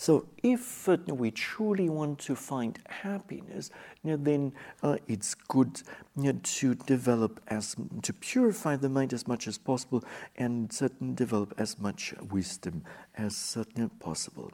So, 0.00 0.28
if 0.44 0.88
uh, 0.88 0.96
we 1.08 1.32
truly 1.32 1.88
want 1.88 2.20
to 2.20 2.36
find 2.36 2.78
happiness, 2.88 3.72
you 4.04 4.12
know, 4.12 4.16
then 4.16 4.52
uh, 4.80 4.98
it's 5.08 5.34
good 5.34 5.82
you 6.16 6.32
know, 6.32 6.38
to 6.40 6.76
develop 6.76 7.40
as 7.48 7.74
to 8.02 8.12
purify 8.12 8.76
the 8.76 8.88
mind 8.88 9.12
as 9.12 9.26
much 9.26 9.48
as 9.48 9.58
possible, 9.58 10.04
and 10.36 10.72
uh, 10.80 10.88
develop 11.14 11.52
as 11.58 11.80
much 11.80 12.14
wisdom 12.30 12.84
as 13.16 13.58
possible. 13.98 14.52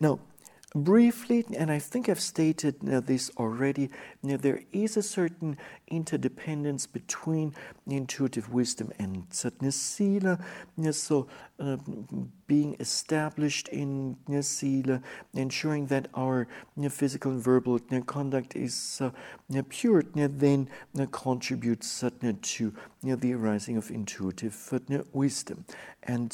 Now, 0.00 0.18
Briefly, 0.74 1.46
and 1.56 1.70
I 1.70 1.78
think 1.78 2.10
I've 2.10 2.20
stated 2.20 2.76
uh, 2.86 3.00
this 3.00 3.30
already, 3.38 3.88
you 4.22 4.30
know, 4.30 4.36
there 4.36 4.60
is 4.70 4.98
a 4.98 5.02
certain 5.02 5.56
interdependence 5.86 6.86
between 6.86 7.54
intuitive 7.86 8.52
wisdom 8.52 8.92
and 8.98 9.24
sadhana 9.30 9.72
sila. 9.72 10.38
You 10.76 10.84
know, 10.84 10.90
so, 10.90 11.26
uh, 11.60 11.76
being 12.46 12.76
established 12.78 13.68
in 13.68 14.16
know, 14.28 14.40
sila, 14.40 15.02
ensuring 15.34 15.86
that 15.86 16.06
our 16.14 16.46
know, 16.84 16.88
physical 16.88 17.32
and 17.32 17.42
verbal 17.42 17.80
conduct 18.06 18.54
is 18.54 19.00
uh, 19.00 19.10
pure, 19.68 20.02
then 20.14 20.68
contributes 21.10 22.04
to 22.42 22.72
the 23.02 23.34
arising 23.34 23.76
of 23.76 23.90
intuitive 23.90 24.54
wisdom. 25.12 25.64
And 26.04 26.32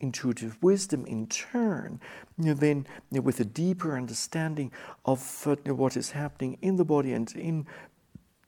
intuitive 0.00 0.56
wisdom, 0.62 1.04
in 1.06 1.26
turn, 1.26 2.00
then 2.38 2.86
with 3.10 3.40
a 3.40 3.44
deeper 3.44 3.96
understanding 3.96 4.70
of 5.04 5.46
uh, 5.46 5.74
what 5.74 5.96
is 5.96 6.12
happening 6.12 6.56
in 6.62 6.76
the 6.76 6.84
body 6.84 7.12
and 7.12 7.30
in 7.32 7.66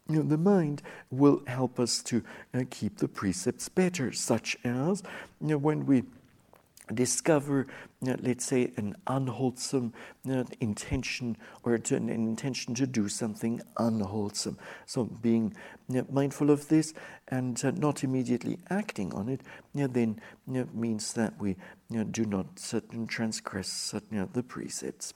you 0.09 0.17
know, 0.17 0.23
the 0.23 0.39
mind 0.39 0.83
will 1.11 1.43
help 1.47 1.79
us 1.79 2.03
to 2.05 2.23
uh, 2.55 2.63
keep 2.71 2.99
the 2.99 3.09
precepts 3.09 3.69
better, 3.69 4.13
such 4.13 4.57
as 4.65 5.03
you 5.41 5.49
know, 5.49 5.59
when 5.59 5.85
we 5.87 6.05
discover, 6.95 7.67
uh, 8.07 8.17
let's 8.21 8.47
say, 8.47 8.73
an 8.77 8.97
unwholesome 9.07 9.93
uh, 10.31 10.45
intention 10.61 11.37
or 11.63 11.77
to, 11.77 11.97
an 11.97 12.09
intention 12.09 12.75
to 12.75 12.87
do 12.87 13.09
something 13.09 13.61
unwholesome. 13.77 14.59
So, 14.87 15.05
being 15.05 15.55
mindful 16.11 16.51
of 16.51 16.69
this 16.69 16.95
and 17.29 17.63
uh, 17.63 17.73
not 17.73 18.05
immediately 18.05 18.59
acting 18.71 19.13
on 19.15 19.29
it 19.29 19.43
then 19.89 20.21
means 20.75 21.13
that 21.13 21.39
we 21.39 21.57
do 22.11 22.25
not 22.25 22.59
certain 22.59 23.07
transgress 23.07 23.95
the 24.33 24.43
precepts. 24.43 25.13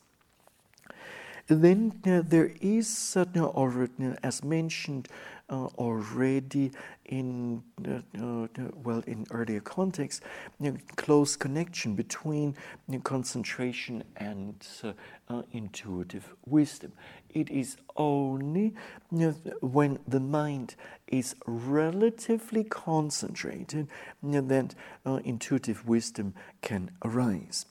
Then 1.54 2.00
there 2.02 2.52
is 2.60 2.88
certain, 2.88 3.42
or 3.42 3.88
as 4.22 4.42
mentioned, 4.44 5.08
uh, 5.50 5.66
already 5.76 6.72
in 7.04 7.62
uh, 7.86 8.00
uh, 8.18 8.46
well 8.82 9.02
in 9.06 9.26
earlier 9.30 9.60
context, 9.60 10.22
you 10.58 10.70
know, 10.70 10.78
close 10.96 11.36
connection 11.36 11.94
between 11.94 12.54
you 12.88 12.94
know, 12.94 13.00
concentration 13.00 14.02
and 14.16 14.66
uh, 14.82 14.92
uh, 15.28 15.42
intuitive 15.52 16.34
wisdom. 16.46 16.92
It 17.28 17.50
is 17.50 17.76
only 17.96 18.74
you 19.10 19.18
know, 19.18 19.32
when 19.60 19.98
the 20.08 20.20
mind 20.20 20.74
is 21.06 21.34
relatively 21.46 22.64
concentrated 22.64 23.88
that 24.22 24.74
uh, 25.04 25.20
intuitive 25.24 25.86
wisdom 25.86 26.34
can 26.62 26.90
arise. 27.04 27.66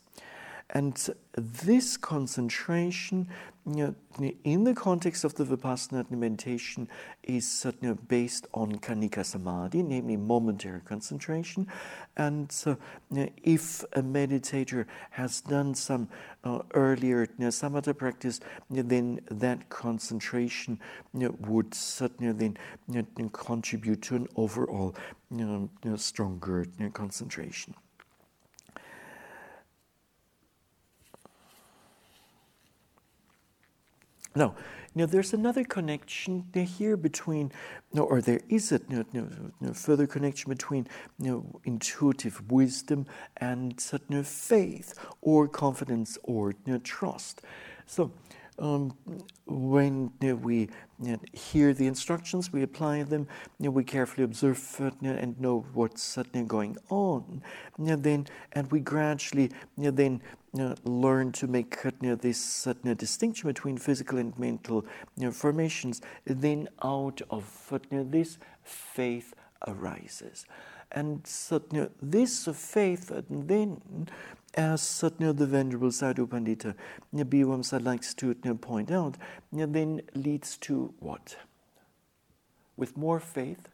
And 0.74 1.10
this 1.34 1.98
concentration, 1.98 3.28
you 3.66 3.96
know, 4.20 4.32
in 4.46 4.64
the 4.64 4.74
context 4.74 5.26
of 5.26 5.36
the 5.36 5.44
Vipassana 5.44 6.10
meditation, 6.10 6.88
is 7.24 7.66
you 7.82 7.90
know, 7.90 7.96
based 8.08 8.48
on 8.54 8.78
Khanika 8.80 9.26
Samadhi, 9.26 9.84
namely 9.84 10.16
momentary 10.16 10.80
concentration. 10.80 11.68
And 12.16 12.50
so, 12.50 12.78
you 13.12 13.18
know, 13.18 13.30
if 13.44 13.84
a 13.94 14.02
meditator 14.02 14.86
has 15.12 15.42
done 15.42 15.76
some 15.76 16.08
uh, 16.46 16.60
earlier 16.74 17.28
samatha 17.28 17.96
practice, 17.96 18.40
then 18.70 19.20
that 19.30 19.68
concentration 19.70 20.80
would 21.14 21.74
certainly 21.74 22.56
then 22.88 23.30
contribute 23.34 24.02
to 24.04 24.16
an 24.16 24.28
overall 24.38 24.96
stronger 25.98 26.66
concentration. 26.94 27.76
Now, 34.36 34.56
now 34.94 35.06
there's 35.06 35.34
another 35.34 35.64
connection 35.64 36.46
here 36.54 36.98
between, 36.98 37.52
or 37.98 38.22
there 38.22 38.42
is 38.50 38.72
a 38.72 38.84
further 39.74 40.08
connection 40.08 40.50
between 40.50 40.88
intuitive 41.64 42.52
wisdom 42.52 43.06
and 43.38 43.80
know, 44.10 44.24
faith, 44.24 44.94
or 45.22 45.48
confidence, 45.48 46.18
or 46.24 46.54
trust. 46.84 47.42
So, 47.86 48.12
um, 48.60 48.96
when 49.48 50.12
we 50.22 50.70
hear 51.34 51.74
the 51.74 51.88
instructions, 51.88 52.54
we 52.54 52.62
apply 52.62 53.04
them, 53.04 53.28
we 53.60 53.84
carefully 53.84 54.24
observe 54.24 54.58
and 55.02 55.40
know 55.40 55.66
what's 55.74 56.18
going 56.48 56.78
on, 56.90 57.42
then 57.78 58.28
and 58.54 58.72
we 58.72 58.80
gradually 58.80 59.52
then 59.78 60.22
Uh, 60.60 60.76
learn 60.84 61.32
to 61.32 61.48
make 61.48 61.86
uh, 61.86 61.92
this 62.20 62.68
uh, 62.68 62.74
distinction 62.96 63.48
between 63.48 63.78
physical 63.78 64.18
and 64.18 64.38
mental 64.38 64.86
formations. 65.32 66.02
Then 66.26 66.68
out 66.84 67.22
of 67.30 67.72
this, 67.90 68.38
faith 68.64 69.34
arises. 69.66 70.46
And 70.92 71.24
this 72.02 72.50
faith 72.54 73.14
then 73.30 74.10
as 74.56 75.00
the 75.00 75.48
Venerable 75.48 75.92
Sadhu 75.92 76.28
Pandita 76.28 76.76
Bhivamsa 77.16 77.82
likes 77.82 78.14
to 78.16 78.36
point 78.36 78.92
out, 78.92 79.16
then 79.54 80.02
leads 80.14 80.58
to 80.58 80.94
what? 81.00 81.38
With 82.76 82.98
more 82.98 83.22
faith? 83.22 83.70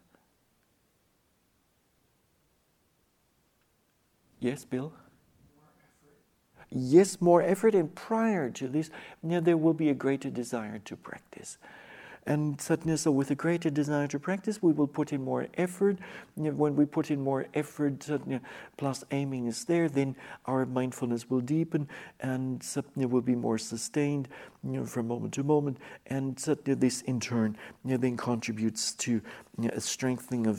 Yes, 4.40 4.64
Bill? 4.64 4.94
Yes, 6.70 7.22
more 7.22 7.42
effort, 7.42 7.76
and 7.76 7.94
prior 7.96 8.50
to 8.50 8.68
this, 8.68 8.90
there 9.24 9.58
will 9.58 9.74
be 9.74 9.90
a 9.90 9.94
greater 9.94 10.30
desire 10.30 10.80
to 10.80 10.96
practice. 10.96 11.58
And 12.26 12.60
sadness, 12.60 13.04
so 13.04 13.12
with 13.12 13.32
a 13.32 13.36
greater 13.36 13.70
desire 13.70 14.06
to 14.08 14.20
practice, 14.20 14.62
we 14.62 14.74
will 14.74 14.88
put 14.88 15.14
in 15.14 15.24
more 15.24 15.48
effort. 15.54 15.98
When 16.36 16.76
we 16.76 16.84
put 16.84 17.10
in 17.10 17.22
more 17.22 17.46
effort, 17.54 18.06
plus 18.76 19.06
aiming 19.12 19.48
is 19.48 19.64
there, 19.64 19.88
then 19.88 20.18
our 20.46 20.66
mindfulness 20.66 21.30
will 21.30 21.40
deepen 21.40 21.88
and 22.20 22.62
will 22.98 23.22
be 23.22 23.36
more 23.36 23.58
sustained 23.58 24.28
from 24.86 25.08
moment 25.08 25.34
to 25.36 25.44
moment. 25.44 25.78
And 26.08 26.38
this, 26.76 27.02
in 27.02 27.20
turn, 27.20 27.58
then 27.84 28.18
contributes 28.18 28.94
to 28.94 29.22
a 29.72 29.82
strengthening 29.82 30.46
of 30.48 30.58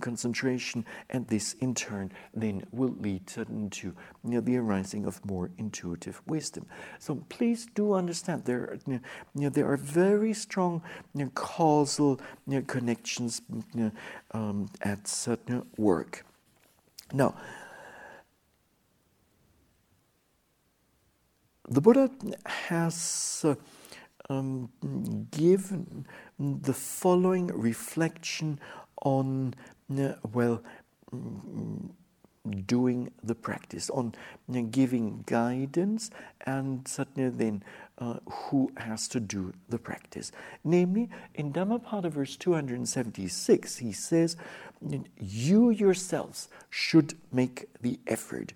concentration, 0.00 0.84
and 1.10 1.26
this, 1.28 1.54
in 1.54 1.74
turn, 1.74 2.12
then 2.34 2.64
will 2.72 2.94
lead 2.98 3.26
to 3.26 3.94
the 4.40 4.56
arising 4.56 5.04
of 5.06 5.24
more 5.24 5.50
intuitive 5.58 6.20
wisdom. 6.26 6.66
So 6.98 7.16
please 7.28 7.66
do 7.74 7.92
understand 7.94 8.44
there, 8.44 8.78
there 9.50 9.70
are 9.70 9.76
very 9.76 10.32
strong 10.32 10.82
you 11.14 11.24
know, 11.24 11.30
causal 11.34 12.20
you 12.46 12.56
know, 12.56 12.62
connections 12.62 13.42
you 13.50 13.64
know, 13.74 13.92
um, 14.32 14.70
at 14.80 15.06
certain 15.06 15.64
work. 15.76 16.24
Now, 17.12 17.34
the 21.72 21.80
Buddha 21.80 22.10
has 22.44 23.44
uh, 23.44 23.54
um, 24.28 24.68
given 25.30 26.06
the 26.38 26.74
following 26.74 27.46
reflection 27.46 28.60
on, 29.02 29.54
uh, 29.98 30.14
well, 30.32 30.62
doing 32.66 33.10
the 33.22 33.34
practice, 33.34 33.88
on 33.90 34.14
giving 34.70 35.22
guidance, 35.26 36.10
and 36.44 36.86
certainly 36.86 37.30
then 37.30 37.62
uh, 37.98 38.16
who 38.30 38.70
has 38.76 39.08
to 39.08 39.20
do 39.20 39.52
the 39.68 39.78
practice. 39.78 40.32
Namely, 40.64 41.08
in 41.34 41.52
Dhammapada 41.52 42.10
verse 42.10 42.36
276, 42.36 43.78
he 43.78 43.92
says, 43.92 44.36
You 45.18 45.70
yourselves 45.70 46.48
should 46.68 47.14
make 47.32 47.68
the 47.80 47.98
effort. 48.06 48.52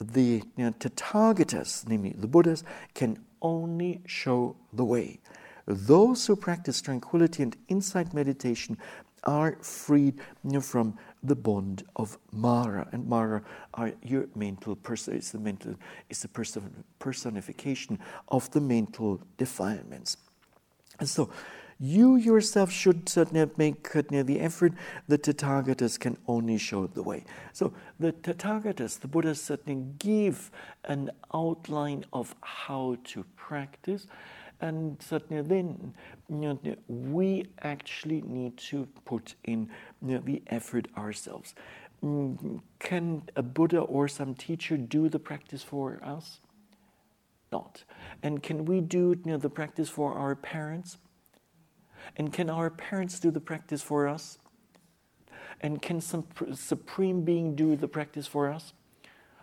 The 0.00 0.42
you 0.56 0.64
know, 0.64 0.72
Tathagatas, 0.72 1.86
namely 1.88 2.14
the 2.16 2.26
Buddhas, 2.26 2.64
can 2.94 3.18
only 3.42 4.00
show 4.06 4.56
the 4.72 4.84
way. 4.84 5.20
Those 5.66 6.26
who 6.26 6.36
practice 6.36 6.80
tranquility 6.80 7.42
and 7.42 7.56
insight 7.68 8.14
meditation 8.14 8.78
are 9.24 9.58
freed 9.62 10.14
you 10.44 10.52
know, 10.52 10.60
from 10.60 10.96
the 11.22 11.34
bond 11.34 11.84
of 11.96 12.16
Mara. 12.32 12.88
And 12.92 13.06
Mara 13.06 13.42
are 13.74 13.92
your 14.02 14.28
mental 14.34 14.76
person, 14.76 15.14
is 15.14 15.32
the 15.32 15.38
mental, 15.38 15.74
is 16.08 16.22
the 16.22 16.28
person, 16.28 16.84
personification 16.98 17.98
of 18.28 18.50
the 18.52 18.60
mental 18.60 19.20
defilements. 19.36 20.16
And 20.98 21.08
so 21.08 21.30
you 21.80 22.16
yourself 22.16 22.70
should 22.70 23.08
certainly 23.08 23.50
make 23.56 23.92
the 23.92 24.40
effort. 24.40 24.72
The 25.06 25.18
Tathagatas 25.18 25.98
can 25.98 26.16
only 26.26 26.58
show 26.58 26.86
the 26.86 27.02
way. 27.02 27.24
So 27.52 27.72
the 28.00 28.12
Tathagatas, 28.12 28.98
the 29.00 29.08
Buddhas 29.08 29.40
certainly 29.40 29.84
give 29.98 30.50
an 30.84 31.10
outline 31.32 32.04
of 32.12 32.34
how 32.40 32.96
to 33.04 33.24
practice 33.36 34.06
and 34.60 35.00
certainly 35.00 35.42
then 35.42 35.94
we 36.88 37.46
actually 37.62 38.22
need 38.22 38.56
to 38.56 38.88
put 39.04 39.36
in 39.44 39.70
the 40.02 40.42
effort 40.48 40.88
ourselves. 40.96 41.54
Can 42.00 43.22
a 43.36 43.42
Buddha 43.42 43.80
or 43.80 44.08
some 44.08 44.34
teacher 44.34 44.76
do 44.76 45.08
the 45.08 45.18
practice 45.18 45.62
for 45.62 46.00
us? 46.02 46.40
Not. 47.52 47.84
And 48.22 48.42
can 48.42 48.64
we 48.64 48.80
do 48.80 49.14
the 49.14 49.48
practice 49.48 49.88
for 49.88 50.14
our 50.14 50.34
parents? 50.34 50.98
And 52.16 52.32
can 52.32 52.50
our 52.50 52.70
parents 52.70 53.20
do 53.20 53.30
the 53.30 53.40
practice 53.40 53.82
for 53.82 54.08
us? 54.08 54.38
And 55.60 55.82
can 55.82 56.00
some 56.00 56.24
supreme 56.54 57.22
being 57.22 57.54
do 57.54 57.76
the 57.76 57.88
practice 57.88 58.26
for 58.26 58.48
us? 58.48 58.72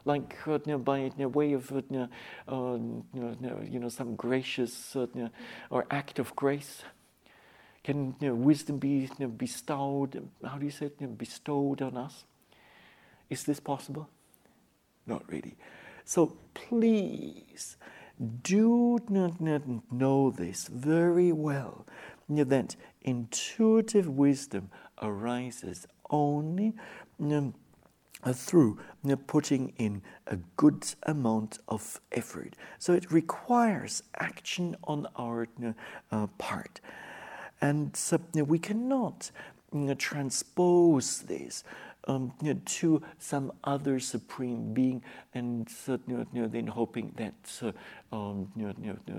like 0.05 0.37
uh, 0.47 0.59
you 0.65 0.73
know, 0.73 0.77
by 0.77 0.99
you 0.99 1.11
know, 1.17 1.27
way 1.27 1.53
of 1.53 1.71
uh, 1.71 1.81
you, 1.89 2.09
know, 3.13 3.61
you 3.67 3.79
know 3.79 3.89
some 3.89 4.15
gracious 4.15 4.95
uh, 4.95 5.07
or 5.69 5.85
act 5.91 6.19
of 6.19 6.35
grace. 6.35 6.83
Can 7.83 8.15
wisdom 8.19 8.77
be 8.79 9.09
bestowed? 9.37 10.27
How 10.43 10.57
do 10.57 10.65
you 10.65 10.71
say 10.71 10.87
it? 10.87 11.17
bestowed 11.17 11.81
on 11.81 11.97
us? 11.97 12.23
Is 13.29 13.43
this 13.43 13.59
possible? 13.59 14.09
Not 15.05 15.23
really. 15.31 15.55
So 16.03 16.37
please 16.53 17.77
do 18.43 18.99
not 19.09 19.39
know 19.91 20.31
this 20.31 20.67
very 20.67 21.31
well 21.31 21.85
that 22.45 22.76
intuitive 23.02 24.10
wisdom 24.10 24.69
arises 25.02 25.88
only 26.10 26.73
uh, 28.23 28.34
through 28.34 28.80
you 29.03 29.11
know, 29.11 29.15
putting 29.15 29.73
in 29.77 30.02
a 30.27 30.38
good 30.57 30.85
amount 31.03 31.60
of 31.68 32.02
effort. 32.11 32.56
So 32.80 32.93
it 32.93 33.11
requires 33.11 34.03
action 34.19 34.76
on 34.85 35.07
our 35.15 35.47
you 35.60 35.68
know, 35.68 35.73
uh, 36.11 36.27
part. 36.38 36.81
And 37.61 37.95
you 38.34 38.41
know, 38.41 38.43
we 38.45 38.60
cannot 38.60 39.31
transpose 39.97 41.22
this 41.23 41.64
um, 42.07 42.34
you 42.41 42.53
know, 42.53 42.61
to 42.65 43.02
some 43.19 43.52
other 43.64 43.99
supreme 43.99 44.73
being, 44.73 45.02
and 45.34 45.69
uh, 45.88 45.98
you 46.07 46.26
know, 46.34 46.48
then 46.48 46.68
hoping 46.68 47.14
that 47.15 47.61
uh, 47.61 48.15
um, 48.15 48.52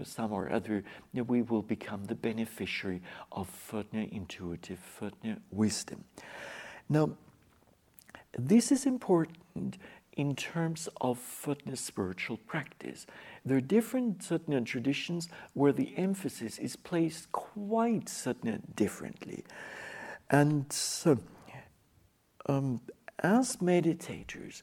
some 0.05 0.33
or 0.33 0.51
other 0.53 0.85
we 1.13 1.43
will 1.43 1.63
become 1.63 2.05
the 2.05 2.15
beneficiary 2.15 3.03
of 3.33 3.49
uh, 3.73 3.83
intuitive 3.93 4.81
uh, 5.03 5.11
wisdom. 5.51 6.05
Now, 6.89 7.11
this 8.39 8.71
is 8.71 8.87
important 8.87 9.79
in 10.17 10.35
terms 10.35 10.89
of 11.01 11.19
spiritual 11.75 12.39
practice. 12.39 13.07
There 13.45 13.57
are 13.59 13.61
different 13.61 14.31
traditions 14.65 15.29
where 15.53 15.73
the 15.73 15.93
emphasis 15.97 16.59
is 16.59 16.75
placed 16.75 17.31
quite 17.33 18.09
differently. 18.75 19.45
And 20.31 20.73
so, 20.73 21.19
um, 22.49 22.81
as 23.21 23.57
meditators, 23.57 24.63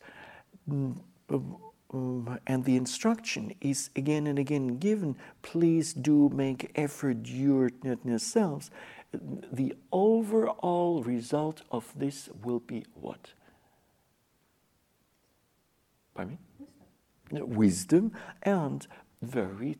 mm, 0.69 0.97
um, 1.30 2.39
and 2.47 2.65
the 2.65 2.76
instruction 2.76 3.53
is 3.61 3.89
again 3.95 4.26
and 4.27 4.39
again 4.39 4.77
given 4.77 5.15
please 5.41 5.93
do 5.93 6.30
make 6.30 6.72
effort 6.76 7.27
yourselves. 7.27 8.72
The 9.11 9.76
overall 9.91 11.03
result 11.03 11.61
of 11.72 11.93
this 11.95 12.30
will 12.43 12.60
be 12.61 12.85
what? 12.95 13.34
Pardon 16.15 16.34
me? 16.34 16.39
Wisdom, 17.31 17.55
Wisdom 17.57 18.11
and 18.43 18.88
very 19.24 19.78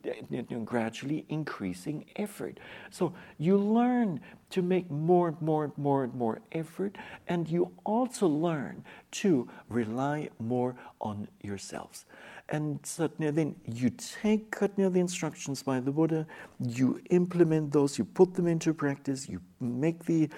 gradually 0.65 1.26
increasing 1.30 2.06
effort. 2.15 2.60
So 2.90 3.14
you 3.38 3.57
learn 3.57 4.22
to 4.52 4.61
make 4.61 4.90
more 4.90 5.30
and 5.30 5.41
more 5.41 5.64
and 5.65 5.78
more 5.78 6.03
and 6.03 6.14
more 6.14 6.41
effort, 6.52 6.98
and 7.28 7.48
you 7.49 7.72
also 7.84 8.28
learn 8.28 8.84
to 9.11 9.49
rely 9.70 10.30
more 10.40 10.76
on 11.02 11.28
yourselves. 11.41 12.06
And 12.49 12.86
Satya, 12.86 13.32
then 13.32 13.56
you 13.65 13.90
take 13.90 14.60
the 14.60 14.99
instructions 14.99 15.64
by 15.64 15.80
the 15.80 15.91
Buddha, 15.91 16.28
you 16.60 17.02
implement 17.10 17.72
those, 17.72 17.98
you 17.98 18.03
put 18.03 18.34
them 18.34 18.48
into 18.48 18.74
practice, 18.74 19.30
you 19.30 19.41
make 19.61 20.03
the 20.06 20.30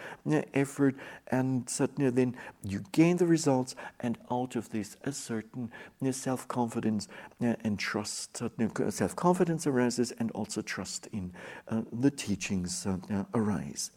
effort, 0.54 0.96
and 1.32 1.68
Satya, 1.68 2.12
then 2.12 2.36
you 2.64 2.84
gain 2.92 3.18
the 3.18 3.26
results, 3.26 3.76
and 4.02 4.20
out 4.32 4.56
of 4.56 4.70
this, 4.70 4.98
a 5.04 5.12
certain 5.12 5.72
self 6.12 6.48
confidence 6.48 7.08
and 7.42 7.80
trust, 7.80 8.42
self 8.90 9.16
confidence 9.16 9.66
arises, 9.66 10.12
and 10.20 10.32
also 10.32 10.62
trust 10.62 11.08
in 11.12 11.34
uh, 11.70 11.82
the 11.92 12.12
teachings 12.12 12.86
uh, 12.86 13.24
arise, 13.34 13.92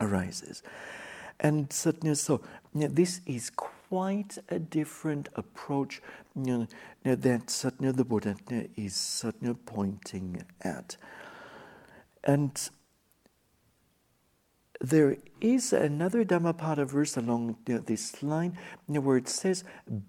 arises. 0.00 0.62
And 1.40 1.72
so 1.72 2.40
this 2.72 3.20
is 3.26 3.50
quite 3.50 4.38
a 4.48 4.58
different 4.58 5.28
approach 5.36 6.02
you 6.34 6.66
know, 7.04 7.14
that 7.14 7.48
the 7.96 8.04
Buddha 8.04 8.36
is 8.76 9.24
pointing 9.66 10.42
at. 10.62 10.96
And 12.24 12.70
there 14.80 15.16
is 15.40 15.72
another 15.72 16.22
Dhammapada 16.24 16.84
verse 16.84 17.16
along 17.16 17.56
this 17.66 18.22
line 18.22 18.56
where 18.86 19.16
it 19.16 19.28
says, 19.28 19.64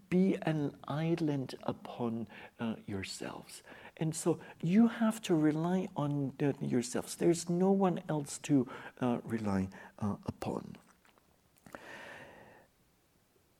Be 0.10 0.38
an 0.44 0.76
island 0.88 1.56
upon 1.64 2.28
uh, 2.60 2.76
yourselves. 2.86 3.64
And 3.98 4.16
so 4.16 4.40
you 4.62 4.88
have 4.88 5.22
to 5.24 5.36
rely 5.36 5.90
on 5.96 6.34
yourselves. 6.62 7.16
There's 7.16 7.50
no 7.50 7.72
one 7.72 8.02
else 8.08 8.38
to 8.44 8.68
uh, 9.02 9.18
rely 9.24 9.70
uh, 10.00 10.16
upon. 10.26 10.76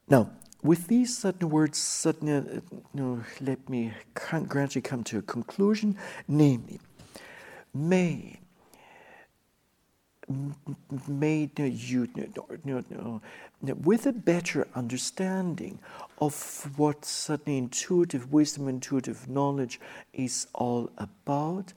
Now, 0.10 0.32
with 0.64 0.88
these 0.88 1.18
certain 1.18 1.50
words, 1.50 1.78
certain, 1.78 2.30
uh, 2.30 2.62
you 2.94 3.24
let 3.40 3.70
me 3.70 3.94
gradually 4.48 4.82
come 4.82 5.04
to 5.06 5.20
a 5.20 5.22
conclusion, 5.22 5.98
namely, 6.28 6.80
may 7.74 8.40
made 11.08 11.58
you 11.58 12.08
with 13.84 14.06
a 14.06 14.14
better 14.14 14.68
understanding 14.76 15.80
of 16.22 16.72
what 16.78 17.04
certain 17.04 17.54
intuitive 17.54 18.32
wisdom, 18.32 18.68
intuitive 18.68 19.28
knowledge 19.28 19.80
is 20.14 20.48
all 20.54 20.92
about, 21.00 21.74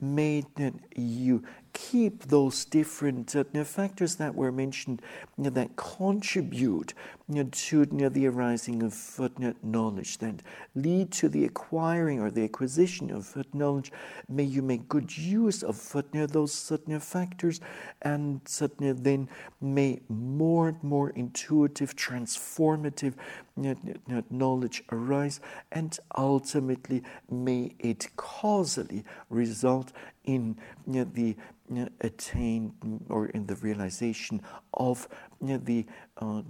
made 0.00 0.46
you 0.94 1.42
keep 1.76 2.24
those 2.24 2.64
different 2.64 3.36
uh, 3.36 3.44
factors 3.62 4.16
that 4.16 4.34
were 4.34 4.50
mentioned 4.50 5.02
you 5.36 5.44
know, 5.44 5.50
that 5.50 5.76
contribute 5.76 6.94
you 7.28 7.44
know, 7.44 7.50
to 7.52 7.80
you 7.80 7.86
know, 7.90 8.08
the 8.08 8.26
arising 8.26 8.82
of 8.82 9.20
knowledge, 9.62 10.16
that 10.18 10.40
lead 10.74 11.10
to 11.12 11.28
the 11.28 11.44
acquiring 11.44 12.18
or 12.18 12.30
the 12.30 12.44
acquisition 12.44 13.10
of 13.10 13.36
knowledge. 13.52 13.92
May 14.26 14.44
you 14.44 14.62
make 14.62 14.88
good 14.88 15.16
use 15.18 15.62
of 15.62 15.76
those 16.32 16.72
factors, 17.02 17.60
and 18.00 18.40
then 18.80 19.28
may 19.60 20.00
more 20.08 20.68
and 20.68 20.82
more 20.82 21.10
intuitive, 21.10 21.94
transformative 21.94 23.14
knowledge 24.30 24.82
arise, 24.92 25.40
and 25.72 25.98
ultimately 26.16 27.02
may 27.30 27.74
it 27.78 28.08
causally 28.16 29.04
result 29.28 29.92
in 30.26 30.56
the 30.86 31.36
attain 32.00 32.72
or 33.08 33.26
in 33.26 33.46
the 33.46 33.56
realization 33.56 34.42
of 34.74 35.08
the 35.40 35.86
uh, 36.18 36.42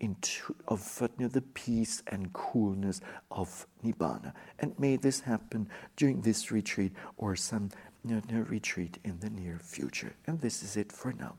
into, 0.00 0.54
of 0.68 1.08
the 1.16 1.42
peace 1.54 2.02
and 2.08 2.32
coolness 2.32 3.00
of 3.30 3.66
nibbana. 3.84 4.32
And 4.58 4.78
may 4.78 4.96
this 4.96 5.20
happen 5.20 5.68
during 5.96 6.20
this 6.20 6.50
retreat 6.50 6.92
or 7.16 7.36
some 7.36 7.70
retreat 8.04 8.98
in 9.04 9.18
the 9.20 9.30
near 9.30 9.58
future. 9.58 10.14
And 10.26 10.40
this 10.40 10.62
is 10.62 10.76
it 10.76 10.92
for 10.92 11.12
now. 11.12 11.34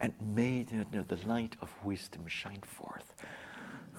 And 0.00 0.14
may 0.20 0.62
the 0.62 1.18
light 1.26 1.56
of 1.60 1.70
wisdom 1.84 2.26
shine 2.26 2.62
forth. 2.62 3.14